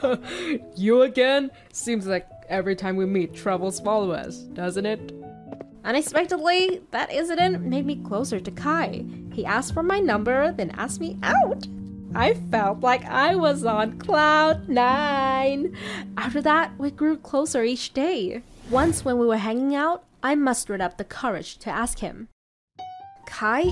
you 0.77 1.03
again? 1.03 1.51
Seems 1.75 2.07
like 2.07 2.27
every 2.49 2.75
time 2.75 2.97
we 2.97 3.05
meet, 3.05 3.35
troubles 3.35 3.81
follow 3.81 4.13
us, 4.13 4.39
doesn't 4.39 4.87
it? 4.87 5.13
Unexpectedly, 5.85 6.81
that 6.91 7.13
incident 7.13 7.61
made 7.61 7.85
me 7.85 7.97
closer 7.97 8.41
to 8.41 8.51
Kai. 8.51 9.05
He 9.35 9.45
asked 9.45 9.75
for 9.75 9.83
my 9.83 10.01
number, 10.01 10.53
then 10.53 10.71
asked 10.71 11.01
me 11.01 11.19
out. 11.23 11.67
I 12.15 12.33
felt 12.51 12.81
like 12.81 13.05
I 13.05 13.37
was 13.37 13.63
on 13.63 13.99
cloud 13.99 14.71
nine. 14.71 15.77
After 16.17 16.41
that, 16.41 16.73
we 16.79 16.91
grew 16.91 17.19
closer 17.19 17.63
each 17.63 17.93
day. 17.93 18.43
Once, 18.71 19.05
when 19.05 19.19
we 19.19 19.27
were 19.27 19.37
hanging 19.37 19.75
out, 19.75 20.05
I 20.23 20.37
mustered 20.37 20.81
up 20.81 20.97
the 20.97 21.03
courage 21.03 21.59
to 21.59 21.71
ask 21.71 21.99
him 21.99 22.29
Kai, 23.27 23.65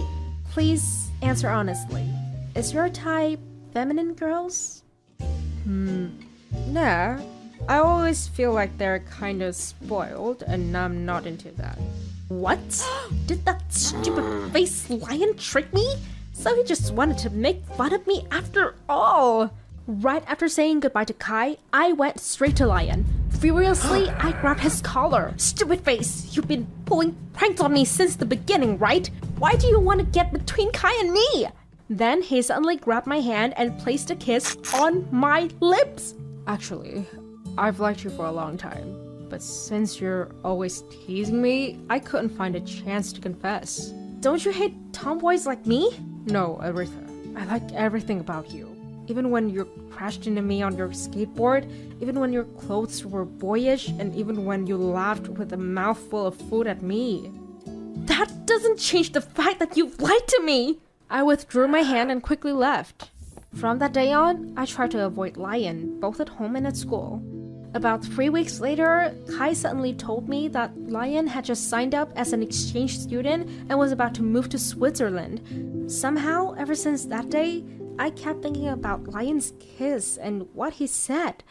please 0.50 1.10
answer 1.22 1.48
honestly. 1.48 2.08
Is 2.56 2.72
your 2.72 2.88
type 2.88 3.38
feminine 3.72 4.14
girls? 4.14 4.82
Hmm, 5.62 6.08
nah. 6.66 7.20
I 7.68 7.78
always 7.78 8.26
feel 8.26 8.52
like 8.52 8.76
they're 8.76 9.00
kind 9.00 9.40
of 9.40 9.54
spoiled, 9.54 10.42
and 10.42 10.76
I'm 10.76 11.06
not 11.06 11.26
into 11.26 11.52
that. 11.52 11.78
What? 12.26 12.58
Did 13.26 13.44
that 13.44 13.72
stupid 13.72 14.52
face 14.52 14.90
lion 14.90 15.36
trick 15.36 15.72
me? 15.72 15.94
So 16.32 16.56
he 16.56 16.64
just 16.64 16.92
wanted 16.92 17.18
to 17.18 17.30
make 17.30 17.64
fun 17.76 17.92
of 17.92 18.04
me 18.06 18.26
after 18.32 18.74
all. 18.88 19.52
Right 19.88 20.22
after 20.26 20.50
saying 20.50 20.80
goodbye 20.80 21.04
to 21.04 21.14
Kai, 21.14 21.56
I 21.72 21.92
went 21.92 22.20
straight 22.20 22.56
to 22.56 22.66
Lion. 22.66 23.06
Furiously, 23.40 24.10
I 24.18 24.32
grabbed 24.32 24.60
his 24.60 24.82
collar. 24.82 25.32
Stupid 25.38 25.80
face, 25.80 26.36
you've 26.36 26.46
been 26.46 26.66
pulling 26.84 27.16
pranks 27.32 27.62
on 27.62 27.72
me 27.72 27.86
since 27.86 28.14
the 28.14 28.26
beginning, 28.26 28.76
right? 28.76 29.10
Why 29.38 29.54
do 29.54 29.66
you 29.66 29.80
want 29.80 30.00
to 30.00 30.04
get 30.04 30.30
between 30.30 30.70
Kai 30.72 30.92
and 31.00 31.10
me? 31.10 31.46
Then 31.88 32.20
he 32.20 32.42
suddenly 32.42 32.76
grabbed 32.76 33.06
my 33.06 33.20
hand 33.20 33.54
and 33.56 33.78
placed 33.78 34.10
a 34.10 34.14
kiss 34.14 34.58
on 34.74 35.08
my 35.10 35.48
lips. 35.60 36.14
Actually, 36.46 37.06
I've 37.56 37.80
liked 37.80 38.04
you 38.04 38.10
for 38.10 38.26
a 38.26 38.32
long 38.32 38.58
time. 38.58 38.94
But 39.30 39.42
since 39.42 40.02
you're 40.02 40.30
always 40.44 40.82
teasing 40.90 41.40
me, 41.40 41.80
I 41.88 41.98
couldn't 41.98 42.36
find 42.36 42.56
a 42.56 42.60
chance 42.60 43.10
to 43.14 43.22
confess. 43.22 43.94
Don't 44.20 44.44
you 44.44 44.52
hate 44.52 44.74
tomboys 44.92 45.46
like 45.46 45.64
me? 45.64 45.90
No, 46.26 46.60
Aretha. 46.62 47.06
I 47.38 47.46
like 47.46 47.72
everything 47.72 48.20
about 48.20 48.50
you. 48.50 48.77
Even 49.08 49.30
when 49.30 49.48
you 49.48 49.64
crashed 49.90 50.26
into 50.26 50.42
me 50.42 50.62
on 50.62 50.76
your 50.76 50.88
skateboard, 50.88 51.66
even 52.00 52.20
when 52.20 52.32
your 52.32 52.44
clothes 52.44 53.04
were 53.04 53.24
boyish, 53.24 53.88
and 53.88 54.14
even 54.14 54.44
when 54.44 54.66
you 54.66 54.76
laughed 54.76 55.28
with 55.28 55.52
a 55.52 55.56
mouthful 55.56 56.26
of 56.26 56.36
food 56.36 56.66
at 56.66 56.82
me. 56.82 57.32
That 58.06 58.46
doesn't 58.46 58.78
change 58.78 59.12
the 59.12 59.22
fact 59.22 59.58
that 59.58 59.76
you 59.76 59.90
lied 59.98 60.28
to 60.28 60.42
me! 60.42 60.78
I 61.10 61.22
withdrew 61.22 61.68
my 61.68 61.80
hand 61.80 62.10
and 62.10 62.22
quickly 62.22 62.52
left. 62.52 63.10
From 63.54 63.78
that 63.78 63.94
day 63.94 64.12
on, 64.12 64.52
I 64.58 64.66
tried 64.66 64.90
to 64.90 65.06
avoid 65.06 65.38
Lion, 65.38 65.98
both 66.00 66.20
at 66.20 66.28
home 66.28 66.54
and 66.54 66.66
at 66.66 66.76
school. 66.76 67.22
About 67.74 68.04
three 68.04 68.28
weeks 68.28 68.60
later, 68.60 69.14
Kai 69.36 69.52
suddenly 69.52 69.94
told 69.94 70.28
me 70.28 70.48
that 70.48 70.76
Lion 70.90 71.26
had 71.26 71.44
just 71.44 71.68
signed 71.68 71.94
up 71.94 72.10
as 72.16 72.32
an 72.32 72.42
exchange 72.42 72.98
student 72.98 73.48
and 73.68 73.78
was 73.78 73.92
about 73.92 74.14
to 74.14 74.22
move 74.22 74.48
to 74.50 74.58
Switzerland. 74.58 75.90
Somehow, 75.90 76.54
ever 76.58 76.74
since 76.74 77.04
that 77.06 77.30
day, 77.30 77.64
I 77.98 78.10
kept 78.10 78.42
thinking 78.42 78.68
about 78.68 79.08
Lion's 79.08 79.52
kiss 79.58 80.16
and 80.16 80.46
what 80.54 80.74
he 80.74 80.86
said. 80.86 81.42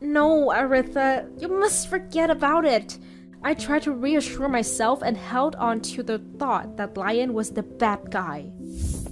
No, 0.00 0.48
Aretha, 0.48 1.28
you 1.40 1.48
must 1.48 1.88
forget 1.88 2.30
about 2.30 2.64
it. 2.64 2.98
I 3.44 3.54
tried 3.54 3.82
to 3.82 3.92
reassure 3.92 4.48
myself 4.48 5.02
and 5.02 5.16
held 5.16 5.54
on 5.56 5.80
to 5.80 6.02
the 6.02 6.18
thought 6.38 6.76
that 6.76 6.96
Lion 6.96 7.34
was 7.34 7.50
the 7.50 7.62
bad 7.62 8.10
guy. 8.10 8.50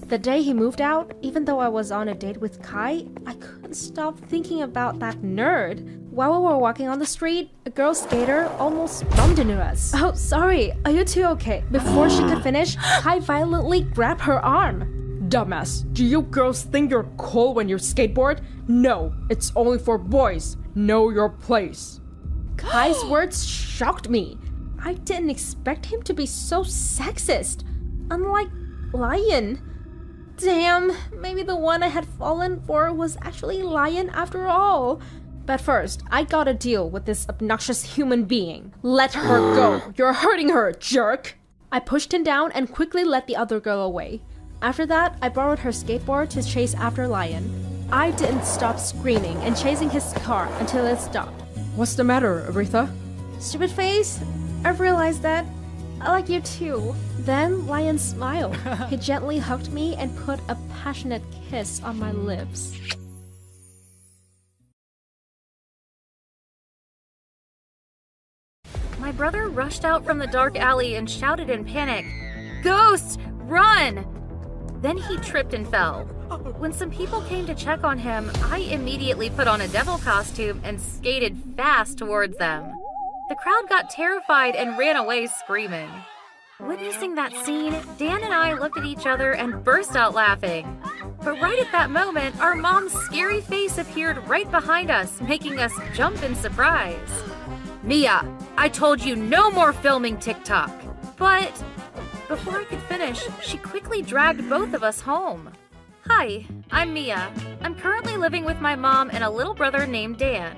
The 0.06 0.18
day 0.18 0.42
he 0.42 0.54
moved 0.54 0.80
out, 0.80 1.12
even 1.20 1.44
though 1.44 1.60
I 1.60 1.68
was 1.68 1.92
on 1.92 2.08
a 2.08 2.14
date 2.14 2.38
with 2.38 2.62
Kai, 2.62 3.06
I 3.26 3.34
couldn't 3.34 3.74
stop 3.74 4.18
thinking 4.18 4.62
about 4.62 4.98
that 5.00 5.18
nerd. 5.18 5.98
While 6.10 6.40
we 6.40 6.48
were 6.48 6.58
walking 6.58 6.88
on 6.88 6.98
the 6.98 7.06
street, 7.06 7.50
a 7.66 7.70
girl 7.70 7.94
skater 7.94 8.46
almost 8.58 9.08
bumped 9.10 9.38
into 9.38 9.60
us. 9.60 9.92
Oh, 9.94 10.12
sorry, 10.14 10.72
are 10.84 10.90
you 10.90 11.04
two 11.04 11.24
okay? 11.24 11.62
Before 11.70 12.10
she 12.10 12.20
could 12.20 12.42
finish, 12.42 12.74
Kai 13.00 13.20
violently 13.20 13.82
grabbed 13.82 14.22
her 14.22 14.44
arm. 14.44 14.99
Dumbass, 15.30 15.84
do 15.92 16.04
you 16.04 16.22
girls 16.22 16.64
think 16.64 16.90
you're 16.90 17.08
cool 17.16 17.54
when 17.54 17.68
you 17.68 17.76
skateboard? 17.76 18.40
No, 18.66 19.14
it's 19.28 19.52
only 19.54 19.78
for 19.78 19.96
boys. 19.96 20.56
Know 20.74 21.10
your 21.10 21.28
place. 21.28 22.00
Kai's 22.56 23.04
words 23.08 23.46
shocked 23.46 24.08
me. 24.08 24.36
I 24.82 24.94
didn't 24.94 25.30
expect 25.30 25.86
him 25.86 26.02
to 26.02 26.12
be 26.12 26.26
so 26.26 26.64
sexist. 26.64 27.62
Unlike 28.10 28.48
Lion. 28.92 29.62
Damn, 30.36 30.90
maybe 31.16 31.44
the 31.44 31.54
one 31.54 31.84
I 31.84 31.88
had 31.88 32.06
fallen 32.18 32.60
for 32.62 32.92
was 32.92 33.16
actually 33.22 33.62
Lion 33.62 34.10
after 34.10 34.48
all. 34.48 35.00
But 35.46 35.60
first, 35.60 36.02
I 36.10 36.24
gotta 36.24 36.54
deal 36.54 36.90
with 36.90 37.04
this 37.04 37.28
obnoxious 37.28 37.84
human 37.84 38.24
being. 38.24 38.74
Let 38.82 39.14
her 39.14 39.38
go. 39.54 39.80
You're 39.96 40.12
hurting 40.12 40.48
her, 40.48 40.72
jerk. 40.72 41.38
I 41.70 41.78
pushed 41.78 42.12
him 42.12 42.24
down 42.24 42.50
and 42.50 42.72
quickly 42.72 43.04
let 43.04 43.28
the 43.28 43.36
other 43.36 43.60
girl 43.60 43.80
away. 43.80 44.22
After 44.62 44.84
that, 44.86 45.16
I 45.22 45.30
borrowed 45.30 45.58
her 45.60 45.70
skateboard 45.70 46.28
to 46.30 46.42
chase 46.42 46.74
after 46.74 47.08
Lion. 47.08 47.86
I 47.90 48.10
didn't 48.10 48.44
stop 48.44 48.78
screaming 48.78 49.36
and 49.38 49.56
chasing 49.56 49.88
his 49.88 50.12
car 50.12 50.48
until 50.60 50.86
it 50.86 51.00
stopped. 51.00 51.42
What's 51.76 51.94
the 51.94 52.04
matter, 52.04 52.46
Aretha? 52.50 52.92
Stupid 53.40 53.70
face, 53.70 54.20
I've 54.64 54.80
realized 54.80 55.22
that. 55.22 55.46
I 56.00 56.10
like 56.10 56.28
you 56.28 56.42
too. 56.42 56.94
Then 57.20 57.66
Lion 57.66 57.98
smiled. 57.98 58.54
he 58.90 58.98
gently 58.98 59.38
hugged 59.38 59.72
me 59.72 59.96
and 59.96 60.14
put 60.18 60.40
a 60.48 60.56
passionate 60.82 61.22
kiss 61.48 61.82
on 61.82 61.98
my 61.98 62.12
lips. 62.12 62.76
My 68.98 69.12
brother 69.12 69.48
rushed 69.48 69.86
out 69.86 70.04
from 70.04 70.18
the 70.18 70.26
dark 70.26 70.58
alley 70.58 70.96
and 70.96 71.08
shouted 71.08 71.48
in 71.48 71.64
panic, 71.64 72.04
Ghost, 72.62 73.18
run! 73.46 74.19
Then 74.80 74.96
he 74.96 75.16
tripped 75.18 75.54
and 75.54 75.68
fell. 75.68 76.04
When 76.58 76.72
some 76.72 76.90
people 76.90 77.20
came 77.22 77.46
to 77.46 77.54
check 77.54 77.84
on 77.84 77.98
him, 77.98 78.30
I 78.44 78.58
immediately 78.58 79.30
put 79.30 79.46
on 79.46 79.60
a 79.60 79.68
devil 79.68 79.98
costume 79.98 80.60
and 80.64 80.80
skated 80.80 81.36
fast 81.56 81.98
towards 81.98 82.38
them. 82.38 82.72
The 83.28 83.34
crowd 83.36 83.68
got 83.68 83.90
terrified 83.90 84.56
and 84.56 84.78
ran 84.78 84.96
away 84.96 85.26
screaming. 85.26 85.90
Witnessing 86.60 87.14
that 87.14 87.32
scene, 87.44 87.74
Dan 87.96 88.22
and 88.22 88.34
I 88.34 88.54
looked 88.54 88.76
at 88.76 88.84
each 88.84 89.06
other 89.06 89.32
and 89.32 89.64
burst 89.64 89.96
out 89.96 90.14
laughing. 90.14 90.80
But 91.22 91.40
right 91.40 91.58
at 91.58 91.72
that 91.72 91.90
moment, 91.90 92.38
our 92.40 92.54
mom's 92.54 92.92
scary 92.92 93.40
face 93.40 93.78
appeared 93.78 94.26
right 94.28 94.50
behind 94.50 94.90
us, 94.90 95.20
making 95.22 95.58
us 95.58 95.72
jump 95.94 96.22
in 96.22 96.34
surprise. 96.34 97.22
Mia, 97.82 98.26
I 98.56 98.68
told 98.68 99.02
you 99.02 99.16
no 99.16 99.50
more 99.50 99.72
filming 99.72 100.18
TikTok. 100.18 100.70
But 101.16 101.52
before 102.30 102.60
I 102.60 102.64
could 102.64 102.80
finish, 102.82 103.26
she 103.42 103.58
quickly 103.58 104.02
dragged 104.02 104.48
both 104.48 104.72
of 104.72 104.84
us 104.84 105.00
home. 105.00 105.50
Hi, 106.06 106.46
I'm 106.70 106.94
Mia. 106.94 107.28
I'm 107.60 107.74
currently 107.74 108.16
living 108.16 108.44
with 108.44 108.60
my 108.60 108.76
mom 108.76 109.10
and 109.12 109.24
a 109.24 109.28
little 109.28 109.52
brother 109.52 109.84
named 109.84 110.18
Dan. 110.18 110.56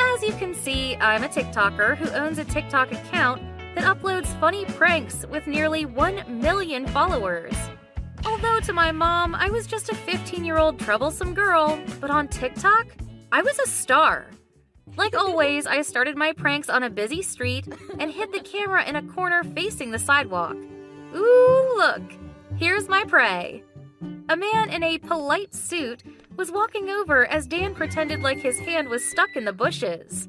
As 0.00 0.22
you 0.24 0.32
can 0.32 0.52
see, 0.52 0.96
I'm 0.96 1.22
a 1.22 1.28
TikToker 1.28 1.96
who 1.96 2.10
owns 2.10 2.38
a 2.38 2.44
TikTok 2.44 2.90
account 2.90 3.40
that 3.76 3.84
uploads 3.84 4.26
funny 4.40 4.64
pranks 4.64 5.24
with 5.30 5.46
nearly 5.46 5.86
1 5.86 6.40
million 6.40 6.88
followers. 6.88 7.54
Although 8.24 8.58
to 8.58 8.72
my 8.72 8.90
mom, 8.90 9.36
I 9.36 9.48
was 9.48 9.68
just 9.68 9.88
a 9.90 9.94
15 9.94 10.44
year 10.44 10.58
old 10.58 10.80
troublesome 10.80 11.34
girl, 11.34 11.80
but 12.00 12.10
on 12.10 12.26
TikTok, 12.26 12.88
I 13.30 13.42
was 13.42 13.56
a 13.60 13.68
star. 13.68 14.26
Like 14.96 15.16
always, 15.16 15.68
I 15.68 15.82
started 15.82 16.16
my 16.16 16.32
pranks 16.32 16.68
on 16.68 16.82
a 16.82 16.90
busy 16.90 17.22
street 17.22 17.68
and 18.00 18.10
hid 18.10 18.32
the 18.32 18.40
camera 18.40 18.84
in 18.84 18.96
a 18.96 19.02
corner 19.02 19.44
facing 19.44 19.92
the 19.92 20.00
sidewalk. 20.00 20.56
Ooh, 21.14 21.74
look! 21.76 22.02
Here's 22.56 22.88
my 22.88 23.04
prey. 23.04 23.62
A 24.28 24.36
man 24.36 24.70
in 24.70 24.82
a 24.82 24.98
polite 24.98 25.54
suit 25.54 26.02
was 26.36 26.50
walking 26.50 26.90
over 26.90 27.26
as 27.26 27.46
Dan 27.46 27.74
pretended 27.74 28.22
like 28.22 28.38
his 28.38 28.58
hand 28.58 28.88
was 28.88 29.04
stuck 29.04 29.36
in 29.36 29.44
the 29.44 29.52
bushes. 29.52 30.28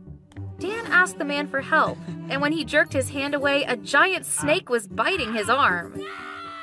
Dan 0.59 0.85
asked 0.87 1.17
the 1.17 1.25
man 1.25 1.47
for 1.47 1.61
help, 1.61 1.97
and 2.29 2.41
when 2.41 2.51
he 2.51 2.65
jerked 2.65 2.93
his 2.93 3.09
hand 3.09 3.33
away, 3.33 3.63
a 3.63 3.77
giant 3.77 4.25
snake 4.25 4.69
was 4.69 4.87
biting 4.87 5.33
his 5.33 5.49
arm. 5.49 5.93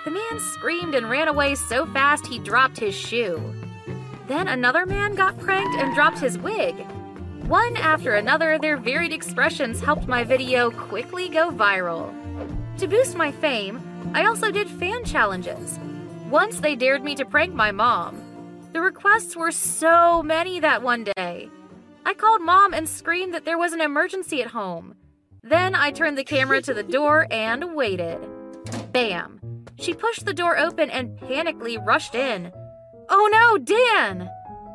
The 0.04 0.10
man 0.10 0.40
screamed 0.40 0.94
and 0.94 1.08
ran 1.08 1.28
away 1.28 1.54
so 1.54 1.86
fast 1.86 2.26
he 2.26 2.38
dropped 2.38 2.78
his 2.78 2.94
shoe. 2.94 3.40
Then 4.26 4.48
another 4.48 4.86
man 4.86 5.14
got 5.14 5.38
pranked 5.38 5.76
and 5.76 5.94
dropped 5.94 6.18
his 6.18 6.38
wig. 6.38 6.74
One 7.46 7.76
after 7.76 8.14
another, 8.14 8.58
their 8.58 8.76
varied 8.76 9.12
expressions 9.12 9.80
helped 9.80 10.08
my 10.08 10.24
video 10.24 10.70
quickly 10.70 11.28
go 11.28 11.50
viral. 11.50 12.12
To 12.78 12.88
boost 12.88 13.16
my 13.16 13.30
fame, 13.30 13.80
I 14.12 14.26
also 14.26 14.50
did 14.50 14.68
fan 14.68 15.04
challenges. 15.04 15.78
Once 16.28 16.60
they 16.60 16.76
dared 16.76 17.02
me 17.02 17.14
to 17.14 17.24
prank 17.24 17.54
my 17.54 17.72
mom. 17.72 18.20
The 18.72 18.80
requests 18.80 19.36
were 19.36 19.52
so 19.52 20.22
many 20.22 20.60
that 20.60 20.82
one 20.82 21.04
day. 21.16 21.48
I 22.04 22.14
called 22.14 22.42
mom 22.42 22.74
and 22.74 22.88
screamed 22.88 23.32
that 23.34 23.44
there 23.44 23.58
was 23.58 23.72
an 23.72 23.80
emergency 23.80 24.42
at 24.42 24.50
home. 24.50 24.94
Then 25.42 25.74
I 25.74 25.90
turned 25.90 26.18
the 26.18 26.24
camera 26.24 26.60
to 26.62 26.74
the 26.74 26.82
door 26.82 27.26
and 27.30 27.74
waited. 27.74 28.18
Bam! 28.92 29.40
She 29.78 29.94
pushed 29.94 30.26
the 30.26 30.34
door 30.34 30.58
open 30.58 30.90
and 30.90 31.18
panically 31.18 31.84
rushed 31.84 32.14
in. 32.14 32.52
Oh 33.08 33.28
no, 33.32 33.58
Dan! 33.58 34.30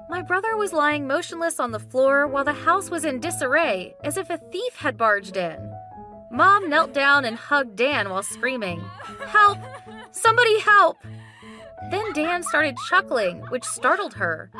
My 0.09 0.21
brother 0.21 0.57
was 0.57 0.73
lying 0.73 1.07
motionless 1.07 1.59
on 1.59 1.71
the 1.71 1.79
floor 1.79 2.25
while 2.25 2.43
the 2.43 2.53
house 2.53 2.89
was 2.89 3.05
in 3.05 3.19
disarray, 3.19 3.95
as 4.03 4.17
if 4.17 4.29
a 4.29 4.37
thief 4.37 4.75
had 4.75 4.97
barged 4.97 5.37
in. 5.37 5.68
Mom 6.31 6.69
knelt 6.69 6.93
down 6.93 7.25
and 7.25 7.35
hugged 7.35 7.75
Dan 7.75 8.09
while 8.09 8.23
screaming, 8.23 8.83
Help! 9.27 9.57
Somebody 10.11 10.59
help! 10.59 10.97
Then 11.91 12.13
Dan 12.13 12.43
started 12.43 12.77
chuckling, 12.89 13.41
which 13.49 13.63
startled 13.63 14.13
her. 14.15 14.51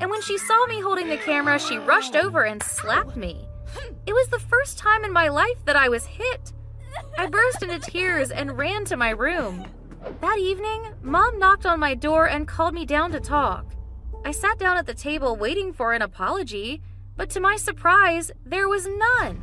And 0.00 0.10
when 0.10 0.20
she 0.22 0.36
saw 0.36 0.66
me 0.66 0.80
holding 0.80 1.08
the 1.08 1.16
camera, 1.16 1.58
she 1.58 1.78
rushed 1.78 2.14
over 2.14 2.42
and 2.44 2.62
slapped 2.62 3.16
me. 3.16 3.48
It 4.06 4.12
was 4.12 4.28
the 4.28 4.38
first 4.38 4.78
time 4.78 5.04
in 5.04 5.12
my 5.12 5.28
life 5.28 5.64
that 5.64 5.76
I 5.76 5.88
was 5.88 6.04
hit. 6.04 6.52
I 7.16 7.26
burst 7.26 7.62
into 7.62 7.78
tears 7.78 8.30
and 8.30 8.58
ran 8.58 8.84
to 8.86 8.96
my 8.96 9.10
room. 9.10 9.64
That 10.20 10.38
evening, 10.38 10.92
Mom 11.02 11.38
knocked 11.38 11.64
on 11.64 11.80
my 11.80 11.94
door 11.94 12.28
and 12.28 12.46
called 12.46 12.74
me 12.74 12.84
down 12.84 13.12
to 13.12 13.20
talk. 13.20 13.64
I 14.24 14.32
sat 14.32 14.58
down 14.58 14.76
at 14.76 14.86
the 14.86 14.94
table 14.94 15.36
waiting 15.36 15.72
for 15.72 15.92
an 15.92 16.02
apology, 16.02 16.82
but 17.16 17.30
to 17.30 17.40
my 17.40 17.56
surprise, 17.56 18.30
there 18.44 18.68
was 18.68 18.86
none. 18.86 19.42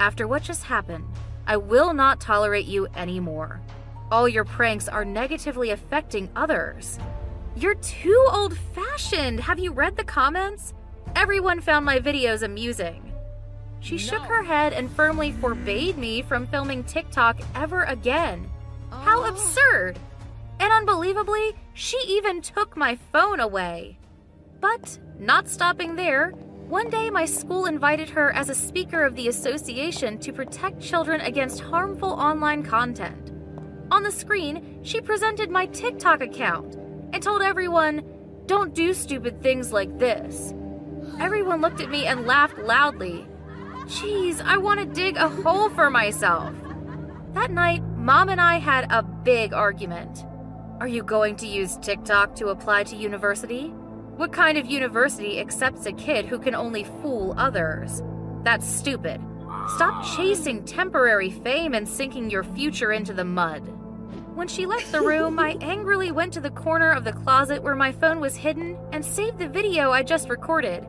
After 0.00 0.26
what 0.26 0.42
just 0.42 0.64
happened, 0.64 1.04
I 1.46 1.58
will 1.58 1.92
not 1.92 2.22
tolerate 2.22 2.64
you 2.64 2.88
anymore. 2.96 3.60
All 4.10 4.26
your 4.26 4.44
pranks 4.44 4.88
are 4.88 5.04
negatively 5.04 5.70
affecting 5.70 6.30
others. 6.34 6.98
You're 7.54 7.74
too 7.74 8.26
old 8.32 8.56
fashioned. 8.74 9.40
Have 9.40 9.58
you 9.58 9.72
read 9.72 9.96
the 9.96 10.04
comments? 10.04 10.72
Everyone 11.14 11.60
found 11.60 11.84
my 11.84 11.98
videos 11.98 12.42
amusing. 12.42 13.12
She 13.80 13.96
no. 13.96 13.98
shook 13.98 14.22
her 14.22 14.42
head 14.42 14.72
and 14.72 14.90
firmly 14.90 15.32
forbade 15.32 15.98
me 15.98 16.22
from 16.22 16.46
filming 16.46 16.82
TikTok 16.84 17.38
ever 17.54 17.82
again. 17.84 18.48
Oh. 18.90 18.96
How 18.96 19.24
absurd! 19.26 19.98
And 20.60 20.72
unbelievably, 20.72 21.56
she 21.74 21.98
even 22.06 22.40
took 22.40 22.74
my 22.74 22.96
phone 23.12 23.40
away. 23.40 23.98
But 24.60 24.98
not 25.18 25.48
stopping 25.48 25.96
there, 25.96 26.32
one 26.70 26.88
day 26.88 27.10
my 27.10 27.24
school 27.24 27.66
invited 27.66 28.08
her 28.08 28.32
as 28.32 28.48
a 28.48 28.54
speaker 28.54 29.04
of 29.04 29.16
the 29.16 29.26
association 29.26 30.16
to 30.16 30.32
protect 30.32 30.80
children 30.80 31.20
against 31.22 31.60
harmful 31.60 32.10
online 32.10 32.62
content. 32.62 33.32
On 33.90 34.04
the 34.04 34.12
screen, 34.12 34.78
she 34.84 35.00
presented 35.00 35.50
my 35.50 35.66
TikTok 35.66 36.20
account 36.20 36.76
and 37.12 37.20
told 37.20 37.42
everyone, 37.42 38.04
don't 38.46 38.72
do 38.72 38.94
stupid 38.94 39.42
things 39.42 39.72
like 39.72 39.98
this. 39.98 40.54
Everyone 41.18 41.60
looked 41.60 41.80
at 41.80 41.90
me 41.90 42.06
and 42.06 42.24
laughed 42.24 42.58
loudly. 42.58 43.26
Geez, 43.88 44.40
I 44.40 44.56
want 44.56 44.78
to 44.78 44.86
dig 44.86 45.16
a 45.16 45.28
hole 45.28 45.70
for 45.70 45.90
myself. 45.90 46.54
That 47.34 47.50
night, 47.50 47.82
Mom 47.96 48.28
and 48.28 48.40
I 48.40 48.60
had 48.60 48.86
a 48.92 49.02
big 49.02 49.52
argument. 49.52 50.24
Are 50.78 50.86
you 50.88 51.02
going 51.02 51.34
to 51.36 51.48
use 51.48 51.78
TikTok 51.78 52.36
to 52.36 52.48
apply 52.50 52.84
to 52.84 52.96
university? 52.96 53.74
What 54.20 54.34
kind 54.34 54.58
of 54.58 54.66
university 54.66 55.40
accepts 55.40 55.86
a 55.86 55.92
kid 55.92 56.26
who 56.26 56.38
can 56.38 56.54
only 56.54 56.84
fool 56.84 57.34
others? 57.38 58.02
That's 58.42 58.66
stupid. 58.66 59.18
Stop 59.76 60.04
chasing 60.14 60.62
temporary 60.66 61.30
fame 61.30 61.72
and 61.72 61.88
sinking 61.88 62.28
your 62.28 62.44
future 62.44 62.92
into 62.92 63.14
the 63.14 63.24
mud. 63.24 63.60
When 64.34 64.46
she 64.46 64.66
left 64.66 64.92
the 64.92 65.00
room, 65.00 65.38
I 65.38 65.56
angrily 65.62 66.12
went 66.12 66.34
to 66.34 66.40
the 66.42 66.50
corner 66.50 66.92
of 66.92 67.04
the 67.04 67.14
closet 67.14 67.62
where 67.62 67.74
my 67.74 67.92
phone 67.92 68.20
was 68.20 68.36
hidden 68.36 68.76
and 68.92 69.02
saved 69.02 69.38
the 69.38 69.48
video 69.48 69.90
I 69.90 70.02
just 70.02 70.28
recorded. 70.28 70.86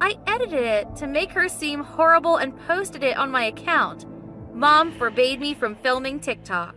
I 0.00 0.16
edited 0.26 0.64
it 0.64 0.96
to 0.96 1.06
make 1.06 1.30
her 1.30 1.48
seem 1.48 1.78
horrible 1.78 2.38
and 2.38 2.58
posted 2.66 3.04
it 3.04 3.16
on 3.16 3.30
my 3.30 3.44
account. 3.44 4.04
Mom 4.52 4.90
forbade 4.98 5.38
me 5.38 5.54
from 5.54 5.76
filming 5.76 6.18
TikTok. 6.18 6.74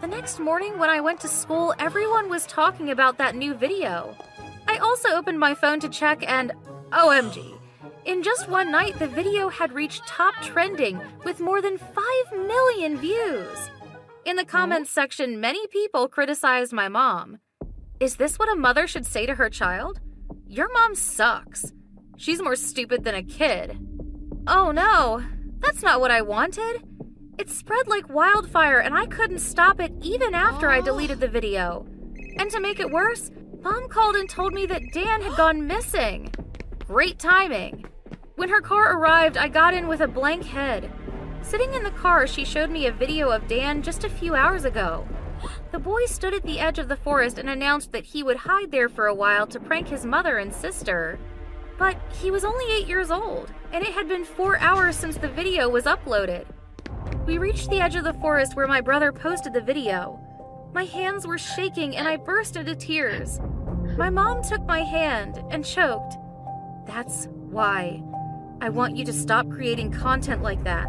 The 0.00 0.08
next 0.08 0.40
morning, 0.40 0.76
when 0.76 0.90
I 0.90 1.00
went 1.00 1.20
to 1.20 1.28
school, 1.28 1.72
everyone 1.78 2.28
was 2.28 2.46
talking 2.46 2.90
about 2.90 3.18
that 3.18 3.36
new 3.36 3.54
video. 3.54 4.16
I 4.70 4.78
also 4.78 5.08
opened 5.08 5.40
my 5.40 5.52
phone 5.52 5.80
to 5.80 5.88
check, 5.88 6.22
and 6.30 6.52
OMG. 6.92 7.58
In 8.04 8.22
just 8.22 8.48
one 8.48 8.70
night, 8.70 8.96
the 9.00 9.08
video 9.08 9.48
had 9.48 9.72
reached 9.72 10.06
top 10.06 10.32
trending 10.42 11.00
with 11.24 11.40
more 11.40 11.60
than 11.60 11.76
5 11.76 11.96
million 12.46 12.96
views. 12.96 13.58
In 14.24 14.36
the 14.36 14.44
comments 14.44 14.92
section, 14.92 15.40
many 15.40 15.66
people 15.66 16.06
criticized 16.06 16.72
my 16.72 16.86
mom. 16.86 17.40
Is 17.98 18.14
this 18.14 18.38
what 18.38 18.52
a 18.52 18.54
mother 18.54 18.86
should 18.86 19.04
say 19.06 19.26
to 19.26 19.34
her 19.34 19.50
child? 19.50 19.98
Your 20.46 20.72
mom 20.72 20.94
sucks. 20.94 21.72
She's 22.16 22.40
more 22.40 22.54
stupid 22.54 23.02
than 23.02 23.16
a 23.16 23.24
kid. 23.24 23.76
Oh 24.46 24.70
no, 24.70 25.20
that's 25.58 25.82
not 25.82 26.00
what 26.00 26.12
I 26.12 26.22
wanted. 26.22 26.84
It 27.38 27.50
spread 27.50 27.88
like 27.88 28.08
wildfire 28.08 28.78
and 28.78 28.94
I 28.94 29.06
couldn't 29.06 29.40
stop 29.40 29.80
it 29.80 29.92
even 30.00 30.32
after 30.32 30.70
I 30.70 30.80
deleted 30.80 31.18
the 31.18 31.28
oh. 31.28 31.32
video. 31.32 31.86
And 32.38 32.48
to 32.52 32.60
make 32.60 32.78
it 32.78 32.92
worse, 32.92 33.32
Mom 33.62 33.88
called 33.88 34.16
and 34.16 34.28
told 34.28 34.54
me 34.54 34.64
that 34.66 34.92
Dan 34.92 35.20
had 35.20 35.36
gone 35.36 35.66
missing. 35.66 36.32
Great 36.86 37.18
timing. 37.18 37.84
When 38.36 38.48
her 38.48 38.60
car 38.60 38.96
arrived, 38.96 39.36
I 39.36 39.48
got 39.48 39.74
in 39.74 39.86
with 39.86 40.00
a 40.00 40.08
blank 40.08 40.44
head. 40.44 40.90
Sitting 41.42 41.74
in 41.74 41.82
the 41.82 41.90
car, 41.90 42.26
she 42.26 42.44
showed 42.44 42.70
me 42.70 42.86
a 42.86 42.92
video 42.92 43.30
of 43.30 43.48
Dan 43.48 43.82
just 43.82 44.04
a 44.04 44.08
few 44.08 44.34
hours 44.34 44.64
ago. 44.64 45.06
The 45.72 45.78
boy 45.78 46.06
stood 46.06 46.32
at 46.32 46.42
the 46.42 46.58
edge 46.58 46.78
of 46.78 46.88
the 46.88 46.96
forest 46.96 47.38
and 47.38 47.50
announced 47.50 47.92
that 47.92 48.04
he 48.04 48.22
would 48.22 48.36
hide 48.38 48.70
there 48.70 48.88
for 48.88 49.06
a 49.06 49.14
while 49.14 49.46
to 49.48 49.60
prank 49.60 49.88
his 49.88 50.06
mother 50.06 50.38
and 50.38 50.52
sister. 50.52 51.18
But 51.78 51.96
he 52.20 52.30
was 52.30 52.44
only 52.44 52.64
eight 52.72 52.86
years 52.86 53.10
old, 53.10 53.52
and 53.72 53.84
it 53.84 53.92
had 53.92 54.08
been 54.08 54.24
four 54.24 54.58
hours 54.58 54.96
since 54.96 55.16
the 55.16 55.28
video 55.28 55.68
was 55.68 55.84
uploaded. 55.84 56.46
We 57.26 57.38
reached 57.38 57.70
the 57.70 57.80
edge 57.80 57.96
of 57.96 58.04
the 58.04 58.14
forest 58.14 58.56
where 58.56 58.66
my 58.66 58.80
brother 58.80 59.12
posted 59.12 59.52
the 59.52 59.60
video. 59.60 60.20
My 60.72 60.84
hands 60.84 61.26
were 61.26 61.38
shaking 61.38 61.96
and 61.96 62.06
I 62.06 62.16
burst 62.16 62.56
into 62.56 62.76
tears. 62.76 63.40
My 63.96 64.08
mom 64.08 64.42
took 64.42 64.64
my 64.66 64.80
hand 64.80 65.42
and 65.50 65.64
choked. 65.64 66.14
That's 66.86 67.26
why. 67.50 68.02
I 68.60 68.68
want 68.68 68.96
you 68.96 69.04
to 69.06 69.12
stop 69.12 69.50
creating 69.50 69.90
content 69.90 70.42
like 70.42 70.62
that. 70.64 70.86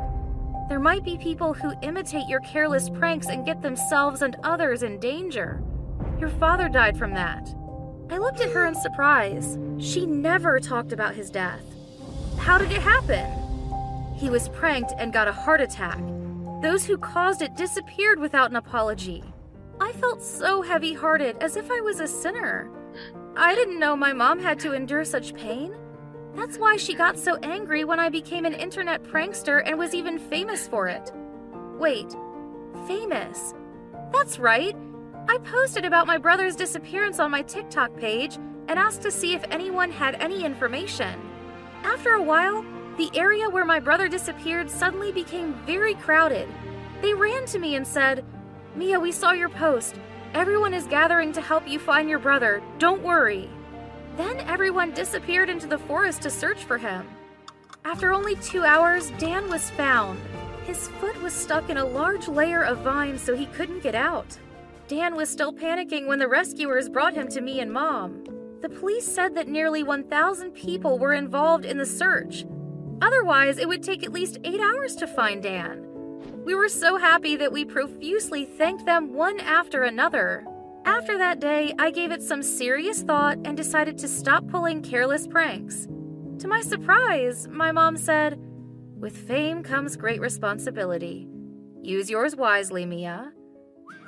There 0.70 0.80
might 0.80 1.04
be 1.04 1.18
people 1.18 1.54
who 1.54 1.74
imitate 1.82 2.28
your 2.28 2.42
careless 2.42 2.90
pranks 2.90 3.28
and 3.28 3.46
get 3.46 3.62
themselves 3.62 4.22
and 4.22 4.36
others 4.44 4.84
in 4.84 5.00
danger. 5.00 5.64
Your 6.20 6.30
father 6.30 6.70
died 6.70 6.98
from 6.98 7.14
that. 7.16 7.54
I 8.10 8.20
looked 8.20 8.42
at 8.42 8.52
her 8.52 8.66
in 8.66 8.76
surprise. 8.76 9.58
She 9.80 10.06
never 10.06 10.60
talked 10.60 10.92
about 10.92 11.16
his 11.16 11.32
death. 11.32 11.64
How 12.38 12.58
did 12.58 12.72
it 12.72 12.82
happen? 12.82 13.26
He 14.16 14.30
was 14.30 14.50
pranked 14.50 14.94
and 14.98 15.12
got 15.12 15.28
a 15.28 15.34
heart 15.34 15.60
attack. 15.60 16.00
Those 16.62 16.86
who 16.86 16.98
caused 16.98 17.42
it 17.42 17.56
disappeared 17.56 18.20
without 18.20 18.52
an 18.52 18.58
apology. 18.58 19.24
I 19.82 19.94
felt 19.94 20.22
so 20.22 20.62
heavy 20.62 20.94
hearted, 20.94 21.38
as 21.42 21.56
if 21.58 21.72
I 21.72 21.82
was 21.82 22.00
a 22.00 22.08
sinner. 22.08 22.70
I 23.36 23.56
didn't 23.56 23.80
know 23.80 23.96
my 23.96 24.14
mom 24.14 24.40
had 24.40 24.60
to 24.60 24.74
endure 24.74 25.04
such 25.04 25.34
pain. 25.34 25.74
That's 26.36 26.60
why 26.60 26.78
she 26.78 26.94
got 26.94 27.18
so 27.18 27.36
angry 27.38 27.84
when 27.84 28.00
I 28.00 28.10
became 28.10 28.46
an 28.46 28.54
internet 28.54 29.04
prankster 29.04 29.64
and 29.66 29.80
was 29.80 29.96
even 29.96 30.20
famous 30.20 30.68
for 30.68 30.88
it. 30.88 31.12
Wait, 31.80 32.16
famous? 32.86 33.56
That's 34.14 34.38
right. 34.38 34.76
I 35.28 35.40
posted 35.40 35.84
about 35.84 36.06
my 36.06 36.20
brother's 36.20 36.56
disappearance 36.56 37.18
on 37.20 37.32
my 37.32 37.42
TikTok 37.42 37.98
page 37.98 38.36
and 38.68 38.78
asked 38.78 39.02
to 39.02 39.12
see 39.12 39.34
if 39.34 39.44
anyone 39.50 39.90
had 39.90 40.14
any 40.22 40.46
information. 40.46 41.20
After 41.84 42.12
a 42.12 42.24
while, 42.24 42.64
the 42.98 43.10
area 43.16 43.50
where 43.50 43.66
my 43.66 43.80
brother 43.80 44.08
disappeared 44.08 44.70
suddenly 44.70 45.12
became 45.12 45.56
very 45.66 45.96
crowded. 45.96 46.48
They 47.02 47.16
ran 47.16 47.48
to 47.48 47.58
me 47.58 47.74
and 47.74 47.88
said, 47.88 48.24
Mia, 48.76 49.00
we 49.00 49.12
saw 49.12 49.32
your 49.32 49.50
post. 49.50 49.96
Everyone 50.34 50.74
is 50.74 50.86
gathering 50.86 51.34
to 51.34 51.42
help 51.42 51.68
you 51.68 51.78
find 51.78 52.10
your 52.10 52.20
brother. 52.20 52.62
Don't 52.80 53.04
worry. 53.04 53.50
Then 54.18 54.38
everyone 54.42 54.92
disappeared 54.92 55.50
into 55.50 55.68
the 55.68 55.78
forest 55.78 56.22
to 56.22 56.30
search 56.30 56.64
for 56.64 56.78
him. 56.78 57.08
After 57.84 58.14
only 58.14 58.36
two 58.36 58.64
hours, 58.64 59.12
Dan 59.18 59.50
was 59.50 59.70
found. 59.72 60.20
His 60.66 60.88
foot 60.88 61.22
was 61.22 61.34
stuck 61.34 61.70
in 61.70 61.78
a 61.78 61.86
large 61.86 62.28
layer 62.28 62.64
of 62.64 62.80
vines 62.80 63.22
so 63.22 63.36
he 63.36 63.46
couldn't 63.48 63.84
get 63.84 63.96
out. 63.96 64.38
Dan 64.88 65.16
was 65.16 65.30
still 65.30 65.54
panicking 65.54 66.08
when 66.08 66.20
the 66.20 66.28
rescuers 66.28 66.90
brought 66.90 67.14
him 67.14 67.28
to 67.30 67.42
me 67.42 67.60
and 67.60 67.72
Mom. 67.72 68.24
The 68.62 68.70
police 68.70 69.06
said 69.06 69.36
that 69.36 69.48
nearly 69.48 69.84
1,000 69.84 70.52
people 70.52 71.00
were 71.00 71.14
involved 71.14 71.66
in 71.66 71.78
the 71.78 71.86
search, 71.86 72.46
Otherwise, 73.02 73.58
it 73.58 73.68
would 73.68 73.82
take 73.82 74.04
at 74.04 74.14
least 74.14 74.38
eight 74.44 74.62
hours 74.62 74.96
to 74.96 75.08
find 75.08 75.42
Dan. 75.42 75.88
We 76.44 76.56
were 76.56 76.70
so 76.70 76.98
happy 76.98 77.36
that 77.36 77.52
we 77.52 77.66
profusely 77.66 78.46
thanked 78.46 78.86
them 78.86 79.14
one 79.14 79.40
after 79.42 79.84
another. 79.84 80.44
After 80.86 81.16
that 81.20 81.40
day, 81.40 81.72
I 81.78 81.92
gave 81.92 82.12
it 82.12 82.24
some 82.24 82.42
serious 82.42 83.04
thought 83.04 83.38
and 83.46 83.56
decided 83.56 84.00
to 84.00 84.08
stop 84.08 84.48
pulling 84.48 84.82
careless 84.82 85.28
pranks. 85.28 85.88
To 86.40 86.48
my 86.48 86.62
surprise, 86.62 87.48
my 87.48 87.72
mom 87.72 87.96
said, 87.96 88.40
With 89.00 89.16
fame 89.16 89.62
comes 89.62 89.96
great 89.96 90.20
responsibility. 90.20 91.28
Use 91.84 92.10
yours 92.10 92.36
wisely, 92.36 92.88
Mia. 92.88 93.32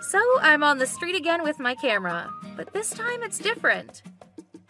So 0.02 0.20
I'm 0.42 0.64
on 0.64 0.80
the 0.80 0.88
street 0.88 1.16
again 1.16 1.44
with 1.44 1.60
my 1.60 1.76
camera, 1.76 2.32
but 2.58 2.74
this 2.74 2.90
time 2.90 3.22
it's 3.22 3.38
different. 3.38 4.02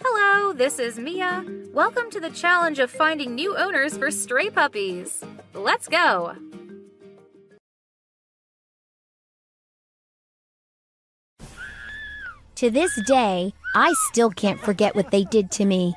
Hello, 0.04 0.52
this 0.52 0.80
is 0.80 1.00
Mia. 1.00 1.46
Welcome 1.72 2.12
to 2.12 2.20
the 2.20 2.30
challenge 2.30 2.80
of 2.80 2.92
finding 2.92 3.36
new 3.36 3.56
owners 3.56 3.98
for 3.98 4.12
stray 4.12 4.50
puppies. 4.50 5.24
Let's 5.54 5.88
go! 5.88 6.36
To 12.56 12.70
this 12.70 13.02
day, 13.08 13.54
I 13.74 13.94
still 14.10 14.30
can't 14.30 14.60
forget 14.60 14.96
what 14.96 15.12
they 15.12 15.24
did 15.24 15.50
to 15.52 15.66
me. 15.66 15.96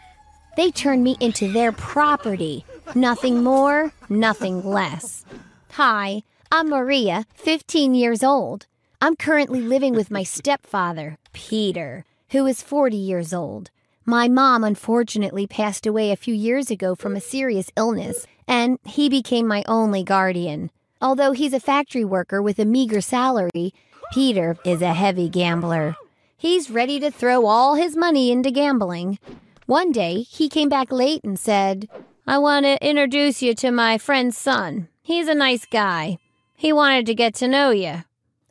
They 0.57 0.71
turned 0.71 1.05
me 1.05 1.17
into 1.21 1.53
their 1.53 1.71
property. 1.71 2.65
Nothing 2.95 3.45
more, 3.45 3.93
nothing 4.09 4.65
less. 4.65 5.27
Hi, 5.73 6.23
I'm 6.51 6.71
Maria, 6.71 7.27
15 7.35 7.95
years 7.95 8.25
old. 8.25 8.67
I'm 9.03 9.17
currently 9.17 9.61
living 9.61 9.95
with 9.95 10.11
my 10.11 10.23
stepfather, 10.23 11.19
Peter, 11.35 12.07
who 12.31 12.47
is 12.47 12.63
40 12.63 12.97
years 12.97 13.35
old. 13.35 13.71
My 14.07 14.27
mom 14.27 14.65
unfortunately 14.65 15.47
passed 15.47 15.87
away 15.87 16.11
a 16.11 16.17
few 16.17 16.35
years 16.35 16.71
ago 16.71 16.95
from 16.95 17.17
a 17.17 17.21
serious 17.21 17.71
illness, 17.77 18.27
and 18.49 18.79
he 18.85 19.11
became 19.11 19.47
my 19.47 19.63
only 19.69 20.03
guardian. 20.03 20.71
Although 21.03 21.33
he's 21.33 21.53
a 21.53 21.61
factory 21.61 22.05
worker 22.05 22.41
with 22.41 22.59
a 22.59 22.65
meager 22.65 23.03
salary, 23.03 23.75
Peter 24.15 24.57
is 24.65 24.81
a 24.81 24.95
heavy 24.95 25.29
gambler. 25.29 25.97
He's 26.39 26.71
ready 26.71 27.01
to 27.01 27.11
throw 27.11 27.47
all 27.47 27.75
his 27.77 27.97
money 27.97 28.31
into 28.31 28.51
gambling. 28.51 29.19
One 29.65 29.91
day, 29.91 30.21
he 30.23 30.51
came 30.51 30.69
back 30.69 30.93
late 30.93 31.25
and 31.25 31.39
said, 31.39 31.89
I 32.27 32.37
want 32.39 32.67
to 32.67 32.87
introduce 32.87 33.41
you 33.41 33.55
to 33.55 33.71
my 33.71 33.97
friend's 33.97 34.37
son. 34.37 34.89
He's 35.01 35.29
a 35.29 35.35
nice 35.35 35.65
guy. 35.65 36.19
He 36.55 36.73
wanted 36.73 37.07
to 37.07 37.15
get 37.15 37.35
to 37.37 37.49
know 37.49 37.71
you. 37.71 38.05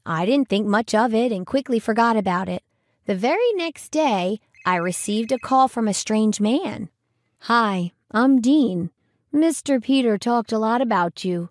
I 0.04 0.26
didn't 0.26 0.50
think 0.50 0.66
much 0.66 0.96
of 0.96 1.14
it 1.14 1.32
and 1.32 1.46
quickly 1.46 1.78
forgot 1.80 2.18
about 2.18 2.50
it. 2.50 2.64
The 3.06 3.16
very 3.16 3.54
next 3.54 3.90
day, 3.90 4.40
I 4.66 4.78
received 4.78 5.32
a 5.32 5.38
call 5.38 5.68
from 5.68 5.88
a 5.88 5.94
strange 5.94 6.42
man. 6.42 6.90
Hi, 7.42 7.92
I'm 8.10 8.42
Dean. 8.42 8.90
Mr. 9.32 9.82
Peter 9.84 10.18
talked 10.18 10.52
a 10.52 10.58
lot 10.58 10.82
about 10.82 11.24
you. 11.24 11.50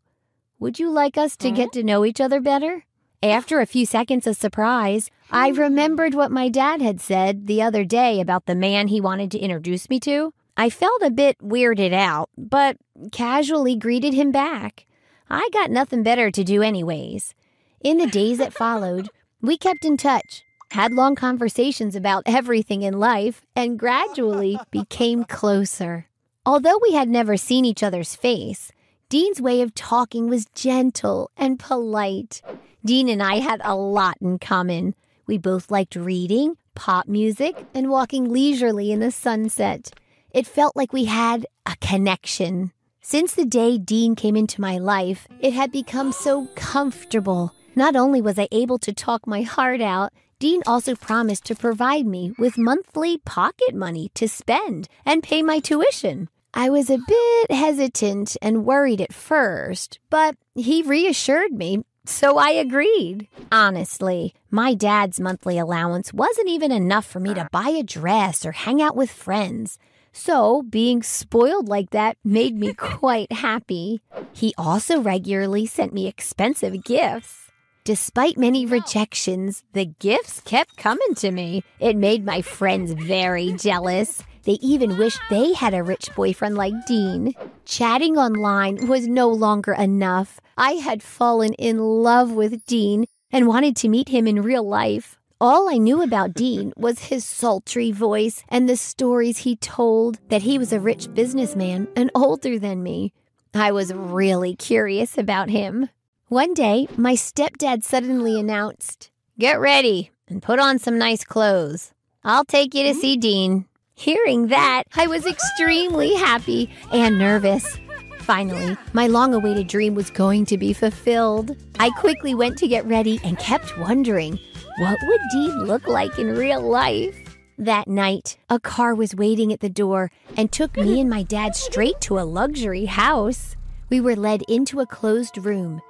Would 0.59 0.80
you 0.80 0.91
like 0.91 1.16
us 1.16 1.37
to 1.37 1.53
get 1.53 1.72
to 1.72 1.85
know 1.85 2.05
each 2.05 2.20
other 2.20 2.41
better? 2.41 2.85
After 3.25 3.59
a 3.59 3.66
few 3.66 3.87
seconds 3.87 4.27
of 4.27 4.37
surprise, 4.37 5.11
I 5.31 5.49
remembered 5.49 6.12
what 6.12 6.31
my 6.31 6.51
dad 6.51 6.83
had 6.83 7.01
said 7.01 7.47
the 7.47 7.62
other 7.62 7.83
day 7.83 8.20
about 8.20 8.45
the 8.45 8.55
man 8.55 8.89
he 8.89 9.01
wanted 9.01 9.31
to 9.31 9.39
introduce 9.39 9.89
me 9.89 9.99
to. 10.01 10.35
I 10.59 10.68
felt 10.68 11.01
a 11.01 11.11
bit 11.11 11.39
weirded 11.39 11.95
out, 11.95 12.29
but 12.37 12.77
casually 13.12 13.77
greeted 13.77 14.12
him 14.12 14.31
back. 14.31 14.85
I 15.31 15.49
got 15.55 15.70
nothing 15.70 16.03
better 16.03 16.31
to 16.31 16.45
do, 16.45 16.61
anyways. 16.61 17.35
In 17.81 17.97
the 17.97 18.07
days 18.07 18.37
that 18.37 18.53
followed, 18.53 19.09
we 19.41 19.57
kept 19.57 19.87
in 19.87 19.97
touch, 19.97 20.43
had 20.72 20.93
long 20.93 21.14
conversations 21.14 21.97
about 21.97 22.25
everything 22.27 22.83
in 22.83 22.99
life, 22.99 23.41
and 23.57 23.79
gradually 23.79 24.59
became 24.70 25.25
closer. 25.25 26.09
Although 26.45 26.79
we 26.83 26.93
had 26.93 27.09
never 27.09 27.39
seen 27.39 27.64
each 27.64 27.83
other's 27.83 28.14
face, 28.14 28.70
Dean's 29.09 29.41
way 29.41 29.62
of 29.62 29.75
talking 29.75 30.29
was 30.29 30.45
gentle 30.55 31.31
and 31.39 31.59
polite. 31.59 32.43
Dean 32.85 33.09
and 33.09 33.22
I 33.22 33.37
had 33.37 33.62
a 33.64 33.74
lot 33.74 34.18
in 34.20 34.39
common. 34.39 34.95
We 35.26 35.39
both 35.39 35.70
liked 35.70 35.97
reading, 35.97 36.59
pop 36.74 37.09
music, 37.09 37.57
and 37.72 37.89
walking 37.89 38.28
leisurely 38.28 38.93
in 38.93 39.01
the 39.01 39.11
sunset. 39.11 39.91
It 40.32 40.47
felt 40.47 40.76
like 40.76 40.93
we 40.93 41.07
had 41.07 41.47
a 41.64 41.76
connection. 41.80 42.72
Since 43.01 43.35
the 43.35 43.47
day 43.47 43.78
Dean 43.78 44.14
came 44.14 44.37
into 44.37 44.61
my 44.61 44.76
life, 44.76 45.26
it 45.41 45.55
had 45.55 45.72
become 45.72 46.12
so 46.12 46.49
comfortable. 46.57 47.55
Not 47.74 47.97
only 47.97 48.20
was 48.20 48.39
I 48.39 48.49
able 48.53 48.78
to 48.80 48.93
talk 48.93 49.26
my 49.26 49.43
heart 49.43 49.80
out, 49.80 50.12
Dean 50.39 50.62
also 50.66 50.95
promised 50.95 51.45
to 51.47 51.55
provide 51.55 52.07
me 52.07 52.35
with 52.39 52.59
monthly 52.59 53.16
pocket 53.16 53.74
money 53.74 54.11
to 54.14 54.28
spend 54.28 54.89
and 55.07 55.22
pay 55.22 55.43
my 55.43 55.59
tuition. 55.59 56.28
I 56.53 56.68
was 56.68 56.91
a 56.91 56.99
bit 56.99 57.51
hesitant 57.51 58.37
and 58.43 58.66
worried 58.66 59.01
at 59.01 59.12
first, 59.12 59.99
but 60.11 60.37
he 60.55 60.82
reassured 60.82 61.53
me 61.53 61.82
So 62.07 62.36
I 62.38 62.50
agreed. 62.50 63.28
Honestly, 63.50 64.34
my 64.50 64.74
dad's 64.74 65.20
monthly 65.20 65.59
allowance 65.59 66.12
wasn't 66.12 66.48
even 66.48 66.70
enough 66.70 67.07
for 67.07 67.20
me 67.20 67.32
to 67.34 67.48
buy 67.50 67.70
a 67.70 67.82
dress 67.82 68.44
or 68.44 68.52
hang 68.52 68.82
out 68.82 68.94
with 68.94 69.11
friends. 69.11 69.78
So, 70.12 70.62
being 70.62 71.02
spoiled 71.02 71.68
like 71.68 71.90
that 71.90 72.16
made 72.24 72.57
me 72.57 72.72
quite 72.78 73.32
happy. 73.32 74.00
He 74.32 74.55
also 74.57 75.00
regularly 75.00 75.66
sent 75.66 75.92
me 75.92 76.07
expensive 76.07 76.84
gifts. 76.84 77.50
Despite 77.84 78.38
many 78.38 78.64
rejections, 78.64 79.62
the 79.72 79.84
gifts 79.84 80.40
kept 80.40 80.76
coming 80.76 81.14
to 81.16 81.30
me. 81.30 81.64
It 81.80 81.96
made 81.96 82.24
my 82.24 82.40
friends 82.40 82.92
very 82.92 83.52
jealous. 83.52 84.22
They 84.45 84.59
even 84.61 84.99
wished 84.99 85.20
they 85.30 85.55
had 85.55 85.74
a 85.74 85.82
rich 85.82 86.11
boyfriend 86.14 86.57
like 86.57 86.86
Dean. 86.86 87.34
Chatting 87.64 88.18
online 88.18 88.86
was 88.86 89.09
no 89.09 89.28
longer 89.28 89.72
enough. 89.72 90.38
I 90.57 90.72
had 90.72 91.03
fallen 91.03 91.55
in 91.55 91.78
love 91.78 92.32
with 92.32 92.66
Dean 92.66 93.07
and 93.30 93.49
wanted 93.49 93.74
to 93.76 93.88
meet 93.88 94.11
him 94.11 94.26
in 94.26 94.42
real 94.42 94.66
life. 94.66 95.16
All 95.40 95.68
I 95.68 95.78
knew 95.78 96.03
about 96.03 96.34
Dean 96.34 96.72
was 96.76 97.11
his 97.11 97.24
sultry 97.24 97.90
voice 97.90 98.45
and 98.49 98.68
the 98.68 98.76
stories 98.76 99.38
he 99.38 99.57
told 99.57 100.18
that 100.28 100.42
he 100.42 100.59
was 100.59 100.72
a 100.72 100.80
rich 100.80 101.12
businessman 101.12 101.88
and 101.97 102.11
older 102.14 102.59
than 102.59 102.82
me. 102.82 103.12
I 103.53 103.72
was 103.72 103.92
really 103.92 104.55
curious 104.55 105.18
about 105.18 105.51
him. 105.51 105.88
One 106.28 106.55
day, 106.55 106.88
my 106.97 107.14
stepdad 107.14 107.82
suddenly 107.82 108.38
announced, 108.38 109.11
Get 109.38 109.59
ready 109.59 110.11
and 110.28 110.42
put 110.42 110.59
on 110.59 110.78
some 110.78 110.99
nice 110.99 111.24
clothes. 111.24 111.92
I'll 112.22 112.45
take 112.45 112.74
you 112.74 112.84
to 112.84 112.92
hmm? 112.92 113.01
see 113.01 113.16
Dean. 113.16 113.66
Hearing 113.97 114.49
that, 114.49 114.84
I 114.97 115.07
was 115.07 115.24
extremely 115.24 116.14
happy 116.14 116.68
and 116.92 117.16
nervous. 117.16 117.78
Finally, 118.18 118.76
my 118.92 119.07
long 119.07 119.34
awaited 119.34 119.68
dream 119.68 119.95
was 119.95 120.11
going 120.11 120.47
to 120.47 120.59
be 120.59 120.72
fulfilled. 120.72 121.57
I 121.78 121.90
quickly 121.90 122.34
went 122.34 122.59
to 122.59 122.68
get 122.68 122.84
ready 122.86 123.20
and 123.22 123.38
kept 123.38 123.78
wondering 123.78 124.38
what 124.78 124.99
would 125.05 125.20
Dean 125.32 125.64
look 125.64 125.86
like 125.86 126.18
in 126.18 126.34
real 126.34 126.61
life? 126.61 127.16
That 127.57 127.86
night, 127.86 128.36
a 128.51 128.59
car 128.59 128.97
was 128.97 129.14
waiting 129.14 129.53
at 129.53 129.61
the 129.61 129.68
door 129.68 130.11
and 130.36 130.51
took 130.51 130.76
me 130.76 131.01
and 131.01 131.09
my 131.09 131.22
dad 131.22 131.55
straight 131.55 132.01
to 132.03 132.18
a 132.18 132.26
luxury 132.26 132.86
house. 132.86 133.55
We 133.90 134.01
were 134.01 134.16
led 134.16 134.42
into 134.49 134.80
a 134.80 134.86
closed 134.86 135.38
room. 135.38 135.80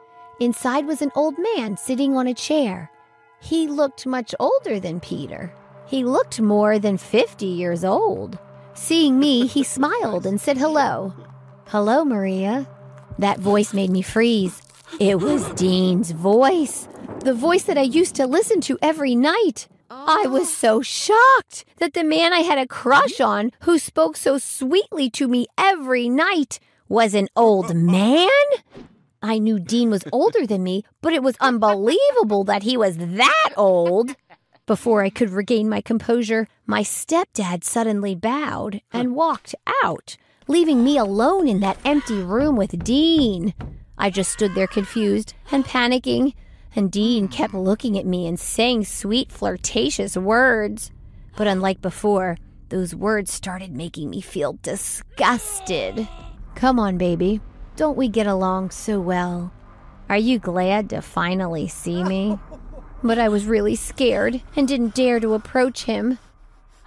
Inside 0.40 0.86
was 0.86 1.00
an 1.00 1.12
old 1.16 1.36
man 1.38 1.78
sitting 1.78 2.16
on 2.16 2.26
a 2.26 2.34
chair. 2.34 2.90
He 3.40 3.66
looked 3.66 4.04
much 4.04 4.34
older 4.38 4.78
than 4.78 5.00
Peter. 5.00 5.54
He 5.86 6.04
looked 6.04 6.40
more 6.40 6.78
than 6.78 6.96
50 6.98 7.46
years 7.46 7.84
old. 7.84 8.38
Seeing 8.74 9.18
me, 9.18 9.46
he 9.46 9.62
smiled 9.76 10.26
and 10.26 10.40
said 10.40 10.58
hello. 10.58 11.14
Hello, 11.66 12.04
Maria. 12.04 12.66
That 13.18 13.38
voice 13.38 13.72
made 13.72 13.90
me 13.90 14.02
freeze. 14.02 14.60
It 15.00 15.20
was 15.20 15.48
Dean's 15.50 16.10
voice 16.10 16.88
the 17.24 17.34
voice 17.34 17.64
that 17.64 17.78
I 17.78 17.82
used 17.82 18.14
to 18.16 18.26
listen 18.26 18.60
to 18.62 18.78
every 18.82 19.14
night. 19.14 19.66
I 19.90 20.26
was 20.26 20.54
so 20.54 20.82
shocked 20.82 21.64
that 21.78 21.94
the 21.94 22.04
man 22.04 22.32
I 22.32 22.40
had 22.40 22.58
a 22.58 22.66
crush 22.66 23.20
on, 23.20 23.50
who 23.60 23.78
spoke 23.78 24.16
so 24.16 24.38
sweetly 24.38 25.08
to 25.10 25.26
me 25.26 25.46
every 25.56 26.08
night, 26.08 26.60
was 26.88 27.14
an 27.14 27.28
old 27.34 27.74
man. 27.74 28.28
I 29.22 29.38
knew 29.38 29.58
Dean 29.58 29.88
was 29.88 30.04
older 30.12 30.46
than 30.46 30.62
me, 30.62 30.84
but 31.00 31.14
it 31.14 31.22
was 31.22 31.36
unbelievable 31.40 32.44
that 32.44 32.62
he 32.62 32.76
was 32.76 32.98
that 32.98 33.50
old. 33.56 34.14
Before 34.66 35.02
I 35.02 35.10
could 35.10 35.30
regain 35.30 35.68
my 35.68 35.80
composure, 35.80 36.48
my 36.66 36.82
stepdad 36.82 37.64
suddenly 37.64 38.14
bowed 38.14 38.80
and 38.92 39.14
walked 39.14 39.54
out, 39.82 40.16
leaving 40.48 40.82
me 40.82 40.96
alone 40.96 41.48
in 41.48 41.60
that 41.60 41.78
empty 41.84 42.22
room 42.22 42.56
with 42.56 42.82
Dean. 42.82 43.54
I 43.98 44.10
just 44.10 44.32
stood 44.32 44.54
there 44.54 44.66
confused 44.66 45.34
and 45.52 45.64
panicking 45.64 46.34
and 46.76 46.90
Dean 46.90 47.28
kept 47.28 47.54
looking 47.54 47.96
at 47.98 48.06
me 48.06 48.26
and 48.26 48.38
saying 48.38 48.84
sweet, 48.84 49.30
flirtatious 49.30 50.16
words. 50.16 50.90
But 51.36 51.46
unlike 51.46 51.80
before, 51.80 52.36
those 52.68 52.94
words 52.94 53.32
started 53.32 53.72
making 53.72 54.10
me 54.10 54.20
feel 54.20 54.58
disgusted. 54.62 56.08
Come 56.54 56.80
on, 56.80 56.98
baby. 56.98 57.40
Don't 57.76 57.96
we 57.96 58.08
get 58.08 58.26
along 58.26 58.70
so 58.70 59.00
well? 59.00 59.52
Are 60.08 60.16
you 60.16 60.38
glad 60.38 60.90
to 60.90 61.00
finally 61.00 61.68
see 61.68 62.02
me? 62.02 62.38
But 63.04 63.18
I 63.18 63.28
was 63.28 63.46
really 63.46 63.76
scared 63.76 64.40
and 64.56 64.66
didn't 64.66 64.94
dare 64.94 65.20
to 65.20 65.34
approach 65.34 65.84
him. 65.84 66.18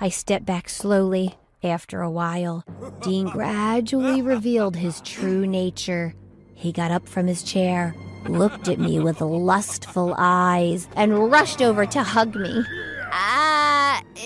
I 0.02 0.10
stepped 0.10 0.46
back 0.46 0.68
slowly. 0.68 1.36
After 1.64 2.02
a 2.02 2.12
while, 2.12 2.66
Dean 3.02 3.30
gradually 3.30 4.22
revealed 4.22 4.76
his 4.76 5.00
true 5.02 5.48
nature. 5.48 6.14
He 6.54 6.72
got 6.72 6.92
up 6.92 7.08
from 7.08 7.28
his 7.28 7.44
chair 7.44 7.96
looked 8.30 8.68
at 8.68 8.80
me 8.80 9.00
with 9.00 9.22
lustful 9.22 10.14
eyes, 10.18 10.88
and 10.96 11.32
rushed 11.32 11.62
over 11.62 11.86
to 11.86 12.04
hug 12.04 12.36
me. 12.36 12.64
Ah, 13.12 14.02
ew. 14.16 14.24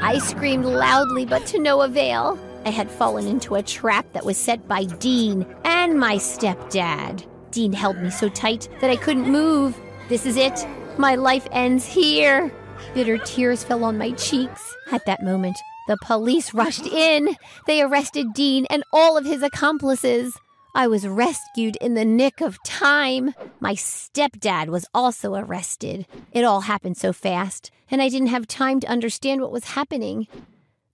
I 0.00 0.18
screamed 0.18 0.66
loudly, 0.66 1.24
but 1.24 1.46
to 1.46 1.58
no 1.58 1.82
avail. 1.82 2.38
I 2.64 2.70
had 2.70 2.90
fallen 2.90 3.26
into 3.26 3.54
a 3.56 3.62
trap 3.62 4.12
that 4.12 4.24
was 4.24 4.38
set 4.38 4.66
by 4.66 4.84
Dean 4.84 5.46
and 5.64 5.98
my 5.98 6.16
stepdad. 6.16 7.24
Dean 7.54 7.72
held 7.72 7.96
me 7.98 8.10
so 8.10 8.28
tight 8.28 8.68
that 8.80 8.90
I 8.90 8.96
couldn't 8.96 9.30
move. 9.30 9.80
This 10.08 10.26
is 10.26 10.36
it. 10.36 10.66
My 10.98 11.14
life 11.14 11.46
ends 11.52 11.86
here. 11.86 12.52
Bitter 12.94 13.16
tears 13.18 13.62
fell 13.62 13.84
on 13.84 13.96
my 13.96 14.10
cheeks. 14.12 14.74
At 14.90 15.06
that 15.06 15.22
moment, 15.22 15.56
the 15.86 15.96
police 16.02 16.52
rushed 16.52 16.86
in. 16.86 17.36
They 17.68 17.80
arrested 17.80 18.34
Dean 18.34 18.66
and 18.70 18.82
all 18.92 19.16
of 19.16 19.24
his 19.24 19.42
accomplices. 19.42 20.36
I 20.74 20.88
was 20.88 21.06
rescued 21.06 21.76
in 21.76 21.94
the 21.94 22.04
nick 22.04 22.40
of 22.40 22.60
time. 22.64 23.34
My 23.60 23.74
stepdad 23.74 24.66
was 24.66 24.86
also 24.92 25.36
arrested. 25.36 26.06
It 26.32 26.42
all 26.42 26.62
happened 26.62 26.96
so 26.96 27.12
fast, 27.12 27.70
and 27.88 28.02
I 28.02 28.08
didn't 28.08 28.28
have 28.28 28.48
time 28.48 28.80
to 28.80 28.88
understand 28.88 29.40
what 29.40 29.52
was 29.52 29.64
happening. 29.64 30.26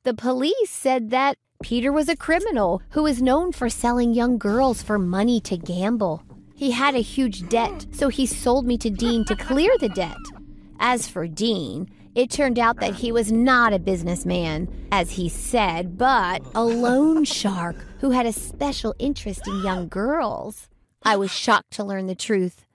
The 0.02 0.12
police 0.12 0.68
said 0.68 1.08
that 1.10 1.38
Peter 1.62 1.90
was 1.90 2.10
a 2.10 2.16
criminal 2.16 2.82
who 2.90 3.02
was 3.02 3.22
known 3.22 3.52
for 3.52 3.70
selling 3.70 4.12
young 4.12 4.36
girls 4.36 4.82
for 4.82 4.98
money 4.98 5.40
to 5.40 5.56
gamble. 5.56 6.22
He 6.60 6.72
had 6.72 6.94
a 6.94 6.98
huge 6.98 7.48
debt, 7.48 7.86
so 7.90 8.08
he 8.08 8.26
sold 8.26 8.66
me 8.66 8.76
to 8.76 8.90
Dean 8.90 9.24
to 9.24 9.34
clear 9.34 9.72
the 9.80 9.88
debt. 9.88 10.18
As 10.78 11.08
for 11.08 11.26
Dean, 11.26 11.88
it 12.14 12.30
turned 12.30 12.58
out 12.58 12.80
that 12.80 12.96
he 12.96 13.10
was 13.10 13.32
not 13.32 13.72
a 13.72 13.78
businessman, 13.78 14.68
as 14.92 15.12
he 15.12 15.30
said, 15.30 15.96
but 15.96 16.42
a 16.54 16.62
loan 16.62 17.24
shark 17.24 17.76
who 18.00 18.10
had 18.10 18.26
a 18.26 18.32
special 18.34 18.94
interest 18.98 19.48
in 19.48 19.62
young 19.62 19.88
girls. 19.88 20.68
I 21.02 21.16
was 21.16 21.30
shocked 21.30 21.70
to 21.76 21.84
learn 21.84 22.08
the 22.08 22.14
truth. 22.14 22.66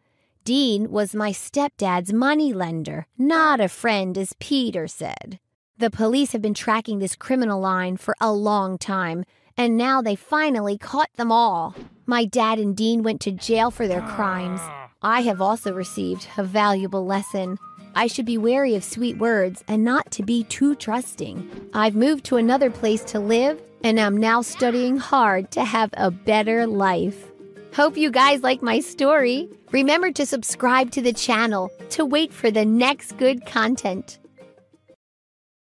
Dean 0.43 0.89
was 0.89 1.13
my 1.13 1.31
stepdad's 1.31 2.11
money 2.11 2.53
lender, 2.53 3.05
not 3.19 3.59
a 3.59 3.69
friend, 3.69 4.17
as 4.17 4.33
Peter 4.39 4.87
said. 4.87 5.39
The 5.77 5.91
police 5.91 6.31
have 6.31 6.41
been 6.41 6.55
tracking 6.55 6.97
this 6.97 7.15
criminal 7.15 7.59
line 7.59 7.97
for 7.97 8.15
a 8.19 8.33
long 8.33 8.79
time, 8.79 9.25
and 9.57 9.77
now 9.77 10.01
they 10.01 10.15
finally 10.15 10.77
caught 10.77 11.09
them 11.15 11.31
all. 11.31 11.75
My 12.05 12.25
dad 12.25 12.59
and 12.59 12.75
Dean 12.75 13.03
went 13.03 13.21
to 13.21 13.31
jail 13.31 13.71
for 13.71 13.87
their 13.87 14.01
crimes. 14.01 14.59
Ah. 14.63 14.89
I 15.01 15.21
have 15.21 15.41
also 15.41 15.73
received 15.73 16.27
a 16.37 16.43
valuable 16.43 17.05
lesson. 17.05 17.57
I 17.93 18.07
should 18.07 18.25
be 18.25 18.37
wary 18.37 18.75
of 18.75 18.83
sweet 18.83 19.17
words 19.17 19.63
and 19.67 19.83
not 19.83 20.11
to 20.11 20.23
be 20.23 20.43
too 20.43 20.75
trusting. 20.75 21.69
I've 21.73 21.95
moved 21.95 22.25
to 22.25 22.37
another 22.37 22.69
place 22.69 23.03
to 23.05 23.19
live 23.19 23.61
and 23.83 23.99
am 23.99 24.17
now 24.17 24.41
studying 24.41 24.97
hard 24.97 25.51
to 25.51 25.63
have 25.63 25.91
a 25.93 26.11
better 26.11 26.67
life. 26.67 27.31
Hope 27.73 27.97
you 27.97 28.09
guys 28.09 28.41
like 28.41 28.61
my 28.61 28.79
story. 28.79 29.49
Remember 29.71 30.11
to 30.11 30.25
subscribe 30.25 30.91
to 30.91 31.01
the 31.01 31.13
channel 31.13 31.69
to 31.91 32.05
wait 32.05 32.33
for 32.33 32.49
the 32.49 32.65
next 32.65 33.17
good 33.17 33.45
content. 33.45 34.19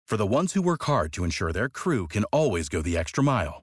For 0.06 0.16
the 0.16 0.26
ones 0.26 0.54
who 0.54 0.62
work 0.62 0.84
hard 0.84 1.12
to 1.12 1.24
ensure 1.24 1.52
their 1.52 1.68
crew 1.68 2.08
can 2.08 2.24
always 2.24 2.70
go 2.70 2.80
the 2.80 2.96
extra 2.96 3.22
mile, 3.22 3.62